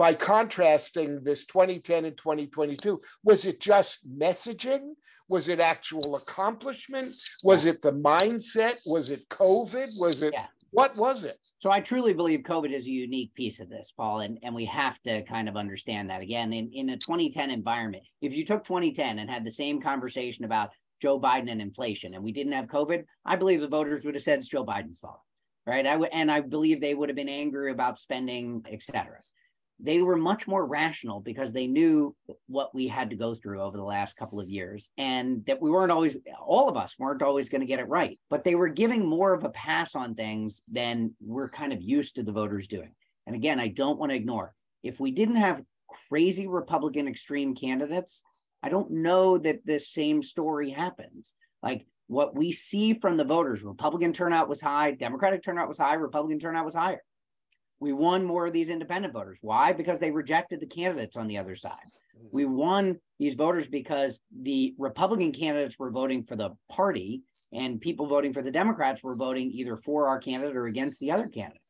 by 0.00 0.14
contrasting 0.14 1.22
this 1.22 1.44
2010 1.44 2.06
and 2.06 2.16
2022? 2.16 3.02
Was 3.22 3.44
it 3.44 3.60
just 3.60 3.98
messaging? 4.10 4.94
Was 5.28 5.48
it 5.48 5.60
actual 5.60 6.16
accomplishment? 6.16 7.14
Was 7.44 7.66
it 7.66 7.82
the 7.82 7.92
mindset? 7.92 8.78
Was 8.86 9.10
it 9.10 9.28
COVID? 9.28 9.90
Was 10.00 10.22
it 10.22 10.32
yeah. 10.32 10.46
what 10.70 10.96
was 10.96 11.24
it? 11.24 11.36
So 11.58 11.70
I 11.70 11.80
truly 11.80 12.14
believe 12.14 12.40
COVID 12.40 12.74
is 12.74 12.86
a 12.86 12.90
unique 12.90 13.34
piece 13.34 13.60
of 13.60 13.68
this, 13.68 13.92
Paul, 13.94 14.20
and, 14.20 14.38
and 14.42 14.54
we 14.54 14.64
have 14.64 14.98
to 15.02 15.22
kind 15.24 15.50
of 15.50 15.58
understand 15.58 16.08
that 16.08 16.22
again 16.22 16.54
in, 16.54 16.70
in 16.72 16.88
a 16.88 16.96
2010 16.96 17.50
environment. 17.50 18.04
If 18.22 18.32
you 18.32 18.46
took 18.46 18.64
2010 18.64 19.18
and 19.18 19.28
had 19.28 19.44
the 19.44 19.50
same 19.50 19.82
conversation 19.82 20.46
about 20.46 20.70
Joe 21.02 21.20
Biden 21.20 21.52
and 21.52 21.60
inflation 21.60 22.14
and 22.14 22.24
we 22.24 22.32
didn't 22.32 22.52
have 22.52 22.68
COVID, 22.68 23.04
I 23.26 23.36
believe 23.36 23.60
the 23.60 23.68
voters 23.68 24.06
would 24.06 24.14
have 24.14 24.24
said 24.24 24.38
it's 24.38 24.48
Joe 24.48 24.64
Biden's 24.64 24.98
fault. 24.98 25.20
Right. 25.66 25.86
I 25.86 25.92
w- 25.92 26.10
and 26.10 26.32
I 26.32 26.40
believe 26.40 26.80
they 26.80 26.94
would 26.94 27.10
have 27.10 27.16
been 27.16 27.28
angry 27.28 27.70
about 27.70 27.98
spending, 27.98 28.64
et 28.66 28.82
cetera 28.82 29.20
they 29.82 30.02
were 30.02 30.16
much 30.16 30.46
more 30.46 30.64
rational 30.64 31.20
because 31.20 31.52
they 31.52 31.66
knew 31.66 32.14
what 32.46 32.74
we 32.74 32.86
had 32.88 33.10
to 33.10 33.16
go 33.16 33.34
through 33.34 33.60
over 33.60 33.76
the 33.76 33.82
last 33.82 34.16
couple 34.16 34.40
of 34.40 34.48
years 34.48 34.88
and 34.98 35.44
that 35.46 35.60
we 35.60 35.70
weren't 35.70 35.92
always 35.92 36.16
all 36.44 36.68
of 36.68 36.76
us 36.76 36.94
weren't 36.98 37.22
always 37.22 37.48
going 37.48 37.60
to 37.60 37.66
get 37.66 37.78
it 37.78 37.88
right 37.88 38.18
but 38.28 38.44
they 38.44 38.54
were 38.54 38.68
giving 38.68 39.06
more 39.06 39.32
of 39.32 39.44
a 39.44 39.50
pass 39.50 39.94
on 39.94 40.14
things 40.14 40.62
than 40.70 41.14
we're 41.20 41.48
kind 41.48 41.72
of 41.72 41.82
used 41.82 42.14
to 42.16 42.22
the 42.22 42.32
voters 42.32 42.66
doing. 42.66 42.92
And 43.26 43.36
again 43.36 43.60
i 43.60 43.68
don't 43.68 43.98
want 43.98 44.10
to 44.10 44.16
ignore 44.16 44.54
if 44.82 45.00
we 45.00 45.10
didn't 45.10 45.36
have 45.36 45.62
crazy 46.08 46.46
republican 46.46 47.08
extreme 47.08 47.54
candidates 47.54 48.22
i 48.62 48.68
don't 48.68 48.90
know 48.90 49.38
that 49.38 49.64
the 49.64 49.78
same 49.78 50.22
story 50.22 50.70
happens. 50.70 51.32
Like 51.62 51.86
what 52.06 52.34
we 52.34 52.52
see 52.52 52.94
from 52.94 53.16
the 53.16 53.24
voters 53.24 53.62
republican 53.62 54.12
turnout 54.12 54.48
was 54.48 54.60
high 54.60 54.90
democratic 54.90 55.42
turnout 55.42 55.68
was 55.68 55.78
high 55.78 55.94
republican 55.94 56.40
turnout 56.40 56.64
was 56.64 56.74
higher 56.74 57.02
we 57.80 57.92
won 57.92 58.24
more 58.24 58.46
of 58.46 58.52
these 58.52 58.68
independent 58.68 59.14
voters. 59.14 59.38
Why? 59.40 59.72
Because 59.72 59.98
they 59.98 60.10
rejected 60.10 60.60
the 60.60 60.66
candidates 60.66 61.16
on 61.16 61.26
the 61.26 61.38
other 61.38 61.56
side. 61.56 61.72
Mm-hmm. 62.16 62.28
We 62.30 62.44
won 62.44 63.00
these 63.18 63.34
voters 63.34 63.68
because 63.68 64.20
the 64.30 64.74
Republican 64.78 65.32
candidates 65.32 65.78
were 65.78 65.90
voting 65.90 66.24
for 66.24 66.36
the 66.36 66.50
party, 66.70 67.22
and 67.52 67.80
people 67.80 68.06
voting 68.06 68.32
for 68.32 68.42
the 68.42 68.50
Democrats 68.50 69.02
were 69.02 69.16
voting 69.16 69.50
either 69.50 69.76
for 69.76 70.08
our 70.08 70.20
candidate 70.20 70.56
or 70.56 70.66
against 70.66 71.00
the 71.00 71.10
other 71.10 71.26
candidate. 71.26 71.62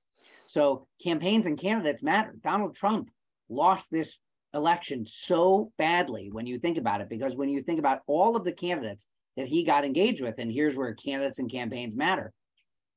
So 0.49 0.87
campaigns 1.03 1.47
and 1.47 1.59
candidates 1.59 2.03
matter. 2.03 2.35
Donald 2.43 2.75
Trump 2.75 3.09
lost 3.49 3.87
this 3.91 4.19
election 4.53 5.07
so 5.07 5.73
badly 5.79 6.29
when 6.31 6.47
you 6.47 6.59
think 6.59 6.77
about 6.77 7.01
it, 7.01 7.09
because 7.09 7.37
when 7.37 7.49
you 7.49 7.63
think 7.63 7.79
about 7.79 8.01
all 8.07 8.37
of 8.37 8.45
the 8.45 8.53
candidates 8.53 9.07
that 9.37 9.47
he 9.47 9.65
got 9.65 9.85
engaged 9.85 10.21
with, 10.21 10.35
and 10.39 10.51
here's 10.51 10.77
where 10.77 10.93
candidates 10.93 11.39
and 11.39 11.51
campaigns 11.51 11.95
matter, 11.95 12.33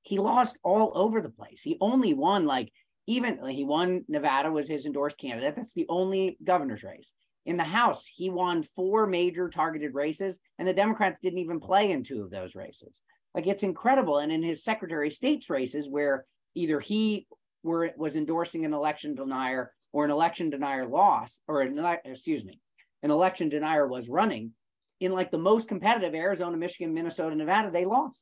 he 0.02 0.17
lost 0.17 0.58
all 0.63 0.91
over 0.95 1.21
the 1.21 1.30
place. 1.30 1.62
He 1.62 1.78
only 1.80 2.13
won 2.13 2.45
like 2.45 2.73
even 3.08 3.39
he 3.50 3.63
won 3.63 4.06
Nevada 4.08 4.52
was 4.52 4.68
his 4.68 4.86
endorsed 4.86 5.18
candidate. 5.18 5.56
That's 5.56 5.74
the 5.74 5.86
only 5.89 6.38
governor's 6.44 6.84
race. 6.84 7.13
In 7.46 7.58
the 7.58 7.63
House, 7.63 8.06
he 8.06 8.30
won 8.30 8.63
four 8.63 9.06
major 9.06 9.50
targeted 9.50 9.94
races, 9.94 10.38
and 10.58 10.68
the 10.68 10.74
Democrats 10.74 11.20
didn't 11.20 11.39
even 11.39 11.60
play 11.60 11.92
in 11.92 12.04
two 12.04 12.24
of 12.24 12.32
those 12.32 12.56
races. 12.56 13.02
Like 13.36 13.48
it's 13.48 13.63
incredible. 13.63 14.20
And 14.20 14.32
in 14.32 14.44
his 14.44 14.63
Secretary 14.63 15.08
of 15.08 15.13
State's 15.13 15.50
races, 15.50 15.89
where 15.89 16.26
either 16.56 16.80
he 16.80 17.28
were 17.63 17.92
was 17.98 18.16
endorsing 18.16 18.63
an 18.63 18.74
election 18.74 19.16
denier 19.16 19.74
or 19.92 20.06
an 20.06 20.12
election 20.12 20.50
denier 20.50 20.88
lost, 20.88 21.42
or 21.48 21.62
an 21.62 21.78
excuse 22.06 22.46
me, 22.46 22.60
an 23.02 23.12
election 23.12 23.50
denier 23.50 23.88
was 23.88 24.08
running 24.08 24.52
in 25.00 25.12
like 25.12 25.32
the 25.32 25.38
most 25.38 25.68
competitive 25.68 26.16
Arizona, 26.16 26.56
Michigan, 26.56 26.94
Minnesota, 26.94 27.36
Nevada, 27.36 27.70
they 27.72 27.86
lost. 27.86 28.22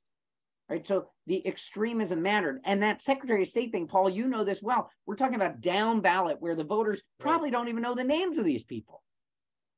Right. 0.72 0.88
So 0.88 1.08
the 1.28 1.46
extremism 1.46 2.22
mattered. 2.22 2.62
And 2.64 2.82
that 2.82 3.02
Secretary 3.02 3.42
of 3.42 3.50
State 3.50 3.74
thing, 3.74 3.88
Paul, 3.88 4.10
you 4.10 4.26
know 4.26 4.46
this 4.46 4.62
well. 4.64 4.90
We're 5.06 5.18
talking 5.18 5.36
about 5.36 5.60
down 5.60 6.00
ballot 6.00 6.38
where 6.40 6.56
the 6.56 6.64
voters 6.64 7.02
probably 7.20 7.52
don't 7.52 7.68
even 7.68 7.82
know 7.82 7.94
the 7.94 8.06
names 8.06 8.38
of 8.38 8.46
these 8.46 8.64
people. 8.64 9.04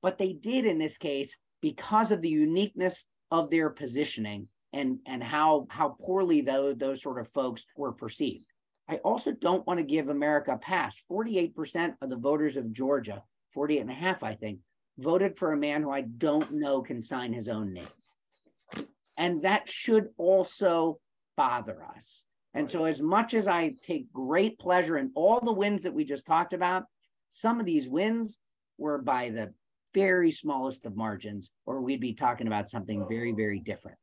But 0.03 0.19
they 0.19 0.33
did 0.33 0.67
in 0.67 0.77
this 0.77 0.99
case 0.99 1.35
because 1.63 2.11
of 2.11 2.21
the 2.21 2.29
uniqueness 2.29 3.05
of 3.31 3.49
their 3.49 3.71
positioning 3.71 4.49
and, 4.71 4.99
and 5.07 5.23
how, 5.23 5.65
how 5.71 5.97
poorly 5.99 6.41
those, 6.41 6.77
those 6.77 7.01
sort 7.01 7.19
of 7.19 7.27
folks 7.29 7.65
were 7.75 7.93
perceived. 7.93 8.45
I 8.87 8.97
also 8.97 9.31
don't 9.31 9.65
want 9.65 9.79
to 9.79 9.83
give 9.83 10.09
America 10.09 10.51
a 10.51 10.57
pass. 10.59 11.01
48% 11.11 11.95
of 12.03 12.11
the 12.11 12.17
voters 12.17 12.55
of 12.55 12.71
Georgia, 12.71 13.23
48 13.55 13.79
and 13.79 13.89
a 13.89 13.95
half, 13.95 14.21
I 14.21 14.35
think, 14.35 14.59
voted 14.99 15.39
for 15.39 15.53
a 15.53 15.57
man 15.57 15.81
who 15.81 15.89
I 15.89 16.01
don't 16.01 16.53
know 16.53 16.83
can 16.83 17.01
sign 17.01 17.33
his 17.33 17.49
own 17.49 17.73
name. 17.73 17.87
And 19.17 19.43
that 19.43 19.69
should 19.69 20.09
also 20.17 20.99
bother 21.37 21.83
us. 21.95 22.25
And 22.53 22.69
so, 22.69 22.85
as 22.85 23.01
much 23.01 23.33
as 23.33 23.47
I 23.47 23.73
take 23.85 24.11
great 24.13 24.59
pleasure 24.59 24.97
in 24.97 25.11
all 25.15 25.39
the 25.39 25.51
wins 25.51 25.83
that 25.83 25.93
we 25.93 26.03
just 26.03 26.25
talked 26.25 26.53
about, 26.53 26.83
some 27.31 27.59
of 27.59 27.65
these 27.65 27.89
wins 27.89 28.37
were 28.77 28.99
by 28.99 29.29
the 29.29 29.53
very 29.93 30.31
smallest 30.31 30.85
of 30.85 30.95
margins, 30.95 31.49
or 31.65 31.81
we'd 31.81 31.99
be 31.99 32.13
talking 32.13 32.47
about 32.47 32.69
something 32.69 33.05
very, 33.07 33.31
very 33.31 33.59
different. 33.59 33.97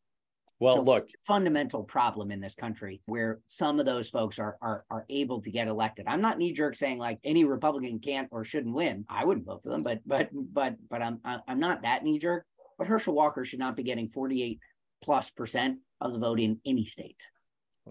Well, 0.58 0.76
so 0.76 0.82
look, 0.82 1.08
fundamental 1.26 1.84
problem 1.84 2.30
in 2.30 2.40
this 2.40 2.54
country 2.54 3.00
where 3.06 3.40
some 3.48 3.80
of 3.80 3.86
those 3.86 4.10
folks 4.10 4.38
are, 4.38 4.58
are 4.60 4.84
are 4.90 5.06
able 5.08 5.40
to 5.40 5.50
get 5.50 5.68
elected. 5.68 6.04
I'm 6.06 6.20
not 6.20 6.36
knee 6.36 6.52
jerk 6.52 6.76
saying 6.76 6.98
like 6.98 7.18
any 7.24 7.44
Republican 7.44 7.98
can't 7.98 8.28
or 8.30 8.44
shouldn't 8.44 8.74
win. 8.74 9.06
I 9.08 9.24
wouldn't 9.24 9.46
vote 9.46 9.62
for 9.62 9.70
them, 9.70 9.82
but 9.82 10.00
but 10.04 10.28
but 10.32 10.74
but 10.90 11.00
I'm 11.00 11.18
I'm 11.24 11.60
not 11.60 11.82
that 11.82 12.04
knee 12.04 12.18
jerk. 12.18 12.44
But 12.76 12.88
Herschel 12.88 13.14
Walker 13.14 13.44
should 13.44 13.58
not 13.58 13.74
be 13.74 13.82
getting 13.82 14.08
48 14.08 14.60
plus 15.02 15.30
percent 15.30 15.78
of 16.00 16.12
the 16.12 16.18
vote 16.18 16.40
in 16.40 16.60
any 16.64 16.86
state. 16.86 17.22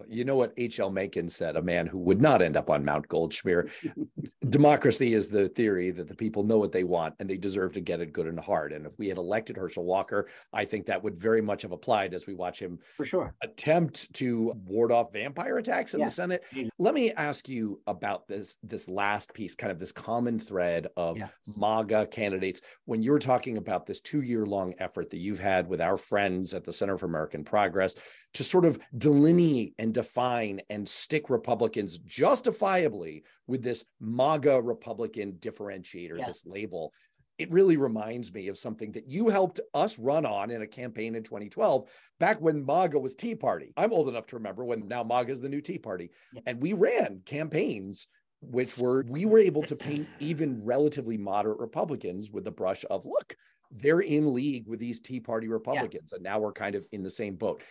You 0.08 0.24
know 0.24 0.36
what 0.36 0.54
H.L. 0.58 0.90
Mencken 0.90 1.30
said, 1.30 1.56
a 1.56 1.62
man 1.62 1.88
who 1.88 1.98
would 2.00 2.22
not 2.22 2.42
end 2.42 2.58
up 2.58 2.70
on 2.70 2.86
Mount 2.86 3.08
Goldschmier. 3.08 3.70
Democracy 4.50 5.14
is 5.14 5.30
the 5.30 5.50
theory 5.50 5.92
that 5.92 6.08
the 6.08 6.16
people 6.16 6.44
know 6.44 6.58
what 6.58 6.72
they 6.72 6.84
want 6.84 7.16
and 7.20 7.30
they 7.30 7.38
deserve 7.38 7.74
to 7.74 7.82
get 7.82 8.00
it 8.00 8.14
good 8.14 8.28
and 8.28 8.40
hard. 8.40 8.74
And 8.74 8.86
if 8.86 8.98
we 8.98 9.10
had 9.10 9.18
elected 9.18 9.58
Herschel 9.58 9.84
Walker, 9.84 10.28
I 10.54 10.66
think 10.66 10.86
that 10.86 11.04
would 11.04 11.20
very 11.20 11.42
much 11.42 11.62
have 11.62 11.72
applied 11.72 12.14
as 12.14 12.26
we 12.26 12.34
watch 12.34 12.60
him 12.60 12.80
for 12.96 13.06
sure 13.06 13.34
attempt 13.44 14.14
to 14.14 14.54
ward 14.66 14.92
off 14.92 15.14
vampire 15.14 15.58
attacks 15.58 15.94
in 15.94 16.00
yeah. 16.00 16.06
the 16.08 16.12
Senate. 16.12 16.44
Let 16.78 16.94
me 16.94 17.12
ask 17.12 17.50
you 17.50 17.82
about 17.88 18.28
this 18.28 18.58
this 18.64 18.88
last 18.88 19.34
piece, 19.34 19.56
kind 19.56 19.72
of 19.72 19.80
this 19.80 19.92
common 19.92 20.40
thread 20.40 20.88
of 20.96 21.18
yeah. 21.18 21.28
MAGA 21.58 22.08
candidates. 22.08 22.62
When 22.86 23.02
you're 23.02 23.20
talking 23.20 23.58
about 23.58 23.86
this 23.86 24.02
two 24.02 24.22
year 24.22 24.46
long 24.46 24.74
effort 24.80 25.10
that 25.10 25.18
you've 25.18 25.40
had 25.40 25.68
with 25.68 25.82
our 25.82 25.98
friends 25.98 26.54
at 26.54 26.64
the 26.64 26.74
Center 26.74 26.98
for 26.98 27.06
American 27.06 27.44
Progress 27.44 27.96
to 28.36 28.44
sort 28.44 28.65
of 28.65 28.80
delineate 28.98 29.74
and 29.80 29.94
define 29.94 30.62
and 30.70 30.88
stick 30.88 31.30
Republicans 31.30 31.98
justifiably 31.98 33.24
with 33.48 33.63
this 33.63 33.84
MAGA 34.00 34.62
Republican 34.62 35.34
differentiator, 35.34 36.20
yeah. 36.20 36.28
this 36.28 36.46
label. 36.46 36.94
It 37.38 37.52
really 37.52 37.78
reminds 37.78 38.34
me 38.34 38.50
of 38.50 38.58
something 38.58 38.92
that 38.92 39.10
you 39.10 39.30
helped 39.30 39.62
us 39.74 39.98
run 39.98 40.26
on 40.26 40.52
in 40.52 40.62
a 40.62 40.68
campaign 40.68 41.15
in 41.15 41.24
2012, 41.24 41.89
back 42.20 42.42
when 42.42 42.65
MAGA 42.65 43.00
was 43.00 43.15
Tea 43.15 43.36
Party. 43.36 43.74
I'm 43.78 43.94
old 43.94 44.10
enough 44.10 44.28
to 44.28 44.36
remember 44.36 44.65
when 44.65 44.88
now 44.88 45.04
MAGA 45.04 45.32
is 45.32 45.42
the 45.42 45.50
new 45.50 45.62
Tea 45.62 45.78
Party. 45.78 46.12
Yeah. 46.34 46.42
And 46.46 46.62
we 46.62 46.74
ran 46.74 47.22
campaigns 47.26 48.08
which 48.42 48.78
were 48.78 49.04
we 49.08 49.26
were 49.26 49.39
able 49.39 49.63
to 49.63 49.76
paint 49.76 50.08
even 50.20 50.63
relatively 50.63 51.18
moderate 51.18 51.60
Republicans 51.60 52.32
with 52.32 52.46
the 52.46 52.52
brush 52.52 52.86
of 52.89 53.06
look, 53.06 53.36
they're 53.72 54.00
in 54.00 54.34
league 54.34 54.68
with 54.68 54.80
these 54.80 55.00
Tea 55.00 55.20
Party 55.20 55.48
Republicans, 55.48 56.12
yeah. 56.12 56.15
and 56.15 56.24
now 56.24 56.39
we're 56.39 56.54
kind 56.54 56.76
of 56.76 56.86
in 56.92 57.04
the 57.04 57.10
same 57.10 57.36
boat. 57.36 57.63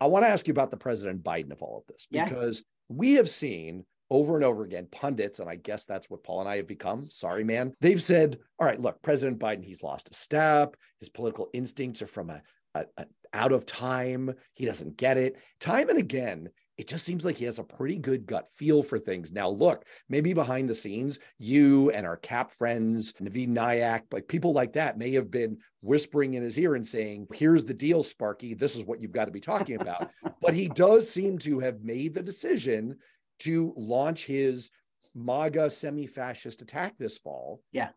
I 0.00 0.06
want 0.06 0.24
to 0.24 0.30
ask 0.30 0.46
you 0.46 0.52
about 0.52 0.70
the 0.70 0.76
President 0.76 1.22
Biden 1.22 1.52
of 1.52 1.62
all 1.62 1.78
of 1.78 1.86
this 1.86 2.06
because 2.10 2.62
yeah. 2.90 2.96
we 2.96 3.12
have 3.14 3.28
seen 3.28 3.84
over 4.10 4.36
and 4.36 4.44
over 4.44 4.62
again 4.64 4.86
pundits, 4.90 5.40
and 5.40 5.48
I 5.48 5.56
guess 5.56 5.84
that's 5.84 6.08
what 6.08 6.22
Paul 6.22 6.40
and 6.40 6.48
I 6.48 6.58
have 6.58 6.66
become. 6.66 7.10
Sorry, 7.10 7.44
man. 7.44 7.72
They've 7.80 8.02
said, 8.02 8.38
all 8.58 8.66
right, 8.66 8.80
look, 8.80 9.02
President 9.02 9.38
Biden, 9.38 9.64
he's 9.64 9.82
lost 9.82 10.10
a 10.10 10.14
step. 10.14 10.76
His 11.00 11.08
political 11.08 11.48
instincts 11.52 12.02
are 12.02 12.06
from 12.06 12.30
a, 12.30 12.42
a, 12.74 12.84
a 12.98 13.06
out 13.32 13.52
of 13.52 13.66
time. 13.66 14.32
He 14.54 14.64
doesn't 14.64 14.96
get 14.96 15.18
it. 15.18 15.36
Time 15.60 15.88
and 15.88 15.98
again, 15.98 16.48
it 16.76 16.88
just 16.88 17.04
seems 17.04 17.24
like 17.24 17.38
he 17.38 17.46
has 17.46 17.58
a 17.58 17.64
pretty 17.64 17.98
good 17.98 18.26
gut 18.26 18.52
feel 18.52 18.82
for 18.82 18.98
things. 18.98 19.32
Now, 19.32 19.48
look, 19.48 19.86
maybe 20.08 20.34
behind 20.34 20.68
the 20.68 20.74
scenes, 20.74 21.18
you 21.38 21.90
and 21.90 22.06
our 22.06 22.16
cap 22.16 22.52
friends, 22.52 23.14
Navin 23.14 23.54
Nayak, 23.54 24.02
like 24.12 24.28
people 24.28 24.52
like 24.52 24.74
that 24.74 24.98
may 24.98 25.12
have 25.12 25.30
been 25.30 25.58
whispering 25.80 26.34
in 26.34 26.42
his 26.42 26.58
ear 26.58 26.74
and 26.74 26.86
saying, 26.86 27.28
Here's 27.32 27.64
the 27.64 27.74
deal, 27.74 28.02
Sparky. 28.02 28.54
This 28.54 28.76
is 28.76 28.84
what 28.84 29.00
you've 29.00 29.12
got 29.12 29.24
to 29.24 29.30
be 29.30 29.40
talking 29.40 29.80
about. 29.80 30.10
but 30.42 30.54
he 30.54 30.68
does 30.68 31.10
seem 31.10 31.38
to 31.38 31.60
have 31.60 31.82
made 31.82 32.12
the 32.12 32.22
decision 32.22 32.96
to 33.40 33.72
launch 33.76 34.24
his 34.24 34.70
MAGA 35.14 35.70
semi 35.70 36.06
fascist 36.06 36.62
attack 36.62 36.94
this 36.98 37.18
fall. 37.18 37.62
Yeah. 37.72 37.88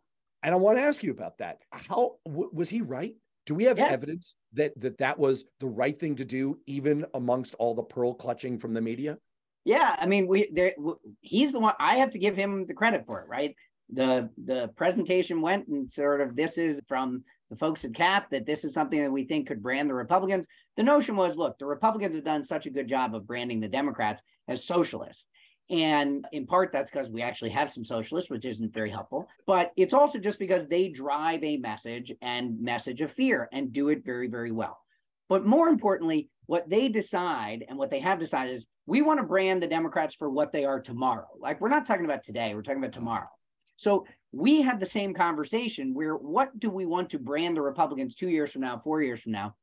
And 0.42 0.54
I 0.54 0.58
want 0.58 0.78
to 0.78 0.84
ask 0.84 1.04
you 1.04 1.12
about 1.12 1.40
that. 1.40 1.60
How 1.72 2.16
w- 2.26 2.50
was 2.54 2.70
he 2.70 2.82
right? 2.82 3.16
Do 3.50 3.56
we 3.56 3.64
have 3.64 3.80
yes. 3.80 3.92
evidence 3.92 4.36
that, 4.54 4.80
that 4.80 5.00
that 5.00 5.18
was 5.18 5.44
the 5.60 5.66
right 5.66 5.98
thing 5.98 6.16
to 6.18 6.24
do, 6.24 6.60
even 6.68 7.04
amongst 7.16 7.56
all 7.56 7.74
the 7.74 7.82
pearl 7.82 8.14
clutching 8.14 8.60
from 8.60 8.76
the 8.76 8.80
media? 8.80 9.18
Yeah, 9.66 9.96
I 9.98 10.06
mean, 10.06 10.28
we 10.28 10.52
there. 10.54 10.74
He's 11.22 11.52
the 11.52 11.60
one. 11.60 11.74
I 11.80 11.96
have 11.96 12.12
to 12.12 12.20
give 12.20 12.36
him 12.36 12.68
the 12.68 12.76
credit 12.76 13.08
for 13.08 13.22
it, 13.22 13.28
right? 13.28 13.56
The 13.92 14.30
the 14.46 14.68
presentation 14.78 15.42
went 15.42 15.68
and 15.68 15.90
sort 15.90 16.22
of 16.22 16.36
this 16.36 16.60
is 16.60 16.80
from 16.88 17.24
the 17.50 17.56
folks 17.56 17.84
at 17.84 17.96
CAP 17.96 18.30
that 18.30 18.46
this 18.46 18.64
is 18.64 18.76
something 18.76 19.00
that 19.00 19.12
we 19.12 19.24
think 19.24 19.48
could 19.48 19.64
brand 19.64 19.90
the 19.90 19.96
Republicans. 19.96 20.46
The 20.78 20.84
notion 20.84 21.16
was, 21.16 21.36
look, 21.36 21.58
the 21.58 21.66
Republicans 21.66 22.14
have 22.14 22.24
done 22.24 22.44
such 22.44 22.68
a 22.68 22.70
good 22.70 22.88
job 22.88 23.16
of 23.16 23.26
branding 23.26 23.62
the 23.62 23.68
Democrats 23.68 24.22
as 24.48 24.64
socialists. 24.64 25.26
And 25.70 26.26
in 26.32 26.48
part, 26.48 26.72
that's 26.72 26.90
because 26.90 27.12
we 27.12 27.22
actually 27.22 27.52
have 27.52 27.72
some 27.72 27.86
socialists, 27.86 28.32
which 28.32 28.46
isn't 28.46 28.74
very 28.74 28.90
helpful. 28.90 29.28
But 29.46 29.72
it's 29.76 29.94
also 29.94 30.18
just 30.18 30.40
because 30.40 30.68
they 30.68 30.90
drive 30.90 31.44
a 31.44 31.58
message 31.58 32.12
and 32.22 32.60
message 32.60 33.02
of 33.02 33.12
fear 33.12 33.48
and 33.54 33.72
do 33.72 33.90
it 33.90 34.04
very, 34.04 34.28
very 34.28 34.52
well. 34.52 34.80
But 35.28 35.46
more 35.46 35.68
importantly, 35.68 36.30
what 36.48 36.68
they 36.68 36.88
decide 36.88 37.64
and 37.70 37.78
what 37.78 37.92
they 37.92 38.00
have 38.00 38.20
decided 38.20 38.56
is 38.56 38.66
we 38.88 39.04
want 39.04 39.20
to 39.20 39.26
brand 39.26 39.62
the 39.62 39.68
Democrats 39.68 40.16
for 40.16 40.32
what 40.32 40.52
they 40.52 40.66
are 40.66 40.80
tomorrow. 40.80 41.28
Like 41.40 41.62
we're 41.62 41.70
not 41.70 41.86
talking 41.86 42.06
about 42.06 42.24
today, 42.24 42.56
we're 42.56 42.64
talking 42.64 42.82
about 42.82 42.94
tomorrow. 42.94 43.30
So 43.78 44.08
we 44.32 44.64
had 44.64 44.80
the 44.80 44.86
same 44.88 45.14
conversation 45.14 45.94
where 45.94 46.16
what 46.16 46.60
do 46.60 46.72
we 46.72 46.88
want 46.88 47.12
to 47.12 47.20
brand 47.20 47.56
the 47.56 47.62
Republicans 47.62 48.16
two 48.16 48.28
years 48.28 48.52
from 48.52 48.64
now, 48.64 48.80
four 48.80 49.04
years 49.04 49.22
from 49.22 49.34
now? 49.34 49.56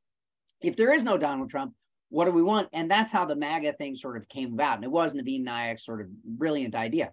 If 0.61 0.77
there 0.77 0.93
is 0.93 1.03
no 1.03 1.17
Donald 1.17 1.49
Trump, 1.49 1.73
what 2.09 2.25
do 2.25 2.31
we 2.31 2.43
want? 2.43 2.69
And 2.73 2.89
that's 2.89 3.11
how 3.11 3.25
the 3.25 3.35
MAGA 3.35 3.73
thing 3.73 3.95
sort 3.95 4.17
of 4.17 4.29
came 4.29 4.53
about. 4.53 4.75
And 4.75 4.83
it 4.83 4.91
was 4.91 5.13
Navin 5.13 5.45
Nayak's 5.45 5.85
sort 5.85 6.01
of 6.01 6.07
brilliant 6.23 6.75
idea. 6.75 7.11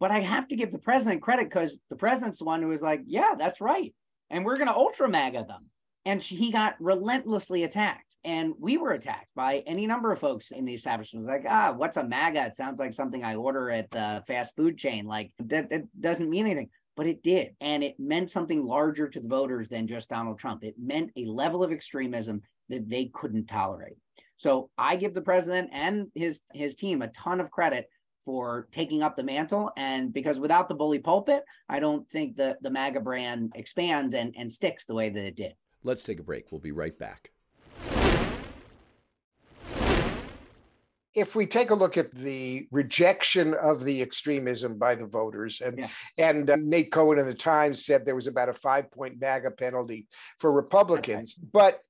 But 0.00 0.10
I 0.10 0.20
have 0.20 0.48
to 0.48 0.56
give 0.56 0.72
the 0.72 0.78
president 0.78 1.22
credit 1.22 1.48
because 1.48 1.78
the 1.88 1.96
president's 1.96 2.38
the 2.38 2.44
one 2.44 2.60
who 2.60 2.68
was 2.68 2.82
like, 2.82 3.02
yeah, 3.06 3.34
that's 3.38 3.60
right. 3.60 3.94
And 4.30 4.44
we're 4.44 4.56
going 4.56 4.68
to 4.68 4.74
ultra 4.74 5.08
MAGA 5.08 5.44
them. 5.46 5.66
And 6.04 6.22
he 6.22 6.50
got 6.50 6.74
relentlessly 6.80 7.62
attacked. 7.62 8.16
And 8.24 8.54
we 8.58 8.78
were 8.78 8.92
attacked 8.92 9.28
by 9.36 9.62
any 9.66 9.86
number 9.86 10.10
of 10.10 10.18
folks 10.18 10.50
in 10.50 10.64
the 10.64 10.74
establishment. 10.74 11.26
Like, 11.26 11.44
ah, 11.48 11.72
what's 11.76 11.96
a 11.96 12.04
MAGA? 12.04 12.46
It 12.46 12.56
sounds 12.56 12.80
like 12.80 12.94
something 12.94 13.22
I 13.22 13.36
order 13.36 13.70
at 13.70 13.90
the 13.90 14.22
fast 14.26 14.56
food 14.56 14.78
chain. 14.78 15.04
Like, 15.04 15.30
that, 15.40 15.70
that 15.70 15.82
doesn't 15.98 16.30
mean 16.30 16.46
anything. 16.46 16.70
But 16.96 17.06
it 17.06 17.22
did. 17.22 17.50
And 17.60 17.82
it 17.82 17.96
meant 17.98 18.30
something 18.30 18.64
larger 18.64 19.08
to 19.08 19.20
the 19.20 19.28
voters 19.28 19.68
than 19.68 19.86
just 19.86 20.08
Donald 20.08 20.38
Trump. 20.38 20.64
It 20.64 20.74
meant 20.78 21.10
a 21.16 21.26
level 21.26 21.62
of 21.62 21.70
extremism 21.70 22.42
that 22.70 22.88
they 22.88 23.10
couldn't 23.12 23.46
tolerate. 23.46 23.96
So 24.36 24.70
I 24.76 24.96
give 24.96 25.14
the 25.14 25.22
president 25.22 25.70
and 25.72 26.08
his 26.14 26.40
his 26.52 26.74
team 26.74 27.02
a 27.02 27.08
ton 27.08 27.40
of 27.40 27.50
credit 27.50 27.88
for 28.24 28.68
taking 28.72 29.02
up 29.02 29.16
the 29.16 29.22
mantle. 29.22 29.70
And 29.76 30.12
because 30.12 30.40
without 30.40 30.68
the 30.68 30.74
bully 30.74 30.98
pulpit, 30.98 31.44
I 31.68 31.78
don't 31.78 32.08
think 32.10 32.36
the, 32.36 32.56
the 32.62 32.70
MAGA 32.70 33.00
brand 33.00 33.52
expands 33.54 34.14
and, 34.14 34.34
and 34.36 34.50
sticks 34.50 34.86
the 34.86 34.94
way 34.94 35.10
that 35.10 35.24
it 35.24 35.36
did. 35.36 35.52
Let's 35.82 36.04
take 36.04 36.20
a 36.20 36.22
break. 36.22 36.50
We'll 36.50 36.60
be 36.60 36.72
right 36.72 36.98
back. 36.98 37.30
if 41.14 41.36
we 41.36 41.46
take 41.46 41.70
a 41.70 41.74
look 41.74 41.96
at 41.96 42.10
the 42.10 42.66
rejection 42.72 43.54
of 43.54 43.84
the 43.84 44.02
extremism 44.02 44.76
by 44.76 44.94
the 44.94 45.06
voters, 45.06 45.60
and 45.60 45.78
yeah. 45.78 45.88
and 46.18 46.50
uh, 46.50 46.56
Nate 46.58 46.90
Cohn 46.90 47.18
in 47.18 47.26
the 47.26 47.34
Times 47.34 47.86
said 47.86 48.04
there 48.04 48.16
was 48.16 48.26
about 48.26 48.48
a 48.48 48.52
five 48.52 48.90
point 48.90 49.20
MAGA 49.20 49.52
penalty 49.52 50.06
for 50.40 50.50
Republicans, 50.50 51.36
right. 51.38 51.52
but 51.52 51.80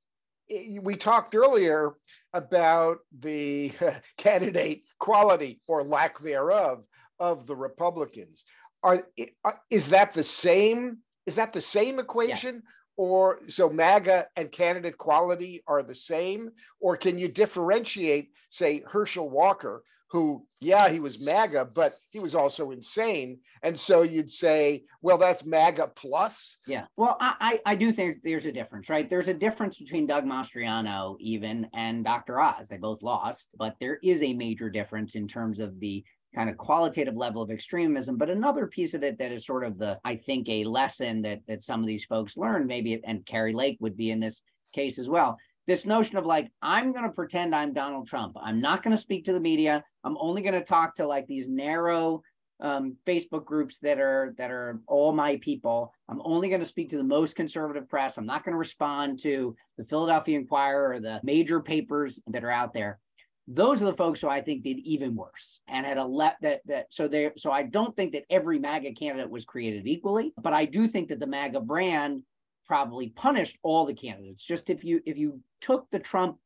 we 0.82 0.95
talked 0.97 1.34
earlier 1.34 1.95
about 2.32 2.99
the 3.20 3.72
candidate 4.18 4.82
quality 4.99 5.61
or 5.66 5.82
lack 5.82 6.18
thereof 6.20 6.84
of 7.18 7.47
the 7.47 7.57
Republicans. 7.57 8.45
Are, 8.82 9.07
uh, 9.45 9.53
is 9.70 9.88
that 9.90 10.12
the 10.12 10.22
same? 10.22 10.99
Is 11.26 11.36
that 11.36 11.53
the 11.53 11.61
same 11.61 11.99
equation? 11.99 12.57
Yeah. 12.57 12.70
Or 12.97 13.40
so 13.49 13.68
MAGA 13.68 14.26
and 14.36 14.53
candidate 14.53 14.99
quality 14.99 15.62
are 15.66 15.82
the 15.82 15.95
same? 15.95 16.51
Or 16.80 16.97
can 16.97 17.18
you 17.18 17.26
differentiate, 17.26 18.30
say, 18.51 18.84
Herschel 18.86 19.30
Walker, 19.30 19.82
who, 20.15 20.47
yeah, 20.61 20.89
he 20.91 21.01
was 21.01 21.19
MAGA, 21.21 21.71
but 21.75 21.97
he 22.11 22.21
was 22.21 22.37
also 22.37 22.71
insane. 22.71 23.41
And 23.65 23.79
so 23.79 24.03
you'd 24.03 24.31
say, 24.31 24.85
well, 25.03 25.19
that's 25.19 25.45
MAGA 25.45 25.91
plus. 25.97 26.59
Yeah. 26.69 26.85
Well, 26.97 27.17
I, 27.21 27.59
I, 27.67 27.75
do 27.75 27.93
think 27.93 28.19
there's 28.23 28.47
a 28.47 28.53
difference, 28.53 28.89
right? 28.89 29.11
There's 29.11 29.27
a 29.27 29.35
difference 29.35 29.77
between 29.77 30.07
Doug 30.07 30.25
Mastriano 30.25 31.17
even 31.19 31.67
and 31.75 32.05
Dr. 32.05 32.39
Oz. 32.41 32.69
They 32.69 32.77
both 32.77 33.03
lost, 33.03 33.49
but 33.59 33.75
there 33.81 33.99
is 34.05 34.23
a 34.23 34.35
major 34.35 34.71
difference 34.71 35.17
in 35.17 35.27
terms 35.27 35.59
of 35.59 35.81
the 35.81 36.05
kind 36.33 36.49
of 36.49 36.59
qualitative 36.59 37.17
level 37.17 37.43
of 37.43 37.51
extremism. 37.51 38.17
But 38.17 38.31
another 38.31 38.69
piece 38.69 38.95
of 38.95 39.03
it 39.03 39.19
that 39.19 39.33
is 39.33 39.45
sort 39.45 39.65
of 39.65 39.79
the, 39.79 39.99
I 40.05 40.15
think, 40.15 40.49
a 40.49 40.62
lesson 40.62 41.23
that 41.23 41.41
that 41.49 41.65
some 41.65 41.81
of 41.81 41.89
these 41.89 42.05
folks 42.05 42.37
learn, 42.37 42.69
maybe, 42.69 43.01
and 43.03 43.27
Kari 43.27 43.53
Lake 43.53 43.79
would 43.81 43.97
be 43.97 44.12
in 44.12 44.21
this 44.21 44.43
case 44.73 44.97
as 45.01 45.09
well, 45.09 45.39
this 45.67 45.87
notion 45.87 46.17
of 46.17 46.27
like 46.27 46.51
i'm 46.62 46.93
going 46.93 47.05
to 47.05 47.11
pretend 47.11 47.55
i'm 47.55 47.73
donald 47.73 48.07
trump. 48.09 48.37
I'm 48.41 48.61
not 48.61 48.83
going 48.83 48.97
to 48.97 49.01
speak 49.01 49.25
to 49.27 49.33
the 49.33 49.41
media. 49.41 49.85
I'm 50.03 50.17
only 50.19 50.43
going 50.43 50.55
to 50.55 50.65
talk 50.65 50.97
to 50.97 51.07
like 51.07 51.27
these 51.27 51.49
narrow 51.49 52.23
um, 52.61 52.97
facebook 53.07 53.45
groups 53.45 53.79
that 53.83 53.99
are 53.99 54.35
that 54.39 54.51
are 54.51 54.81
all 54.87 55.12
my 55.12 55.37
people. 55.37 55.93
I'm 56.09 56.21
only 56.25 56.49
going 56.49 56.61
to 56.61 56.67
speak 56.67 56.91
to 56.91 56.97
the 56.97 57.03
most 57.03 57.35
conservative 57.35 57.89
press. 57.89 58.17
I'm 58.17 58.27
not 58.27 58.45
going 58.45 58.53
to 58.53 58.59
respond 58.59 59.21
to 59.21 59.57
the 59.77 59.85
philadelphia 59.85 60.39
inquirer 60.39 60.93
or 60.95 61.01
the 61.01 61.21
major 61.23 61.61
papers 61.61 62.21
that 62.29 62.45
are 62.45 62.51
out 62.51 62.73
there. 62.73 63.01
Those 63.47 63.83
are 63.83 63.87
the 63.87 63.95
folks 63.95 64.21
who 64.21 64.29
i 64.29 64.41
think 64.41 64.62
did 64.62 64.79
even 64.79 65.15
worse 65.15 65.61
and 65.69 65.85
had 65.85 65.99
a 65.99 66.05
let 66.05 66.37
that 66.43 66.61
that 66.67 66.87
so 66.91 67.09
they 67.09 67.31
so 67.37 67.51
i 67.51 67.62
don't 67.62 67.95
think 67.95 68.12
that 68.12 68.25
every 68.31 68.59
maga 68.59 68.93
candidate 68.93 69.29
was 69.29 69.45
created 69.45 69.87
equally 69.87 70.33
but 70.41 70.55
i 70.55 70.65
do 70.65 70.89
think 70.89 71.09
that 71.09 71.21
the 71.21 71.27
maga 71.27 71.61
brand 71.61 72.23
probably 72.67 73.09
punished 73.11 73.59
all 73.62 73.87
the 73.87 73.95
candidates. 73.95 74.45
Just 74.45 74.71
if 74.71 74.85
you 74.85 75.01
if 75.07 75.17
you 75.17 75.41
took 75.61 75.91
the 75.91 75.99
Trump 75.99 76.39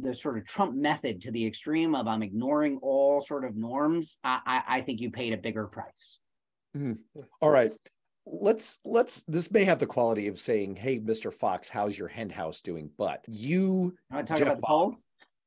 the 0.00 0.14
sort 0.14 0.38
of 0.38 0.46
Trump 0.46 0.74
method 0.74 1.20
to 1.22 1.30
the 1.30 1.46
extreme 1.46 1.94
of 1.94 2.06
I'm 2.06 2.22
ignoring 2.22 2.78
all 2.82 3.20
sort 3.20 3.44
of 3.44 3.56
norms, 3.56 4.16
I, 4.24 4.40
I, 4.46 4.62
I 4.78 4.80
think 4.80 5.00
you 5.00 5.10
paid 5.10 5.32
a 5.32 5.36
bigger 5.36 5.66
price. 5.66 6.18
Mm-hmm. 6.76 7.20
All 7.40 7.50
right. 7.50 7.72
Let's 8.24 8.78
let's 8.84 9.24
this 9.24 9.50
may 9.50 9.64
have 9.64 9.80
the 9.80 9.86
quality 9.86 10.28
of 10.28 10.38
saying, 10.38 10.76
Hey, 10.76 11.00
Mr. 11.00 11.32
Fox, 11.32 11.68
how's 11.68 11.98
your 11.98 12.08
hen 12.08 12.30
house 12.30 12.62
doing? 12.62 12.90
But 12.96 13.24
you 13.26 13.96
talk 14.12 14.40
about 14.40 14.56
the 14.56 14.62
polls? 14.62 14.96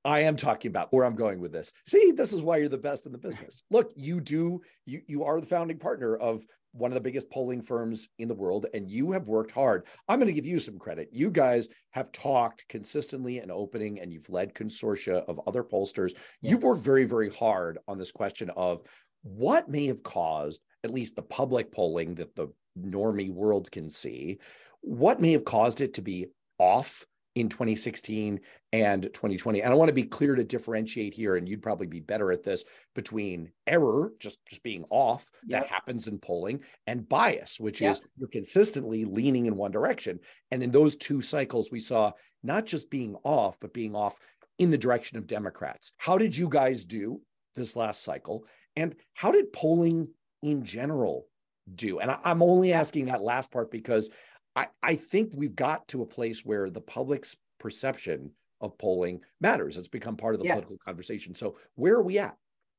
I 0.03 0.19
am 0.19 0.35
talking 0.35 0.69
about 0.69 0.93
where 0.93 1.03
I'm 1.03 1.15
going 1.15 1.39
with 1.39 1.51
this. 1.51 1.73
See, 1.87 2.11
this 2.11 2.31
is 2.31 2.43
why 2.43 2.57
you're 2.57 2.69
the 2.69 2.77
best 2.77 3.07
in 3.07 3.11
the 3.11 3.17
business. 3.17 3.63
Look, 3.71 3.91
you 3.95 4.19
do 4.19 4.61
you 4.85 5.01
you 5.07 5.23
are 5.23 5.39
the 5.39 5.47
founding 5.47 5.79
partner 5.79 6.15
of 6.17 6.45
one 6.75 6.91
of 6.91 6.95
the 6.95 7.01
biggest 7.01 7.29
polling 7.29 7.61
firms 7.61 8.09
in 8.19 8.27
the 8.27 8.33
world, 8.33 8.65
and 8.73 8.89
you 8.89 9.11
have 9.11 9.27
worked 9.27 9.51
hard. 9.51 9.87
I'm 10.07 10.19
going 10.19 10.27
to 10.27 10.33
give 10.33 10.45
you 10.45 10.59
some 10.59 10.77
credit. 10.77 11.09
You 11.11 11.31
guys 11.31 11.69
have 11.91 12.11
talked 12.11 12.67
consistently 12.67 13.39
and 13.39 13.51
opening, 13.51 14.01
and 14.01 14.11
you've 14.11 14.29
led 14.29 14.53
consortia 14.53 15.23
of 15.27 15.39
other 15.47 15.63
pollsters. 15.63 16.13
Yeah. 16.41 16.51
You've 16.51 16.63
worked 16.63 16.83
very, 16.83 17.05
very 17.05 17.29
hard 17.29 17.79
on 17.87 17.97
this 17.97 18.11
question 18.11 18.49
of 18.57 18.81
what 19.23 19.69
may 19.69 19.87
have 19.87 20.03
caused, 20.03 20.61
at 20.83 20.91
least 20.91 21.15
the 21.15 21.21
public 21.21 21.71
polling 21.71 22.15
that 22.15 22.35
the 22.35 22.49
normie 22.77 23.33
world 23.33 23.71
can 23.71 23.89
see, 23.89 24.39
what 24.81 25.21
may 25.21 25.31
have 25.31 25.45
caused 25.45 25.81
it 25.81 25.93
to 25.95 26.01
be 26.01 26.27
off 26.59 27.05
in 27.35 27.49
2016 27.49 28.39
and 28.71 29.03
2020 29.03 29.61
and 29.61 29.71
i 29.71 29.75
want 29.75 29.89
to 29.89 29.93
be 29.93 30.03
clear 30.03 30.35
to 30.35 30.43
differentiate 30.43 31.13
here 31.13 31.35
and 31.35 31.47
you'd 31.49 31.61
probably 31.61 31.87
be 31.87 31.99
better 31.99 32.31
at 32.31 32.43
this 32.43 32.63
between 32.93 33.51
error 33.67 34.13
just 34.19 34.39
just 34.45 34.63
being 34.63 34.85
off 34.89 35.29
yep. 35.45 35.61
that 35.61 35.69
happens 35.69 36.07
in 36.07 36.17
polling 36.17 36.61
and 36.87 37.07
bias 37.09 37.59
which 37.59 37.81
yep. 37.81 37.91
is 37.91 38.01
you're 38.17 38.27
consistently 38.29 39.05
leaning 39.05 39.45
in 39.45 39.55
one 39.55 39.71
direction. 39.71 40.19
And 40.51 40.63
in 40.63 40.71
those 40.71 40.95
two 40.95 41.21
cycles 41.21 41.71
we 41.71 41.79
saw 41.79 42.11
not 42.43 42.65
just 42.65 42.89
being 42.89 43.15
off 43.23 43.57
but 43.59 43.73
being 43.73 43.95
off 43.95 44.17
in 44.59 44.69
the 44.69 44.77
direction 44.77 45.17
of 45.17 45.27
democrats. 45.27 45.93
How 45.97 46.17
did 46.17 46.35
you 46.35 46.47
guys 46.47 46.85
do 46.85 47.21
this 47.55 47.75
last 47.75 48.03
cycle? 48.03 48.45
And 48.75 48.95
how 49.13 49.31
did 49.31 49.51
polling 49.51 50.09
in 50.41 50.63
general 50.63 51.27
do? 51.73 51.99
And 51.99 52.11
I, 52.11 52.19
i'm 52.23 52.41
only 52.41 52.73
asking 52.73 53.05
that 53.07 53.21
last 53.21 53.51
part 53.51 53.71
because 53.71 54.09
I, 54.55 54.67
I 54.81 54.95
think 54.95 55.31
we've 55.33 55.55
got 55.55 55.87
to 55.89 56.01
a 56.01 56.05
place 56.05 56.45
where 56.45 56.69
the 56.69 56.81
public's 56.81 57.35
perception 57.59 58.31
of 58.61 58.77
polling 58.77 59.21
matters. 59.41 59.77
It's 59.77 59.87
become 59.87 60.15
part 60.15 60.35
of 60.35 60.39
the 60.39 60.47
yeah. 60.47 60.53
political 60.53 60.77
conversation. 60.85 61.35
So 61.35 61.57
where 61.75 61.95
are 61.95 62.03
we 62.03 62.19
at? 62.19 62.35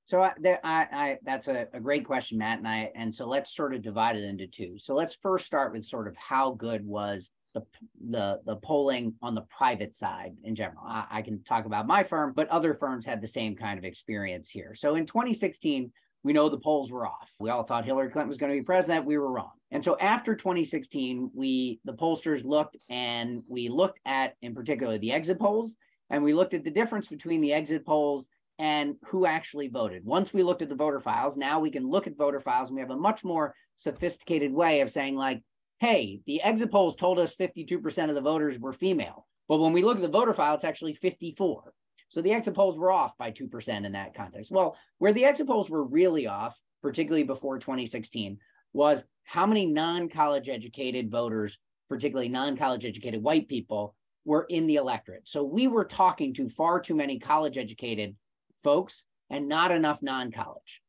So 0.07 0.23
I, 0.23 0.33
there, 0.39 0.61
I, 0.65 0.87
I 0.93 1.19
that's 1.25 1.49
a, 1.49 1.67
a, 1.73 1.81
great 1.81 2.05
question, 2.05 2.39
Matt. 2.39 2.59
And 2.59 2.69
I 2.69 2.93
and 2.95 3.13
so 3.13 3.27
let's 3.27 3.55
sort 3.55 3.75
of 3.75 3.83
divide 3.83 4.17
it 4.17 4.23
into 4.23 4.47
two. 4.47 4.79
So 4.79 4.95
let's 4.95 5.17
first 5.21 5.47
start 5.47 5.73
with 5.73 5.85
sort 5.85 6.07
of 6.07 6.17
how 6.17 6.53
good 6.53 6.87
was 6.87 7.29
the 7.55 7.63
the 8.09 8.41
the 8.47 8.57
polling 8.57 9.15
on 9.21 9.35
the 9.35 9.45
private 9.57 9.97
side 9.97 10.37
in 10.45 10.55
general. 10.55 10.85
I, 10.87 11.07
I 11.11 11.23
can 11.23 11.43
talk 11.43 11.65
about 11.65 11.89
my 11.89 12.05
firm, 12.05 12.35
but 12.37 12.49
other 12.49 12.73
firms 12.73 13.05
had 13.05 13.21
the 13.21 13.27
same 13.27 13.57
kind 13.57 13.79
of 13.79 13.85
experience 13.85 14.49
here. 14.49 14.75
So 14.77 14.95
in 14.95 15.07
2016, 15.07 15.91
we 16.27 16.33
know 16.33 16.49
the 16.49 16.59
polls 16.59 16.91
were 16.91 17.07
off. 17.07 17.31
We 17.39 17.51
all 17.51 17.63
thought 17.63 17.85
Hillary 17.85 18.11
Clinton 18.11 18.29
was 18.29 18.37
going 18.37 18.51
to 18.51 18.59
be 18.59 18.65
president. 18.65 19.07
We 19.07 19.17
were 19.17 19.31
wrong. 19.31 19.53
And 19.71 19.85
so 19.85 19.97
after 19.97 20.35
2016, 20.35 21.31
we 21.33 21.79
the 21.85 21.93
pollsters 21.93 22.45
looked 22.45 22.77
and 22.91 23.45
we 23.47 23.69
looked 23.69 24.01
at 24.05 24.35
in 24.43 24.53
particular 24.53 24.99
the 24.99 25.13
exit 25.13 25.39
polls 25.39 25.77
and 26.11 26.25
we 26.25 26.35
looked 26.35 26.53
at 26.53 26.65
the 26.65 26.71
difference 26.73 27.07
between 27.07 27.43
the 27.43 27.53
exit 27.53 27.87
polls 27.87 28.27
and 28.59 28.97
who 29.07 29.25
actually 29.25 29.69
voted. 29.69 30.05
Once 30.05 30.33
we 30.33 30.43
looked 30.43 30.63
at 30.63 30.69
the 30.69 30.75
voter 30.75 31.01
files, 31.01 31.37
now 31.37 31.61
we 31.61 31.71
can 31.71 31.89
look 31.89 32.09
at 32.09 32.17
voter 32.17 32.41
files 32.41 32.71
and 32.71 32.75
we 32.75 32.81
have 32.81 32.91
a 32.91 32.97
much 32.97 33.23
more 33.23 33.55
sophisticated 33.79 34.53
way 34.53 34.81
of 34.81 34.91
saying 34.91 35.15
like, 35.15 35.45
hey, 35.79 36.23
the 36.27 36.43
exit 36.43 36.73
polls 36.73 36.97
told 36.97 37.21
us 37.21 37.37
52% 37.37 38.09
of 38.09 38.17
the 38.17 38.21
voters 38.21 38.59
were 38.59 38.73
female. 38.73 39.29
But 39.49 39.59
when 39.59 39.73
we 39.73 39.85
look 39.85 39.97
at 39.97 40.03
the 40.03 40.09
voter 40.09 40.35
file, 40.35 40.57
it's 40.57 40.65
actually 40.65 40.95
54. 40.95 41.73
So 42.17 42.23
the 42.23 42.33
exit 42.33 42.55
polls 42.55 42.79
were 42.79 42.91
off 42.91 43.15
by 43.19 43.31
2% 43.31 43.85
in 43.85 43.93
that 43.93 44.15
context. 44.15 44.51
Well, 44.51 44.79
where 44.97 45.13
the 45.13 45.27
exit 45.27 45.47
polls 45.47 45.69
were 45.69 45.85
really 45.85 46.27
off, 46.27 46.59
particularly 46.81 47.25
before 47.25 47.59
2016, 47.59 48.39
was 48.73 49.05
how 49.25 49.45
many 49.45 49.67
non 49.67 50.09
college 50.09 50.49
educated 50.49 51.11
voters, 51.11 51.59
particularly 51.91 52.31
non 52.31 52.57
college 52.57 52.87
educated 52.87 53.23
white 53.23 53.49
people, 53.49 53.95
were 54.25 54.47
in 54.49 54.67
the 54.67 54.77
electorate. 54.77 55.25
So 55.27 55.45
we 55.45 55.67
were 55.67 55.85
talking 55.85 56.33
to 56.35 56.49
far 56.49 56.81
too 56.81 56.95
many 56.95 57.19
college 57.19 57.59
educated 57.59 58.17
folks 58.65 59.05
and 59.29 59.47
not 59.47 59.71
enough 59.71 60.01
non 60.01 60.33
college. 60.33 60.81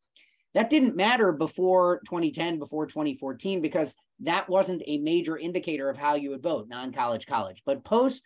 That 0.53 0.69
didn't 0.69 0.95
matter 0.95 1.33
before 1.33 1.99
2010, 2.05 2.57
before 2.57 2.85
2014, 2.85 3.61
because 3.61 3.93
that 4.21 4.47
wasn't 4.47 4.81
a 4.87 4.97
major 4.99 5.37
indicator 5.37 5.89
of 5.89 5.97
how 5.97 6.15
you 6.15 6.29
would 6.29 6.41
vote, 6.41 6.69
non 6.69 6.93
college, 6.93 7.25
college. 7.27 7.63
But 7.65 7.83
post 7.83 8.23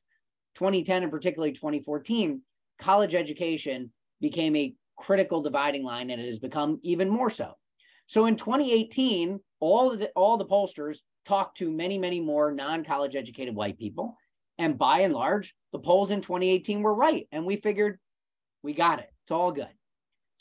2010 0.53 1.01
and 1.01 1.11
particularly 1.11 1.53
2014, 1.53 2.43
college 2.81 3.15
education 3.15 3.91
became 4.19 4.55
a 4.55 4.73
critical 4.97 5.41
dividing 5.41 5.83
line 5.83 6.09
and 6.09 6.21
it 6.21 6.27
has 6.27 6.39
become 6.39 6.79
even 6.83 7.09
more 7.09 7.29
so. 7.29 7.53
So 8.07 8.25
in 8.25 8.35
2018, 8.35 9.39
all 9.59 9.95
the 9.95 10.09
all 10.15 10.37
the 10.37 10.45
pollsters 10.45 10.97
talked 11.25 11.57
to 11.59 11.71
many, 11.71 11.97
many 11.97 12.19
more 12.19 12.51
non-college 12.51 13.15
educated 13.15 13.55
white 13.55 13.77
people. 13.77 14.17
And 14.57 14.77
by 14.77 15.01
and 15.01 15.13
large, 15.13 15.55
the 15.71 15.79
polls 15.79 16.11
in 16.11 16.21
2018 16.21 16.81
were 16.81 16.93
right. 16.93 17.27
And 17.31 17.45
we 17.45 17.55
figured 17.55 17.99
we 18.63 18.73
got 18.73 18.99
it. 18.99 19.09
It's 19.23 19.31
all 19.31 19.51
good. 19.51 19.69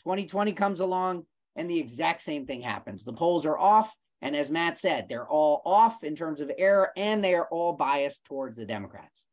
2020 0.04 0.52
comes 0.52 0.80
along 0.80 1.24
and 1.56 1.70
the 1.70 1.78
exact 1.78 2.22
same 2.22 2.46
thing 2.46 2.62
happens. 2.62 3.04
The 3.04 3.12
polls 3.12 3.46
are 3.46 3.58
off. 3.58 3.94
And 4.22 4.36
as 4.36 4.50
Matt 4.50 4.78
said, 4.78 5.06
they're 5.08 5.28
all 5.28 5.62
off 5.64 6.04
in 6.04 6.14
terms 6.14 6.40
of 6.40 6.50
error 6.58 6.90
and 6.96 7.24
they 7.24 7.34
are 7.34 7.46
all 7.50 7.72
biased 7.72 8.24
towards 8.24 8.56
the 8.56 8.66
Democrats. 8.66 9.24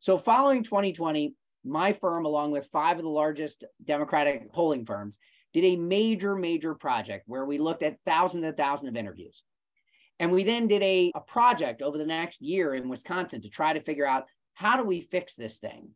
So 0.00 0.18
following 0.18 0.62
2020, 0.62 1.34
my 1.64 1.92
firm, 1.92 2.24
along 2.24 2.50
with 2.50 2.66
five 2.66 2.98
of 2.98 3.04
the 3.04 3.10
largest 3.10 3.64
Democratic 3.84 4.52
polling 4.52 4.84
firms, 4.84 5.16
did 5.52 5.64
a 5.64 5.76
major, 5.76 6.34
major 6.34 6.74
project 6.74 7.24
where 7.26 7.44
we 7.44 7.58
looked 7.58 7.82
at 7.82 7.98
thousands 8.06 8.44
and 8.44 8.56
thousands 8.56 8.88
of 8.88 8.96
interviews. 8.96 9.42
And 10.18 10.32
we 10.32 10.44
then 10.44 10.68
did 10.68 10.82
a, 10.82 11.12
a 11.14 11.20
project 11.20 11.82
over 11.82 11.98
the 11.98 12.06
next 12.06 12.40
year 12.40 12.74
in 12.74 12.88
Wisconsin 12.88 13.42
to 13.42 13.48
try 13.48 13.72
to 13.72 13.80
figure 13.80 14.06
out 14.06 14.26
how 14.54 14.76
do 14.76 14.84
we 14.84 15.00
fix 15.00 15.34
this 15.34 15.58
thing? 15.58 15.90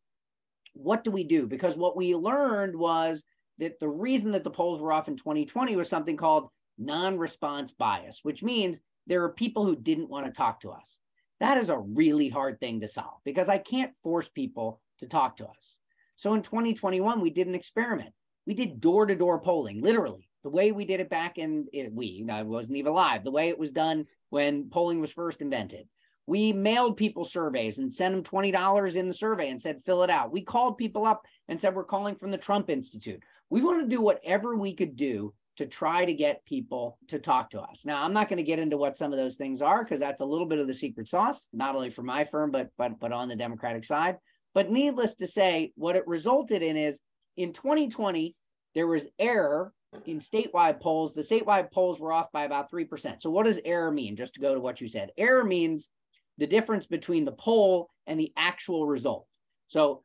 What 0.74 1.04
do 1.04 1.10
we 1.10 1.24
do? 1.24 1.46
Because 1.46 1.76
what 1.76 1.96
we 1.96 2.14
learned 2.14 2.76
was 2.76 3.22
that 3.58 3.80
the 3.80 3.88
reason 3.88 4.32
that 4.32 4.44
the 4.44 4.50
polls 4.50 4.80
were 4.80 4.92
off 4.92 5.08
in 5.08 5.16
2020 5.16 5.76
was 5.76 5.88
something 5.88 6.16
called 6.16 6.48
non 6.78 7.18
response 7.18 7.72
bias, 7.72 8.20
which 8.22 8.42
means 8.42 8.80
there 9.06 9.22
are 9.22 9.30
people 9.30 9.64
who 9.64 9.76
didn't 9.76 10.10
want 10.10 10.26
to 10.26 10.32
talk 10.32 10.60
to 10.60 10.70
us. 10.70 10.98
That 11.40 11.58
is 11.58 11.68
a 11.68 11.78
really 11.78 12.28
hard 12.28 12.60
thing 12.60 12.80
to 12.80 12.88
solve 12.88 13.20
because 13.24 13.48
I 13.48 13.58
can't 13.58 13.94
force 14.02 14.28
people 14.28 14.80
to 15.00 15.06
talk 15.06 15.36
to 15.38 15.46
us. 15.46 15.78
So 16.16 16.34
in 16.34 16.42
2021, 16.42 17.20
we 17.20 17.30
did 17.30 17.46
an 17.46 17.54
experiment. 17.54 18.14
We 18.46 18.54
did 18.54 18.80
door 18.80 19.06
to 19.06 19.14
door 19.14 19.40
polling, 19.40 19.82
literally, 19.82 20.28
the 20.46 20.50
way 20.50 20.70
we 20.70 20.84
did 20.84 21.00
it 21.00 21.10
back 21.10 21.38
in 21.38 21.66
it, 21.72 21.92
we, 21.92 22.24
I 22.30 22.42
wasn't 22.42 22.76
even 22.76 22.92
alive, 22.92 23.24
the 23.24 23.32
way 23.32 23.48
it 23.48 23.58
was 23.58 23.72
done 23.72 24.06
when 24.30 24.70
polling 24.70 25.00
was 25.00 25.10
first 25.10 25.40
invented. 25.40 25.88
We 26.28 26.52
mailed 26.52 26.96
people 26.96 27.24
surveys 27.24 27.78
and 27.78 27.92
sent 27.92 28.14
them 28.14 28.22
$20 28.22 28.94
in 28.94 29.08
the 29.08 29.14
survey 29.14 29.50
and 29.50 29.60
said, 29.60 29.82
fill 29.84 30.04
it 30.04 30.10
out. 30.10 30.30
We 30.30 30.42
called 30.42 30.78
people 30.78 31.04
up 31.04 31.24
and 31.48 31.60
said, 31.60 31.74
we're 31.74 31.82
calling 31.82 32.14
from 32.14 32.30
the 32.30 32.38
Trump 32.38 32.70
Institute. 32.70 33.24
We 33.50 33.60
want 33.60 33.82
to 33.82 33.88
do 33.88 34.00
whatever 34.00 34.56
we 34.56 34.76
could 34.76 34.94
do 34.94 35.34
to 35.56 35.66
try 35.66 36.04
to 36.04 36.12
get 36.12 36.44
people 36.44 36.98
to 37.08 37.18
talk 37.18 37.50
to 37.50 37.60
us. 37.60 37.82
Now, 37.84 38.04
I'm 38.04 38.12
not 38.12 38.28
going 38.28 38.36
to 38.36 38.44
get 38.44 38.60
into 38.60 38.76
what 38.76 38.96
some 38.96 39.12
of 39.12 39.18
those 39.18 39.34
things 39.34 39.60
are 39.60 39.82
because 39.82 39.98
that's 39.98 40.20
a 40.20 40.24
little 40.24 40.46
bit 40.46 40.60
of 40.60 40.68
the 40.68 40.74
secret 40.74 41.08
sauce, 41.08 41.48
not 41.52 41.74
only 41.74 41.90
for 41.90 42.04
my 42.04 42.24
firm, 42.24 42.52
but, 42.52 42.68
but, 42.78 43.00
but 43.00 43.10
on 43.10 43.26
the 43.26 43.36
Democratic 43.36 43.84
side. 43.84 44.18
But 44.56 44.70
needless 44.70 45.14
to 45.16 45.26
say, 45.26 45.72
what 45.76 45.96
it 45.96 46.08
resulted 46.08 46.62
in 46.62 46.78
is 46.78 46.98
in 47.36 47.52
2020, 47.52 48.34
there 48.74 48.86
was 48.86 49.06
error 49.18 49.74
in 50.06 50.18
statewide 50.18 50.80
polls. 50.80 51.12
The 51.12 51.24
statewide 51.24 51.70
polls 51.70 52.00
were 52.00 52.10
off 52.10 52.32
by 52.32 52.44
about 52.44 52.72
3%. 52.72 53.22
So, 53.22 53.28
what 53.28 53.44
does 53.44 53.58
error 53.66 53.90
mean? 53.90 54.16
Just 54.16 54.32
to 54.32 54.40
go 54.40 54.54
to 54.54 54.60
what 54.60 54.80
you 54.80 54.88
said, 54.88 55.10
error 55.18 55.44
means 55.44 55.90
the 56.38 56.46
difference 56.46 56.86
between 56.86 57.26
the 57.26 57.32
poll 57.32 57.90
and 58.06 58.18
the 58.18 58.32
actual 58.34 58.86
result. 58.86 59.26
So, 59.68 60.04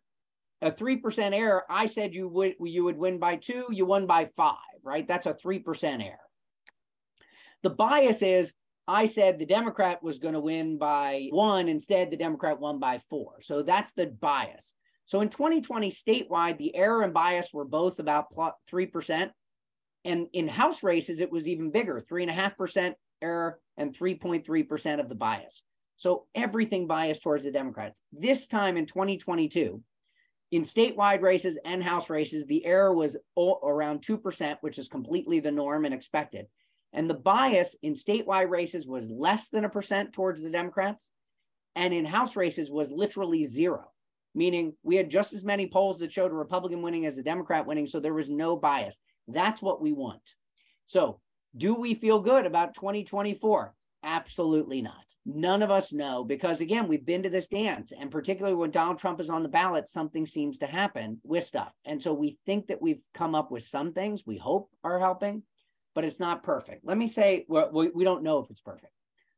a 0.62 0.70
3% 0.70 1.34
error, 1.34 1.64
I 1.70 1.86
said 1.86 2.14
you 2.14 2.28
would 2.28 2.56
you 2.60 2.84
would 2.84 2.98
win 2.98 3.20
by 3.20 3.38
2, 3.38 3.68
you 3.72 3.86
won 3.86 4.06
by 4.06 4.26
5, 4.36 4.58
right? 4.84 5.08
That's 5.08 5.28
a 5.28 5.34
3% 5.34 6.06
error. 6.06 6.18
The 7.64 7.70
bias 7.70 8.22
is 8.22 8.52
I 8.92 9.06
said 9.06 9.40
the 9.40 9.46
Democrat 9.46 10.04
was 10.04 10.20
going 10.20 10.34
to 10.34 10.42
win 10.42 10.78
by 10.78 11.30
1, 11.32 11.70
instead 11.70 12.12
the 12.12 12.18
Democrat 12.18 12.60
won 12.60 12.78
by 12.78 13.00
4. 13.10 13.42
So 13.42 13.64
that's 13.64 13.94
the 13.94 14.08
bias. 14.08 14.74
So 15.06 15.22
in 15.22 15.30
2020 15.30 15.92
statewide, 15.92 16.58
the 16.58 16.76
error 16.76 17.02
and 17.02 17.14
bias 17.14 17.54
were 17.54 17.64
both 17.64 18.00
about 18.00 18.28
3%. 18.70 19.30
And 20.04 20.28
in 20.34 20.48
House 20.50 20.84
races, 20.84 21.22
it 21.22 21.32
was 21.32 21.48
even 21.48 21.72
bigger 21.72 22.04
3.5% 22.12 22.96
error 23.22 23.60
and 23.78 23.98
3.3% 23.98 25.00
of 25.00 25.08
the 25.08 25.16
bias. 25.16 25.62
So 25.96 26.26
everything 26.36 26.86
biased 26.86 27.24
towards 27.24 27.46
the 27.46 27.52
Democrats. 27.52 27.98
This 28.12 28.46
time 28.46 28.76
in 28.76 28.88
2022, 28.88 29.82
in 30.52 30.64
statewide 30.64 31.22
races 31.22 31.58
and 31.64 31.82
House 31.82 32.10
races, 32.10 32.46
the 32.46 32.66
error 32.66 32.94
was 32.94 33.16
around 33.38 34.04
2%, 34.06 34.58
which 34.60 34.78
is 34.78 34.90
completely 34.90 35.40
the 35.40 35.52
norm 35.52 35.86
and 35.86 35.94
expected. 35.94 36.48
And 36.94 37.10
the 37.10 37.16
bias 37.16 37.76
in 37.82 37.96
statewide 37.96 38.50
races 38.50 38.86
was 38.86 39.10
less 39.10 39.50
than 39.50 39.66
a 39.66 39.70
percent 39.70 40.14
towards 40.14 40.42
the 40.42 40.50
Democrats. 40.50 41.08
And 41.76 41.94
in 41.94 42.06
House 42.06 42.36
races 42.36 42.70
was 42.70 42.92
literally 42.92 43.46
zero, 43.46 43.92
meaning 44.36 44.74
we 44.84 44.98
had 44.98 45.10
just 45.10 45.32
as 45.34 45.44
many 45.44 45.68
polls 45.68 46.00
that 46.00 46.12
showed 46.12 46.32
a 46.32 46.36
Republican 46.36 46.82
winning 46.82 47.06
as 47.06 47.18
a 47.18 47.24
Democrat 47.24 47.66
winning. 47.66 47.88
So 47.88 48.00
there 48.00 48.14
was 48.14 48.30
no 48.30 48.58
bias. 48.58 49.00
That's 49.28 49.62
what 49.62 49.82
we 49.82 49.94
want. 49.94 50.22
So, 50.88 51.20
do 51.56 51.74
we 51.74 51.96
feel 51.96 52.20
good 52.20 52.46
about 52.46 52.76
2024? 52.76 53.74
Absolutely 54.04 54.82
not. 54.82 55.06
None 55.26 55.62
of 55.62 55.70
us 55.70 55.94
know 55.94 56.24
because, 56.24 56.62
again, 56.62 56.88
we've 56.88 57.06
been 57.06 57.24
to 57.24 57.30
this 57.30 57.48
dance. 57.48 57.92
And 57.98 58.10
particularly 58.10 58.56
when 58.56 58.72
Donald 58.72 59.00
Trump 59.00 59.22
is 59.22 59.30
on 59.30 59.44
the 59.44 59.50
ballot, 59.50 59.90
something 59.90 60.26
seems 60.26 60.58
to 60.60 60.66
happen 60.66 61.20
with 61.24 61.46
stuff. 61.46 61.72
And 61.86 62.02
so 62.02 62.14
we 62.14 62.40
think 62.46 62.68
that 62.68 62.82
we've 62.82 63.04
come 63.14 63.36
up 63.36 63.52
with 63.52 63.66
some 63.66 63.94
things 63.94 64.24
we 64.26 64.38
hope 64.38 64.70
are 64.84 65.00
helping, 65.00 65.44
but 65.94 66.04
it's 66.04 66.20
not 66.20 66.44
perfect. 66.44 66.86
Let 66.86 66.98
me 66.98 67.08
say, 67.08 67.46
well, 67.48 67.70
we, 67.72 67.90
we 67.90 68.04
don't 68.04 68.24
know 68.24 68.40
if 68.40 68.50
it's 68.50 68.62
perfect. 68.62 68.94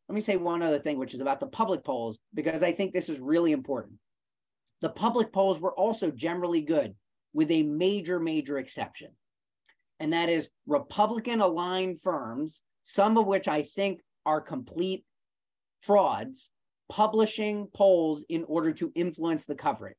Let 0.08 0.16
me 0.16 0.22
say 0.22 0.36
one 0.36 0.62
other 0.62 0.80
thing, 0.80 0.98
which 1.00 1.14
is 1.14 1.22
about 1.22 1.40
the 1.40 1.48
public 1.48 1.84
polls, 1.84 2.18
because 2.34 2.62
I 2.62 2.74
think 2.74 2.94
this 2.94 3.10
is 3.10 3.20
really 3.20 3.52
important. 3.52 3.96
The 4.82 4.90
public 4.90 5.32
polls 5.32 5.60
were 5.60 5.74
also 5.74 6.12
generally 6.12 6.62
good, 6.62 6.96
with 7.34 7.50
a 7.52 7.64
major, 7.64 8.20
major 8.20 8.58
exception. 8.58 9.10
And 10.00 10.14
that 10.14 10.30
is 10.30 10.50
Republican 10.68 11.40
aligned 11.40 12.02
firms, 12.02 12.60
some 12.86 13.18
of 13.18 13.26
which 13.26 13.48
I 13.48 13.64
think 13.64 14.02
are 14.26 14.42
complete 14.42 15.06
frauds 15.82 16.50
publishing 16.90 17.68
polls 17.74 18.24
in 18.30 18.44
order 18.48 18.72
to 18.74 18.92
influence 18.94 19.46
the 19.46 19.56
coverage. 19.56 19.96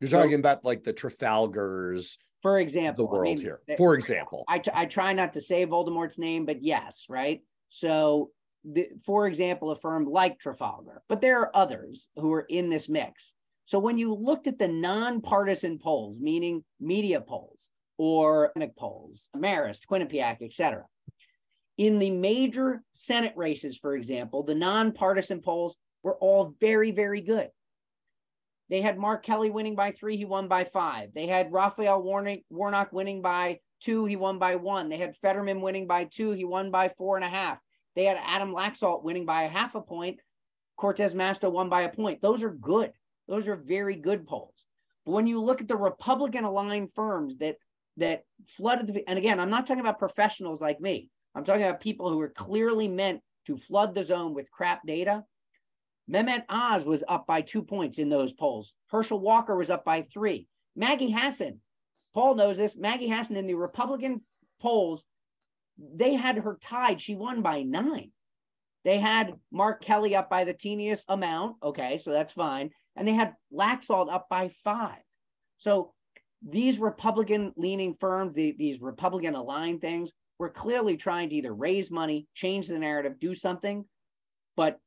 You're 0.00 0.10
talking 0.10 0.32
so, 0.32 0.38
about 0.38 0.64
like 0.64 0.82
the 0.82 0.92
Trafalgars, 0.92 2.16
for 2.44 2.58
example, 2.58 3.06
the 3.06 3.10
world 3.10 3.26
I 3.26 3.34
mean, 3.36 3.38
here. 3.38 3.60
For 3.78 3.94
example, 3.94 4.44
I, 4.46 4.60
I 4.74 4.84
try 4.84 5.14
not 5.14 5.32
to 5.32 5.40
say 5.40 5.64
Voldemort's 5.64 6.18
name, 6.18 6.44
but 6.44 6.62
yes, 6.62 7.06
right. 7.08 7.40
So, 7.70 8.32
the, 8.70 8.88
for 9.06 9.26
example, 9.26 9.70
a 9.70 9.76
firm 9.76 10.04
like 10.04 10.38
Trafalgar, 10.38 11.02
but 11.08 11.22
there 11.22 11.40
are 11.40 11.56
others 11.56 12.06
who 12.16 12.30
are 12.34 12.42
in 12.42 12.68
this 12.68 12.86
mix. 12.86 13.32
So, 13.64 13.78
when 13.78 13.96
you 13.96 14.12
looked 14.12 14.46
at 14.46 14.58
the 14.58 14.68
nonpartisan 14.68 15.78
polls, 15.78 16.18
meaning 16.20 16.64
media 16.78 17.22
polls 17.22 17.62
or 17.96 18.52
polls, 18.76 19.26
Marist, 19.34 19.86
Quinnipiac, 19.90 20.42
etc., 20.42 20.84
in 21.78 21.98
the 21.98 22.10
major 22.10 22.82
Senate 22.92 23.32
races, 23.36 23.78
for 23.78 23.96
example, 23.96 24.42
the 24.42 24.54
nonpartisan 24.54 25.40
polls 25.40 25.76
were 26.02 26.16
all 26.16 26.54
very, 26.60 26.90
very 26.90 27.22
good. 27.22 27.48
They 28.74 28.80
had 28.80 28.98
Mark 28.98 29.24
Kelly 29.24 29.50
winning 29.50 29.76
by 29.76 29.92
three, 29.92 30.16
he 30.16 30.24
won 30.24 30.48
by 30.48 30.64
five. 30.64 31.10
They 31.14 31.28
had 31.28 31.52
Raphael 31.52 32.02
Warnock, 32.02 32.92
winning 32.92 33.22
by 33.22 33.60
two, 33.80 34.04
he 34.04 34.16
won 34.16 34.40
by 34.40 34.56
one. 34.56 34.88
They 34.88 34.96
had 34.96 35.14
Fetterman 35.18 35.60
winning 35.60 35.86
by 35.86 36.08
two, 36.12 36.32
he 36.32 36.44
won 36.44 36.72
by 36.72 36.88
four 36.88 37.14
and 37.14 37.24
a 37.24 37.28
half. 37.28 37.58
They 37.94 38.02
had 38.02 38.18
Adam 38.20 38.52
Laxalt 38.52 39.04
winning 39.04 39.26
by 39.26 39.44
a 39.44 39.48
half 39.48 39.76
a 39.76 39.80
point. 39.80 40.18
Cortez 40.76 41.14
Masto 41.14 41.52
won 41.52 41.68
by 41.68 41.82
a 41.82 41.88
point. 41.88 42.20
Those 42.20 42.42
are 42.42 42.50
good. 42.50 42.90
Those 43.28 43.46
are 43.46 43.54
very 43.54 43.94
good 43.94 44.26
polls. 44.26 44.56
But 45.06 45.12
when 45.12 45.28
you 45.28 45.40
look 45.40 45.60
at 45.60 45.68
the 45.68 45.76
Republican 45.76 46.42
aligned 46.42 46.92
firms 46.94 47.36
that 47.38 47.54
that 47.98 48.24
flooded 48.56 48.88
the 48.88 49.08
and 49.08 49.20
again, 49.20 49.38
I'm 49.38 49.50
not 49.50 49.68
talking 49.68 49.82
about 49.82 50.00
professionals 50.00 50.60
like 50.60 50.80
me. 50.80 51.10
I'm 51.36 51.44
talking 51.44 51.62
about 51.62 51.80
people 51.80 52.10
who 52.10 52.20
are 52.20 52.28
clearly 52.28 52.88
meant 52.88 53.20
to 53.46 53.56
flood 53.56 53.94
the 53.94 54.02
zone 54.02 54.34
with 54.34 54.50
crap 54.50 54.84
data. 54.84 55.22
Mehmet 56.10 56.44
Oz 56.48 56.84
was 56.84 57.02
up 57.08 57.26
by 57.26 57.40
two 57.40 57.62
points 57.62 57.98
in 57.98 58.08
those 58.08 58.32
polls. 58.32 58.74
Herschel 58.88 59.20
Walker 59.20 59.56
was 59.56 59.70
up 59.70 59.84
by 59.84 60.02
three. 60.02 60.46
Maggie 60.76 61.10
Hassan, 61.10 61.60
Paul 62.12 62.34
knows 62.34 62.56
this. 62.56 62.76
Maggie 62.76 63.08
Hassan 63.08 63.36
in 63.36 63.46
the 63.46 63.54
Republican 63.54 64.20
polls, 64.60 65.04
they 65.78 66.14
had 66.14 66.36
her 66.36 66.58
tied. 66.62 67.00
She 67.00 67.14
won 67.14 67.42
by 67.42 67.62
nine. 67.62 68.10
They 68.84 68.98
had 68.98 69.34
Mark 69.50 69.82
Kelly 69.82 70.14
up 70.14 70.28
by 70.28 70.44
the 70.44 70.52
teeniest 70.52 71.04
amount. 71.08 71.56
Okay, 71.62 72.00
so 72.04 72.12
that's 72.12 72.32
fine. 72.32 72.70
And 72.96 73.08
they 73.08 73.12
had 73.12 73.34
Laxalt 73.52 74.12
up 74.12 74.28
by 74.28 74.50
five. 74.62 75.00
So 75.58 75.94
these 76.46 76.78
Republican 76.78 77.52
leaning 77.56 77.94
firms, 77.94 78.34
the, 78.34 78.54
these 78.58 78.80
Republican 78.80 79.34
aligned 79.34 79.80
things, 79.80 80.10
we're 80.38 80.50
clearly 80.50 80.96
trying 80.96 81.30
to 81.30 81.36
either 81.36 81.54
raise 81.54 81.90
money, 81.90 82.26
change 82.34 82.68
the 82.68 82.78
narrative, 82.78 83.18
do 83.18 83.34
something. 83.34 83.86
But 84.56 84.78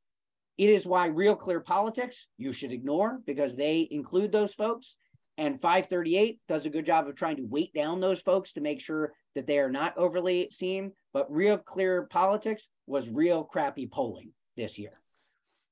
it 0.58 0.68
is 0.68 0.84
why 0.84 1.06
Real 1.06 1.36
Clear 1.36 1.60
Politics 1.60 2.26
you 2.36 2.52
should 2.52 2.72
ignore 2.72 3.20
because 3.26 3.56
they 3.56 3.88
include 3.90 4.32
those 4.32 4.52
folks. 4.52 4.96
And 5.38 5.60
538 5.60 6.40
does 6.48 6.66
a 6.66 6.70
good 6.70 6.84
job 6.84 7.06
of 7.06 7.14
trying 7.14 7.36
to 7.36 7.44
weight 7.44 7.72
down 7.72 8.00
those 8.00 8.20
folks 8.20 8.52
to 8.54 8.60
make 8.60 8.80
sure 8.80 9.12
that 9.36 9.46
they 9.46 9.60
are 9.60 9.70
not 9.70 9.96
overly 9.96 10.48
seen. 10.50 10.92
But 11.12 11.30
Real 11.30 11.56
Clear 11.58 12.08
Politics 12.10 12.66
was 12.88 13.08
real 13.08 13.44
crappy 13.44 13.86
polling 13.86 14.32
this 14.56 14.76
year. 14.76 15.00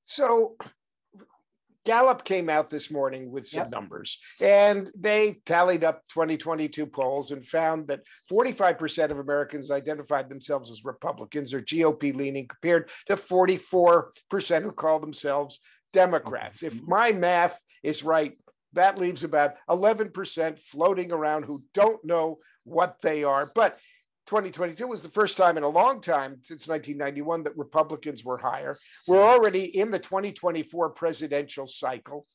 So 0.05 0.55
Gallup 1.87 2.25
came 2.25 2.49
out 2.49 2.69
this 2.69 2.91
morning 2.91 3.31
with 3.31 3.47
some 3.47 3.61
yep. 3.61 3.71
numbers 3.71 4.19
and 4.41 4.91
they 4.93 5.37
tallied 5.45 5.85
up 5.85 6.01
2022 6.09 6.85
polls 6.85 7.31
and 7.31 7.45
found 7.47 7.87
that 7.87 8.01
45% 8.29 9.09
of 9.09 9.19
Americans 9.19 9.71
identified 9.71 10.27
themselves 10.27 10.69
as 10.69 10.83
Republicans 10.83 11.53
or 11.53 11.61
GOP 11.61 12.13
leaning 12.13 12.45
compared 12.45 12.89
to 13.05 13.15
44% 13.15 14.63
who 14.63 14.71
call 14.73 14.99
themselves 14.99 15.61
Democrats. 15.93 16.61
If 16.61 16.73
mm-hmm. 16.73 16.89
my 16.89 17.11
math 17.13 17.57
is 17.83 18.03
right, 18.03 18.37
that 18.73 18.99
leaves 18.99 19.23
about 19.23 19.53
11% 19.69 20.59
floating 20.59 21.13
around 21.13 21.45
who 21.45 21.63
don't 21.73 22.03
know 22.03 22.39
what 22.65 22.97
they 23.01 23.23
are. 23.23 23.49
But 23.55 23.79
2022 24.27 24.87
was 24.87 25.01
the 25.01 25.09
first 25.09 25.37
time 25.37 25.57
in 25.57 25.63
a 25.63 25.69
long 25.69 26.01
time 26.01 26.37
since 26.41 26.67
1991 26.67 27.43
that 27.43 27.57
Republicans 27.57 28.23
were 28.23 28.37
higher. 28.37 28.77
We're 29.07 29.23
already 29.23 29.77
in 29.77 29.89
the 29.89 29.99
2024 29.99 30.89
presidential 30.91 31.65
cycle. 31.65 32.25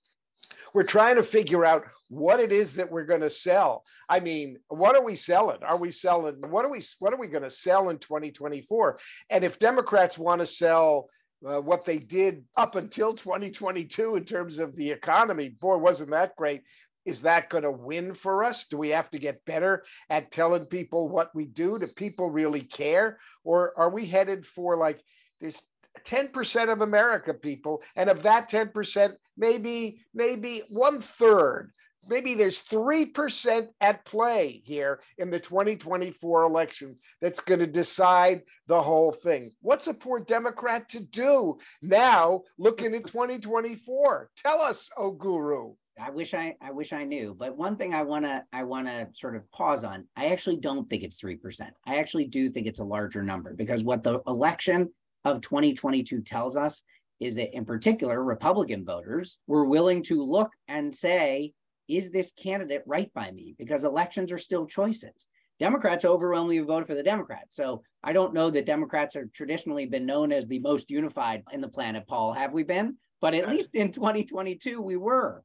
We're 0.75 0.83
trying 0.85 1.17
to 1.17 1.23
figure 1.23 1.65
out 1.65 1.85
what 2.09 2.41
it 2.41 2.51
is 2.51 2.75
that 2.75 2.91
we're 2.91 3.05
going 3.05 3.21
to 3.21 3.31
sell. 3.31 3.85
I 4.09 4.21
mean, 4.21 4.59
what 4.69 4.97
are 4.97 5.05
we 5.05 5.17
selling? 5.17 5.63
Are 5.63 5.77
we 5.77 5.91
selling 5.91 6.37
what 6.51 6.65
are 6.65 6.71
we 6.71 6.81
what 6.99 7.13
are 7.13 7.19
we 7.19 7.27
going 7.27 7.43
to 7.43 7.51
sell 7.51 7.91
in 7.91 7.99
2024? 7.99 8.99
And 9.31 9.45
if 9.45 9.59
Democrats 9.59 10.19
want 10.19 10.41
to 10.41 10.47
sell 10.47 11.09
uh, 11.47 11.61
what 11.61 11.85
they 11.85 11.99
did 11.99 12.45
up 12.57 12.77
until 12.77 13.15
2022 13.15 14.17
in 14.17 14.25
terms 14.25 14.59
of 14.59 14.75
the 14.77 14.91
economy, 14.91 15.51
boy, 15.51 15.77
wasn't 15.77 16.11
that 16.11 16.37
great 16.37 16.63
is 17.05 17.23
that 17.23 17.51
going 17.51 17.65
to 17.65 17.71
win 17.71 18.15
for 18.15 18.45
us? 18.45 18.67
Do 18.67 18.79
we 18.79 18.91
have 18.91 19.11
to 19.11 19.19
get 19.19 19.45
better 19.45 19.85
at 20.11 20.31
telling 20.31 20.67
people 20.67 21.09
what 21.09 21.35
we 21.35 21.47
do? 21.47 21.79
Do 21.79 21.87
people 21.87 22.31
really 22.31 22.63
care? 22.63 23.19
Or 23.45 23.73
are 23.77 23.91
we 23.91 24.07
headed 24.07 24.47
for 24.47 24.77
like 24.77 25.03
there's 25.41 25.63
10% 26.05 26.73
of 26.73 26.81
America 26.81 27.35
people, 27.35 27.83
and 27.97 28.09
of 28.09 28.23
that 28.23 28.51
10%, 28.51 29.15
maybe, 29.37 30.01
maybe 30.15 30.63
one 30.69 31.01
third, 31.01 31.73
maybe 32.09 32.35
there's 32.35 32.63
3% 32.63 33.69
at 33.81 34.05
play 34.05 34.63
here 34.65 35.01
in 35.19 35.31
the 35.31 35.39
2024 35.39 36.45
election 36.45 36.99
that's 37.21 37.41
going 37.41 37.61
to 37.61 37.67
decide 37.67 38.43
the 38.67 38.81
whole 38.81 39.13
thing. 39.13 39.53
What's 39.61 39.87
a 39.87 39.95
poor 39.95 40.21
Democrat 40.21 40.89
to 40.91 41.05
do 41.05 41.59
now 41.83 42.43
looking 42.59 42.95
at 42.95 43.07
2024? 43.07 44.31
Tell 44.37 44.61
us, 44.61 44.91
oh 44.97 45.13
guru. 45.13 45.75
I 46.01 46.11
wish 46.11 46.35
I 46.35 46.57
I 46.61 46.71
wish 46.71 46.93
I 46.93 47.05
knew. 47.05 47.35
But 47.39 47.57
one 47.57 47.77
thing 47.77 47.95
I 47.95 48.03
wanna 48.03 48.45
I 48.53 48.65
wanna 48.65 49.09
sort 49.15 49.37
of 49.37 49.51
pause 49.51 49.85
on. 49.85 50.07
I 50.17 50.27
actually 50.27 50.57
don't 50.57 50.89
think 50.89 51.03
it's 51.03 51.19
three 51.19 51.37
percent. 51.37 51.73
I 51.87 51.97
actually 51.97 52.27
do 52.27 52.51
think 52.51 52.67
it's 52.67 52.81
a 52.81 52.85
larger 52.85 53.23
number 53.23 53.55
because 53.55 53.85
what 53.85 54.03
the 54.03 54.21
election 54.27 54.91
of 55.25 55.41
2022 55.43 56.23
tells 56.23 56.57
us 56.57 56.83
is 57.21 57.37
that 57.37 57.55
in 57.55 57.65
particular 57.65 58.23
Republican 58.23 58.85
voters 58.85 59.39
were 59.47 59.65
willing 59.65 60.03
to 60.03 60.25
look 60.25 60.51
and 60.67 60.95
say, 60.95 61.53
is 61.89 62.11
this 62.11 62.33
candidate 62.43 62.83
right 62.87 63.13
by 63.15 63.31
me? 63.31 63.55
Because 63.59 63.85
elections 63.85 64.33
are 64.33 64.39
still 64.39 64.67
choices. 64.67 65.29
Democrats 65.61 66.05
overwhelmingly 66.05 66.59
voted 66.59 66.89
for 66.89 66.95
the 66.95 67.03
Democrats. 67.03 67.55
So 67.55 67.83
I 68.03 68.13
don't 68.13 68.35
know 68.35 68.51
that 68.51 68.67
Democrats 68.67 69.15
are 69.15 69.31
traditionally 69.35 69.87
been 69.87 70.07
known 70.07 70.33
as 70.33 70.47
the 70.47 70.59
most 70.59 70.91
unified 70.91 71.45
in 71.53 71.61
the 71.61 71.69
planet, 71.69 72.05
Paul. 72.09 72.33
Have 72.33 72.53
we 72.53 72.65
been? 72.65 72.97
But 73.21 73.35
at 73.35 73.49
least 73.49 73.71
in 73.75 73.93
2022, 73.93 74.81
we 74.81 74.97
were. 74.97 75.45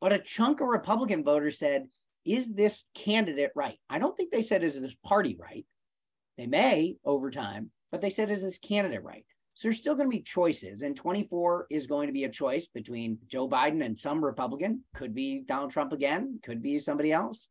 But 0.00 0.12
a 0.12 0.18
chunk 0.18 0.60
of 0.60 0.68
Republican 0.68 1.24
voters 1.24 1.58
said, 1.58 1.88
is 2.24 2.48
this 2.52 2.84
candidate 2.94 3.52
right? 3.54 3.78
I 3.88 3.98
don't 3.98 4.16
think 4.16 4.30
they 4.30 4.42
said, 4.42 4.62
is 4.62 4.78
this 4.78 4.94
party 5.04 5.36
right? 5.40 5.64
They 6.36 6.46
may 6.46 6.96
over 7.04 7.30
time, 7.30 7.70
but 7.90 8.00
they 8.00 8.10
said, 8.10 8.30
is 8.30 8.42
this 8.42 8.58
candidate 8.58 9.02
right? 9.02 9.24
So 9.54 9.66
there's 9.66 9.78
still 9.78 9.96
going 9.96 10.08
to 10.08 10.16
be 10.16 10.22
choices. 10.22 10.82
And 10.82 10.94
24 10.94 11.66
is 11.70 11.88
going 11.88 12.06
to 12.06 12.12
be 12.12 12.24
a 12.24 12.28
choice 12.28 12.68
between 12.68 13.18
Joe 13.28 13.48
Biden 13.48 13.84
and 13.84 13.98
some 13.98 14.24
Republican. 14.24 14.84
Could 14.94 15.14
be 15.14 15.42
Donald 15.48 15.72
Trump 15.72 15.92
again, 15.92 16.38
could 16.44 16.62
be 16.62 16.78
somebody 16.78 17.12
else. 17.12 17.48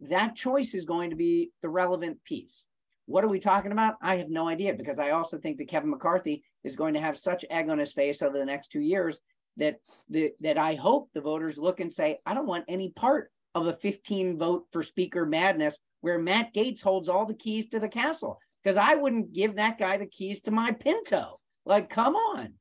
That 0.00 0.34
choice 0.34 0.74
is 0.74 0.84
going 0.84 1.10
to 1.10 1.16
be 1.16 1.52
the 1.62 1.68
relevant 1.68 2.24
piece. 2.24 2.64
What 3.06 3.24
are 3.24 3.28
we 3.28 3.40
talking 3.40 3.72
about? 3.72 3.94
I 4.02 4.16
have 4.16 4.30
no 4.30 4.48
idea 4.48 4.74
because 4.74 4.98
I 4.98 5.10
also 5.10 5.38
think 5.38 5.58
that 5.58 5.68
Kevin 5.68 5.90
McCarthy 5.90 6.42
is 6.64 6.76
going 6.76 6.94
to 6.94 7.00
have 7.00 7.16
such 7.16 7.44
egg 7.50 7.68
on 7.68 7.78
his 7.78 7.92
face 7.92 8.20
over 8.20 8.36
the 8.36 8.44
next 8.44 8.72
two 8.72 8.80
years 8.80 9.20
that 9.58 9.80
the, 10.08 10.32
that 10.40 10.58
I 10.58 10.74
hope 10.74 11.10
the 11.12 11.20
voters 11.20 11.58
look 11.58 11.80
and 11.80 11.92
say, 11.92 12.18
I 12.24 12.34
don't 12.34 12.46
want 12.46 12.64
any 12.68 12.90
part 12.90 13.30
of 13.54 13.66
a 13.66 13.72
15 13.72 14.38
vote 14.38 14.66
for 14.72 14.82
speaker 14.82 15.26
madness 15.26 15.76
where 16.00 16.18
Matt 16.18 16.54
Gaetz 16.54 16.80
holds 16.80 17.08
all 17.08 17.26
the 17.26 17.34
keys 17.34 17.68
to 17.70 17.80
the 17.80 17.88
castle 17.88 18.38
because 18.62 18.76
I 18.76 18.94
wouldn't 18.94 19.32
give 19.32 19.56
that 19.56 19.78
guy 19.78 19.96
the 19.96 20.06
keys 20.06 20.40
to 20.42 20.50
my 20.50 20.72
Pinto. 20.72 21.40
Like, 21.64 21.90
come 21.90 22.14
on. 22.14 22.54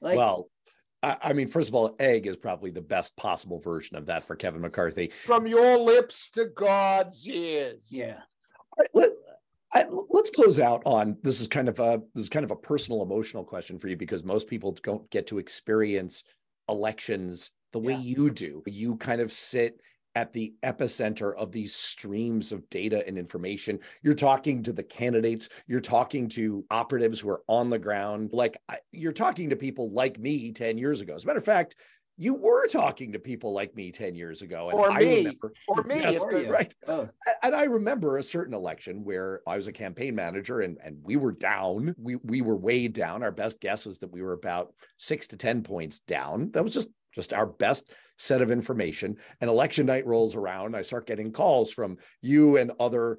Like, 0.00 0.16
well, 0.16 0.48
I, 1.02 1.16
I 1.22 1.32
mean, 1.32 1.48
first 1.48 1.68
of 1.68 1.74
all, 1.74 1.96
egg 1.98 2.26
is 2.26 2.36
probably 2.36 2.70
the 2.70 2.82
best 2.82 3.16
possible 3.16 3.58
version 3.58 3.96
of 3.96 4.06
that 4.06 4.24
for 4.24 4.36
Kevin 4.36 4.60
McCarthy. 4.60 5.12
From 5.24 5.46
your 5.46 5.78
lips 5.78 6.30
to 6.30 6.46
God's 6.46 7.26
ears. 7.28 7.88
Yeah. 7.90 8.20
let, 8.94 9.10
I, 9.72 9.86
let's 10.08 10.30
close 10.30 10.58
out 10.58 10.82
on 10.84 11.16
this 11.22 11.40
is 11.40 11.46
kind 11.46 11.68
of 11.68 11.78
a 11.78 12.02
this 12.14 12.24
is 12.24 12.28
kind 12.28 12.44
of 12.44 12.50
a 12.50 12.56
personal 12.56 13.02
emotional 13.02 13.44
question 13.44 13.78
for 13.78 13.88
you 13.88 13.96
because 13.96 14.24
most 14.24 14.48
people 14.48 14.76
don't 14.82 15.08
get 15.10 15.28
to 15.28 15.38
experience 15.38 16.24
elections 16.70 17.50
the 17.72 17.78
way 17.78 17.92
yeah. 17.92 18.00
you 18.00 18.30
do. 18.30 18.62
You 18.66 18.96
kind 18.96 19.20
of 19.20 19.32
sit 19.32 19.80
at 20.16 20.32
the 20.32 20.54
epicenter 20.62 21.34
of 21.36 21.52
these 21.52 21.74
streams 21.74 22.52
of 22.52 22.68
data 22.68 23.06
and 23.06 23.16
information. 23.16 23.78
You're 24.02 24.14
talking 24.14 24.62
to 24.64 24.72
the 24.72 24.82
candidates, 24.82 25.48
you're 25.66 25.80
talking 25.80 26.28
to 26.30 26.64
operatives 26.70 27.20
who 27.20 27.30
are 27.30 27.42
on 27.46 27.70
the 27.70 27.78
ground. 27.78 28.30
Like 28.32 28.60
you're 28.90 29.12
talking 29.12 29.50
to 29.50 29.56
people 29.56 29.90
like 29.92 30.18
me 30.18 30.52
10 30.52 30.78
years 30.78 31.00
ago. 31.00 31.14
As 31.14 31.24
a 31.24 31.26
matter 31.26 31.38
of 31.38 31.44
fact, 31.44 31.76
you 32.20 32.34
were 32.34 32.68
talking 32.68 33.12
to 33.12 33.18
people 33.18 33.54
like 33.54 33.74
me 33.74 33.90
10 33.90 34.14
years 34.14 34.42
ago. 34.42 34.68
And 34.68 34.78
or 34.78 34.90
I 34.90 34.98
me. 34.98 35.16
Remember, 35.16 35.52
or 35.68 35.82
me. 35.84 36.00
Yes, 36.00 36.22
right. 36.48 36.74
Oh. 36.86 37.08
And 37.42 37.54
I 37.54 37.64
remember 37.64 38.18
a 38.18 38.22
certain 38.22 38.52
election 38.52 39.04
where 39.04 39.40
I 39.46 39.56
was 39.56 39.68
a 39.68 39.72
campaign 39.72 40.14
manager 40.14 40.60
and, 40.60 40.76
and 40.84 40.98
we 41.02 41.16
were 41.16 41.32
down. 41.32 41.94
We, 41.96 42.16
we 42.16 42.42
were 42.42 42.56
way 42.56 42.88
down. 42.88 43.22
Our 43.22 43.32
best 43.32 43.58
guess 43.58 43.86
was 43.86 44.00
that 44.00 44.12
we 44.12 44.20
were 44.20 44.34
about 44.34 44.74
six 44.98 45.28
to 45.28 45.38
10 45.38 45.62
points 45.62 46.00
down. 46.00 46.50
That 46.50 46.62
was 46.62 46.74
just 46.74 46.90
just 47.14 47.32
our 47.32 47.46
best 47.46 47.90
set 48.18 48.42
of 48.42 48.50
information. 48.50 49.16
And 49.40 49.48
election 49.48 49.86
night 49.86 50.06
rolls 50.06 50.36
around. 50.36 50.76
I 50.76 50.82
start 50.82 51.06
getting 51.06 51.32
calls 51.32 51.72
from 51.72 51.96
you 52.20 52.58
and 52.58 52.70
other 52.78 53.18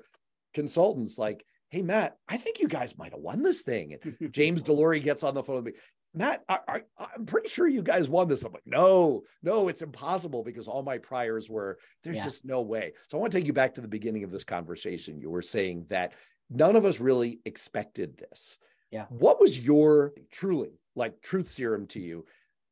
consultants 0.54 1.18
like, 1.18 1.44
hey, 1.72 1.82
Matt, 1.82 2.18
I 2.30 2.38
think 2.38 2.60
you 2.60 2.68
guys 2.68 2.98
might 2.98 3.14
have 3.14 3.20
won 3.20 3.42
this 3.42 3.64
thing. 3.64 3.98
And 4.04 4.32
James 4.32 4.62
Delory 4.62 5.02
gets 5.02 5.24
on 5.24 5.34
the 5.34 5.44
phone 5.44 5.64
with 5.64 5.66
me. 5.66 5.80
Matt, 6.14 6.44
I, 6.50 6.82
am 7.16 7.26
pretty 7.26 7.48
sure 7.48 7.68
you 7.68 7.82
guys 7.82 8.10
won 8.10 8.28
this. 8.28 8.44
I'm 8.44 8.52
like, 8.52 8.64
no, 8.66 9.22
no, 9.44 9.70
it's 9.70 9.82
impossible 9.82 10.44
because 10.44 10.68
all 10.68 10.84
my 10.84 10.98
priors 10.98 11.50
were, 11.50 11.78
there's 12.04 12.18
yeah. 12.18 12.24
just 12.24 12.44
no 12.44 12.62
way. 12.62 12.94
So 13.08 13.18
I 13.18 13.22
want 13.22 13.32
to 13.32 13.38
take 13.38 13.48
you 13.48 13.54
back 13.54 13.76
to 13.76 13.82
the 13.82 13.88
beginning 13.88 14.26
of 14.26 14.32
this 14.32 14.44
conversation. 14.44 15.22
You 15.22 15.30
were 15.30 15.42
saying 15.42 15.86
that 15.90 16.14
none 16.50 16.76
of 16.76 16.84
us 16.84 17.00
really 17.00 17.40
expected 17.46 18.18
this. 18.18 18.58
Yeah. 18.92 19.06
What 19.08 19.40
was 19.40 19.58
your 19.58 20.14
truly 20.32 20.72
like 20.96 21.22
truth 21.22 21.48
serum 21.48 21.88
to 21.88 22.00
you 22.00 22.26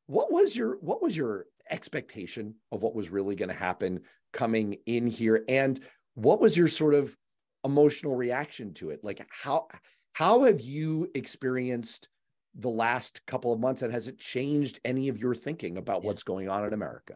what 0.10 0.32
was 0.32 0.58
your 0.58 0.78
what 0.82 1.04
was 1.04 1.16
your 1.16 1.46
expectation 1.70 2.56
of 2.72 2.82
what 2.82 2.96
was 2.96 3.12
really 3.12 3.36
going 3.36 3.50
to 3.50 3.56
happen 3.56 4.02
coming 4.34 4.76
in 4.88 5.06
here 5.06 5.44
and 5.48 5.80
what 6.16 6.42
was 6.42 6.58
your 6.58 6.68
sort 6.68 6.96
of 6.96 7.16
emotional 7.64 8.16
reaction 8.16 8.74
to 8.74 8.90
it 8.90 9.04
like 9.04 9.24
how 9.30 9.68
how 10.14 10.46
have 10.46 10.60
you 10.60 11.08
experienced 11.14 12.10
the 12.56 12.70
last 12.70 13.26
couple 13.26 13.54
of 13.54 13.60
months 13.60 13.82
and 13.82 13.93
has 13.93 14.08
it 14.08 14.18
changed 14.18 14.80
any 14.84 15.08
of 15.08 15.18
your 15.18 15.36
thinking 15.36 15.78
about 15.78 16.02
yeah. 16.02 16.08
what's 16.08 16.24
going 16.24 16.50
on 16.50 16.66
in 16.66 16.74
america 16.74 17.16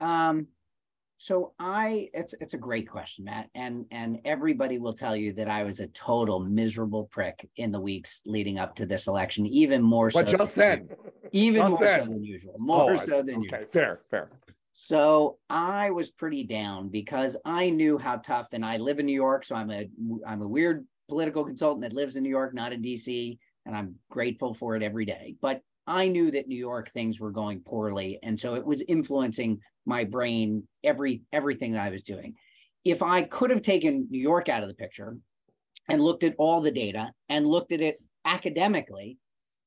um 0.00 0.46
so 1.18 1.54
I 1.58 2.10
it's 2.12 2.34
it's 2.40 2.52
a 2.52 2.58
great 2.58 2.86
question, 2.88 3.24
Matt. 3.24 3.48
And 3.54 3.86
and 3.90 4.18
everybody 4.24 4.78
will 4.78 4.92
tell 4.92 5.16
you 5.16 5.32
that 5.34 5.48
I 5.48 5.62
was 5.62 5.80
a 5.80 5.86
total 5.86 6.40
miserable 6.40 7.04
prick 7.04 7.48
in 7.56 7.72
the 7.72 7.80
weeks 7.80 8.20
leading 8.26 8.58
up 8.58 8.76
to 8.76 8.84
this 8.86 9.06
election, 9.06 9.46
even 9.46 9.82
more 9.82 10.10
but 10.12 10.28
so. 10.28 10.36
just 10.36 10.54
then. 10.54 10.88
Even 11.32 11.62
just 11.62 11.70
more 11.70 11.80
then. 11.80 12.00
so 12.00 12.12
than 12.12 12.24
usual. 12.24 12.54
More 12.58 12.92
oh, 13.00 13.04
so 13.06 13.22
than 13.22 13.36
okay. 13.36 13.40
usual. 13.42 13.70
Fair, 13.70 14.00
fair. 14.10 14.30
So 14.74 15.38
I 15.48 15.90
was 15.92 16.10
pretty 16.10 16.44
down 16.44 16.90
because 16.90 17.36
I 17.44 17.70
knew 17.70 17.96
how 17.96 18.16
tough 18.16 18.48
and 18.52 18.64
I 18.64 18.76
live 18.76 18.98
in 18.98 19.06
New 19.06 19.14
York. 19.14 19.44
So 19.44 19.54
I'm 19.54 19.70
a 19.70 19.88
I'm 20.26 20.42
a 20.42 20.48
weird 20.48 20.84
political 21.08 21.44
consultant 21.44 21.82
that 21.82 21.92
lives 21.92 22.16
in 22.16 22.22
New 22.22 22.28
York, 22.28 22.54
not 22.54 22.72
in 22.72 22.82
DC. 22.82 23.38
And 23.66 23.76
I'm 23.76 23.96
grateful 24.10 24.54
for 24.54 24.76
it 24.76 24.82
every 24.82 25.04
day. 25.04 25.36
But 25.40 25.60
I 25.86 26.08
knew 26.08 26.30
that 26.30 26.48
New 26.48 26.56
York 26.56 26.90
things 26.92 27.20
were 27.20 27.30
going 27.30 27.60
poorly. 27.60 28.18
And 28.22 28.38
so 28.38 28.54
it 28.54 28.64
was 28.64 28.82
influencing 28.86 29.60
my 29.86 30.04
brain, 30.04 30.66
every 30.82 31.22
everything 31.32 31.72
that 31.72 31.82
I 31.82 31.90
was 31.90 32.02
doing. 32.02 32.34
If 32.84 33.02
I 33.02 33.22
could 33.22 33.50
have 33.50 33.62
taken 33.62 34.08
New 34.10 34.20
York 34.20 34.48
out 34.48 34.62
of 34.62 34.68
the 34.68 34.74
picture 34.74 35.16
and 35.88 36.02
looked 36.02 36.24
at 36.24 36.34
all 36.38 36.60
the 36.60 36.70
data 36.70 37.10
and 37.28 37.46
looked 37.46 37.72
at 37.72 37.80
it 37.80 38.00
academically, 38.24 39.18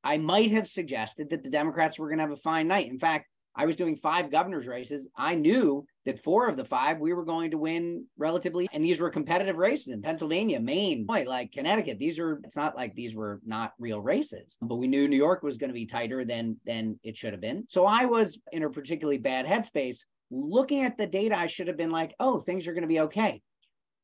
I 0.04 0.18
might 0.18 0.52
have 0.52 0.70
suggested 0.70 1.30
that 1.30 1.44
the 1.44 1.50
Democrats 1.50 2.00
were 2.00 2.08
going 2.08 2.20
to 2.20 2.24
have 2.24 2.32
a 2.32 2.38
fine 2.38 2.68
night. 2.68 2.90
In 2.90 3.00
fact, 3.00 3.28
I 3.58 3.66
was 3.66 3.76
doing 3.76 3.96
five 3.96 4.32
governor's 4.32 4.68
races. 4.68 5.08
I 5.18 5.34
knew 5.34 5.86
that 6.06 6.24
four 6.24 6.48
of 6.48 6.58
the 6.58 6.64
five 6.64 7.00
we 7.00 7.12
were 7.12 7.26
going 7.26 7.52
to 7.52 7.58
win 7.58 8.06
relatively, 8.16 8.70
and 8.72 8.86
these 8.86 9.00
were 9.00 9.10
competitive 9.10 9.58
races 9.58 9.88
in 9.88 10.04
Pennsylvania, 10.04 10.60
Maine, 10.60 11.08
like 11.08 11.52
Connecticut. 11.52 11.98
These 11.98 12.20
are 12.20 12.40
it's 12.44 12.56
not 12.56 12.76
like 12.76 12.94
these 12.94 13.16
were 13.16 13.42
not 13.44 13.74
real 13.80 14.00
races, 14.00 14.56
but 14.62 14.76
we 14.76 14.88
knew 14.88 15.08
New 15.08 15.18
York 15.18 15.42
was 15.42 15.58
going 15.58 15.70
to 15.70 15.74
be 15.74 15.88
tighter 15.88 16.24
than 16.24 16.58
than 16.66 17.00
it 17.04 17.18
should 17.18 17.34
have 17.34 17.42
been. 17.42 17.66
So 17.70 17.86
I 17.88 18.06
was 18.06 18.38
in 18.52 18.64
a 18.64 18.70
particularly 18.70 19.18
bad 19.18 19.48
headspace. 19.48 20.00
Looking 20.30 20.84
at 20.84 20.98
the 20.98 21.08
data, 21.08 21.38
I 21.38 21.48
should 21.48 21.68
have 21.68 21.78
been 21.78 21.90
like, 21.90 22.14
oh, 22.20 22.42
things 22.42 22.68
are 22.68 22.74
going 22.74 22.84
to 22.84 22.88
be 22.88 23.00
okay. 23.02 23.42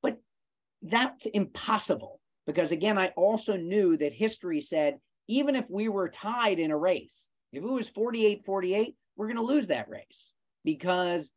But 0.01 0.17
that's 0.81 1.27
impossible 1.27 2.19
because 2.47 2.71
again, 2.71 2.97
I 2.97 3.09
also 3.09 3.55
knew 3.55 3.97
that 3.97 4.13
history 4.13 4.61
said 4.61 4.97
even 5.27 5.55
if 5.55 5.69
we 5.69 5.89
were 5.89 6.09
tied 6.09 6.59
in 6.59 6.71
a 6.71 6.77
race, 6.77 7.15
if 7.51 7.63
it 7.63 7.67
was 7.67 7.87
48 7.89 8.45
48, 8.45 8.95
we're 9.15 9.27
going 9.27 9.37
to 9.37 9.43
lose 9.43 9.67
that 9.67 9.89
race 9.89 10.33
because 10.63 11.29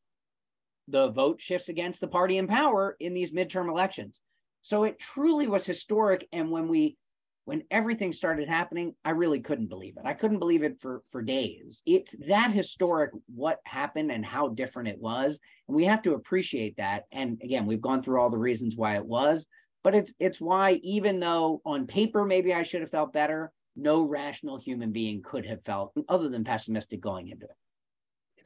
the 0.89 1.09
vote 1.09 1.41
shifts 1.41 1.68
against 1.68 2.01
the 2.01 2.09
party 2.09 2.39
in 2.39 2.47
power 2.47 2.97
in 3.01 3.14
these 3.14 3.33
midterm 3.33 3.68
elections. 3.68 4.20
So 4.62 4.85
it 4.85 4.99
truly 4.99 5.47
was 5.47 5.64
historic. 5.64 6.29
And 6.33 6.51
when 6.51 6.68
we 6.68 6.97
when 7.45 7.62
everything 7.70 8.12
started 8.12 8.49
happening, 8.49 8.97
I 9.05 9.11
really 9.11 9.39
couldn't 9.39 9.68
believe 9.68 9.97
it. 9.97 10.03
I 10.05 10.14
couldn't 10.14 10.41
believe 10.41 10.64
it 10.64 10.81
for 10.81 11.03
for 11.12 11.22
days. 11.22 11.81
It's 11.87 12.12
that 12.29 12.51
historic 12.53 13.12
what 13.33 13.61
happened 13.64 14.11
and 14.11 14.27
how 14.27 14.49
different 14.49 14.89
it 14.89 15.01
was, 15.01 15.39
and 15.68 15.77
we 15.77 15.85
have 15.85 16.03
to 16.03 16.14
appreciate 16.14 16.77
that. 16.79 17.05
And 17.12 17.41
again, 17.43 17.66
we've 17.66 17.81
gone 17.81 18.03
through 18.03 18.20
all 18.20 18.31
the 18.31 18.37
reasons 18.37 18.77
why 18.77 18.97
it 18.97 19.07
was, 19.07 19.47
but 19.85 19.95
it's 19.95 20.12
it's 20.18 20.41
why 20.41 20.72
even 20.83 21.20
though 21.20 21.62
on 21.64 21.87
paper 21.87 22.24
maybe 22.24 22.53
I 22.53 22.64
should 22.64 22.81
have 22.81 22.91
felt 22.91 23.12
better, 23.12 23.53
no 23.77 24.03
rational 24.03 24.59
human 24.59 24.91
being 24.91 25.22
could 25.22 25.47
have 25.47 25.62
felt 25.62 25.93
other 26.09 26.29
than 26.29 26.43
pessimistic 26.43 27.01
going 27.01 27.29
into 27.29 27.45
it. 27.45 27.57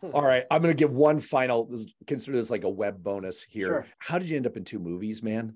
Hmm. 0.02 0.10
All 0.14 0.22
right, 0.22 0.44
I'm 0.50 0.62
going 0.62 0.74
to 0.74 0.78
give 0.78 0.92
one 0.92 1.20
final. 1.20 1.70
Consider 2.06 2.36
this 2.36 2.50
like 2.50 2.64
a 2.64 2.68
web 2.68 3.02
bonus 3.02 3.42
here. 3.42 3.66
Sure. 3.66 3.86
How 3.98 4.18
did 4.18 4.28
you 4.28 4.36
end 4.36 4.46
up 4.46 4.56
in 4.56 4.64
two 4.64 4.78
movies, 4.78 5.22
man? 5.22 5.54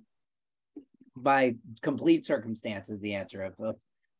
By 1.16 1.54
complete 1.82 2.26
circumstances, 2.26 3.00
the 3.00 3.14
answer 3.14 3.42
of 3.42 3.54
a 3.60 3.74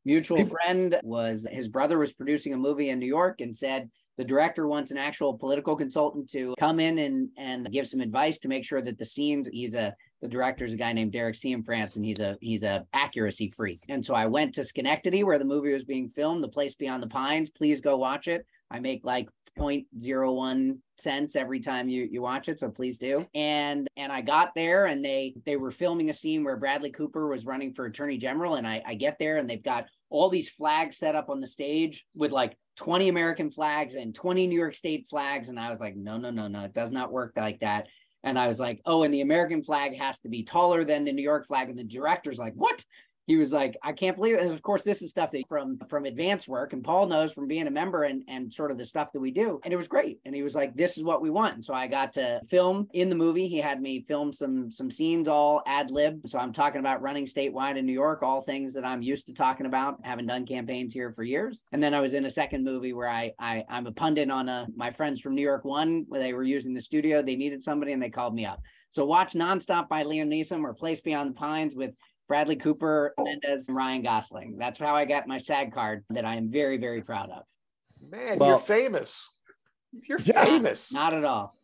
mutual 0.05 0.47
friend 0.47 0.99
was 1.03 1.47
his 1.51 1.69
brother 1.69 1.99
was 1.99 2.13
producing 2.13 2.55
a 2.55 2.57
movie 2.57 2.91
in 2.91 2.99
New 2.99 3.07
York 3.07 3.41
and 3.41 3.57
said 3.57 3.91
the 4.17 4.25
director 4.25 4.69
wants 4.69 4.91
an 4.91 4.97
actual 4.97 5.37
political 5.37 5.75
consultant 5.75 6.31
to 6.31 6.55
come 6.59 6.79
in 6.79 6.99
and 6.99 7.29
and 7.37 7.71
give 7.73 7.89
some 7.89 8.01
advice 8.01 8.39
to 8.39 8.49
make 8.49 8.65
sure 8.65 8.81
that 8.83 8.99
the 8.99 9.05
scenes 9.05 9.49
he's 9.51 9.75
a 9.75 9.95
the 10.23 10.29
director's 10.29 10.73
a 10.73 10.77
guy 10.77 10.93
named 10.93 11.13
Derek 11.13 11.35
Cianfrance 11.35 11.97
and 11.97 12.05
he's 12.05 12.21
a 12.21 12.37
he's 12.41 12.63
a 12.63 12.87
accuracy 12.93 13.51
freak. 13.51 13.83
And 13.89 14.05
so 14.05 14.15
I 14.15 14.27
went 14.27 14.55
to 14.55 14.65
Schenectady 14.65 15.25
where 15.25 15.39
the 15.39 15.45
movie 15.45 15.73
was 15.73 15.85
being 15.85 16.09
filmed, 16.09 16.43
the 16.43 16.49
place 16.49 16.75
beyond 16.75 17.03
the 17.03 17.09
pines. 17.09 17.51
Please 17.51 17.81
go 17.81 17.97
watch 17.97 18.29
it. 18.29 18.47
I 18.71 18.81
make 18.81 19.05
like 19.05 19.29
0.01 19.59 20.79
cents 20.99 21.37
every 21.37 21.61
time 21.61 21.89
you 21.89 22.09
you 22.11 22.23
watch 22.23 22.49
it 22.49 22.59
so 22.61 22.69
please 22.69 22.99
do 22.99 23.27
and 23.35 23.89
and 23.97 24.13
i 24.13 24.21
got 24.21 24.55
there 24.55 24.87
and 24.87 25.05
they 25.05 25.35
they 25.45 25.57
were 25.57 25.71
filming 25.71 26.11
a 26.11 26.15
scene 26.15 26.45
where 26.45 26.57
bradley 26.57 26.91
cooper 26.91 27.29
was 27.29 27.45
running 27.45 27.75
for 27.75 27.87
attorney 27.87 28.17
general 28.17 28.55
and 28.55 28.67
i 28.67 28.83
i 28.87 28.95
get 28.95 29.17
there 29.19 29.39
and 29.39 29.51
they've 29.51 29.65
got 29.65 29.87
all 30.11 30.31
these 30.31 30.49
flags 30.49 30.99
set 30.99 31.15
up 31.15 31.29
on 31.29 31.41
the 31.41 31.47
stage 31.47 32.05
with 32.15 32.31
like 32.31 32.57
20 32.77 33.09
american 33.09 33.51
flags 33.51 33.95
and 33.95 34.15
20 34.15 34.47
new 34.47 34.59
york 34.59 34.75
state 34.75 35.07
flags 35.11 35.49
and 35.49 35.59
i 35.59 35.71
was 35.71 35.81
like 35.81 35.97
no 35.97 36.17
no 36.17 36.31
no 36.31 36.47
no 36.47 36.65
it 36.65 36.75
does 36.75 36.93
not 36.93 37.13
work 37.13 37.33
like 37.37 37.61
that 37.61 37.87
And 38.25 38.39
I 38.39 38.49
was 38.49 38.59
like, 38.59 38.81
oh, 38.87 39.03
and 39.03 39.13
the 39.13 39.21
American 39.21 39.63
flag 39.63 39.95
has 39.99 40.19
to 40.21 40.31
be 40.31 40.45
taller 40.45 40.83
than 40.85 41.05
the 41.05 41.13
New 41.13 41.23
York 41.23 41.47
flag. 41.47 41.69
And 41.69 41.79
the 41.79 41.85
director's 41.85 42.39
like, 42.39 42.55
what? 42.55 42.83
He 43.27 43.37
was 43.37 43.53
like, 43.53 43.77
I 43.83 43.93
can't 43.93 44.17
believe 44.17 44.35
it. 44.35 44.43
And 44.43 44.53
of 44.53 44.61
course, 44.63 44.83
this 44.83 45.01
is 45.01 45.11
stuff 45.11 45.31
that 45.31 45.49
from 45.49 45.79
from 45.89 46.05
advanced 46.05 46.47
work, 46.47 46.73
and 46.73 46.85
Paul 46.85 47.07
knows 47.07 47.33
from 47.33 47.49
being 47.49 47.67
a 47.67 47.71
member 47.71 48.05
and 48.05 48.23
and 48.29 48.53
sort 48.53 48.71
of 48.71 48.77
the 48.79 48.85
stuff 48.85 49.13
that 49.13 49.21
we 49.21 49.31
do. 49.31 49.61
And 49.65 49.73
it 49.73 49.77
was 49.77 49.89
great. 49.89 50.19
And 50.25 50.35
he 50.35 50.43
was 50.43 50.55
like, 50.55 50.75
this 50.75 50.99
is 50.99 51.05
what 51.05 51.23
we 51.23 51.31
want. 51.31 51.55
And 51.55 51.65
so 51.65 51.73
I 51.73 51.87
got 51.87 52.13
to 52.15 52.41
film 52.51 52.89
in 52.93 53.09
the 53.09 53.15
movie. 53.15 53.49
He 53.49 53.59
had 53.59 53.81
me 53.81 54.03
film 54.03 54.33
some 54.33 54.71
some 54.71 54.91
scenes 54.91 55.27
all 55.27 55.63
ad 55.67 55.91
lib. 55.91 56.21
So 56.27 56.39
I'm 56.39 56.53
talking 56.53 56.81
about 56.81 57.01
running 57.01 57.27
statewide 57.27 57.79
in 57.79 57.87
New 57.87 57.93
York, 57.93 58.23
all 58.23 58.43
things 58.43 58.75
that 58.75 58.85
I'm 58.85 59.03
used 59.03 59.27
to 59.27 59.33
talking 59.33 59.67
about, 59.67 59.99
having 60.03 60.27
done 60.27 60.47
campaigns 60.47 60.93
here 60.93 61.13
for 61.13 61.23
years. 61.23 61.63
And 61.73 61.83
then 61.83 61.95
I 61.95 62.01
was 62.01 62.13
in 62.13 62.27
a 62.27 62.31
second 62.31 62.65
movie 62.65 62.93
where 62.93 63.09
I, 63.09 63.33
I 63.39 63.65
I'm 63.71 63.87
a 63.87 63.93
pundit 63.93 64.31
on 64.31 64.49
a 64.49 64.67
my 64.77 64.91
friends 64.91 65.21
from 65.21 65.35
New 65.35 65.43
York 65.43 65.65
One, 65.65 66.05
where 66.09 66.21
they 66.21 66.35
were 66.35 66.45
using 66.45 66.75
the 66.75 66.83
studio. 66.83 67.23
They 67.23 67.37
needed 67.37 67.63
somebody 67.63 67.93
and 67.93 68.03
they 68.03 68.11
called 68.11 68.35
me 68.35 68.45
up. 68.45 68.61
So 68.91 69.05
watch 69.05 69.33
Nonstop 69.33 69.89
by 69.89 70.05
Liam 70.05 70.29
Neeson 70.29 70.63
or 70.63 70.73
Place 70.73 71.01
Beyond 71.01 71.31
the 71.31 71.35
Pines 71.35 71.75
with 71.75 71.91
Bradley 72.29 72.57
Cooper, 72.57 73.15
oh. 73.19 73.25
Mendes, 73.25 73.69
and 73.69 73.77
Ryan 73.77 74.03
Gosling. 74.03 74.57
That's 74.59 74.79
how 74.79 74.95
I 74.95 75.05
got 75.05 75.27
my 75.27 75.39
SAG 75.39 75.73
card 75.73 76.05
that 76.11 76.25
I 76.25 76.37
am 76.37 76.51
very, 76.51 76.79
very 76.79 77.03
proud 77.03 77.31
of. 77.31 77.43
Man, 78.11 78.39
well, 78.39 78.51
you're 78.51 78.59
famous. 78.59 79.31
You're 79.93 80.21
yeah, 80.21 80.45
famous. 80.45 80.93
Not 80.93 81.15
at 81.15 81.25
all. 81.25 81.57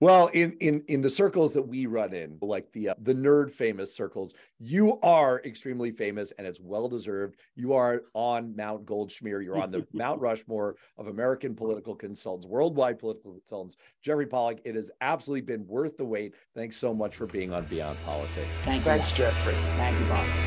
Well, 0.00 0.26
in 0.28 0.52
in 0.60 0.82
in 0.88 1.00
the 1.00 1.08
circles 1.08 1.54
that 1.54 1.62
we 1.62 1.86
run 1.86 2.12
in, 2.12 2.36
like 2.42 2.70
the 2.72 2.90
uh, 2.90 2.94
the 3.00 3.14
nerd 3.14 3.50
famous 3.50 3.94
circles, 3.94 4.34
you 4.58 5.00
are 5.00 5.40
extremely 5.44 5.90
famous, 5.90 6.32
and 6.32 6.46
it's 6.46 6.60
well 6.60 6.86
deserved. 6.86 7.36
You 7.54 7.72
are 7.72 8.02
on 8.12 8.54
Mount 8.54 8.84
Goldschmier. 8.84 9.42
You're 9.42 9.58
on 9.58 9.70
the 9.70 9.86
Mount 9.94 10.20
Rushmore 10.20 10.76
of 10.98 11.06
American 11.06 11.54
political 11.54 11.94
consultants, 11.94 12.46
worldwide 12.46 12.98
political 12.98 13.32
consultants. 13.32 13.78
Jefrey 14.04 14.28
Pollock, 14.28 14.60
it 14.64 14.74
has 14.74 14.90
absolutely 15.00 15.42
been 15.42 15.66
worth 15.66 15.96
the 15.96 16.04
wait. 16.04 16.34
Thanks 16.54 16.76
so 16.76 16.92
much 16.92 17.16
for 17.16 17.26
being 17.26 17.54
on 17.54 17.64
Beyond 17.64 17.96
Politics. 18.04 18.50
Thank 18.62 18.82
Thanks, 18.82 19.18
you. 19.18 19.24
Jefrey. 19.24 19.54
Thank 19.76 19.98
you, 19.98 20.04
Bob. 20.06 20.26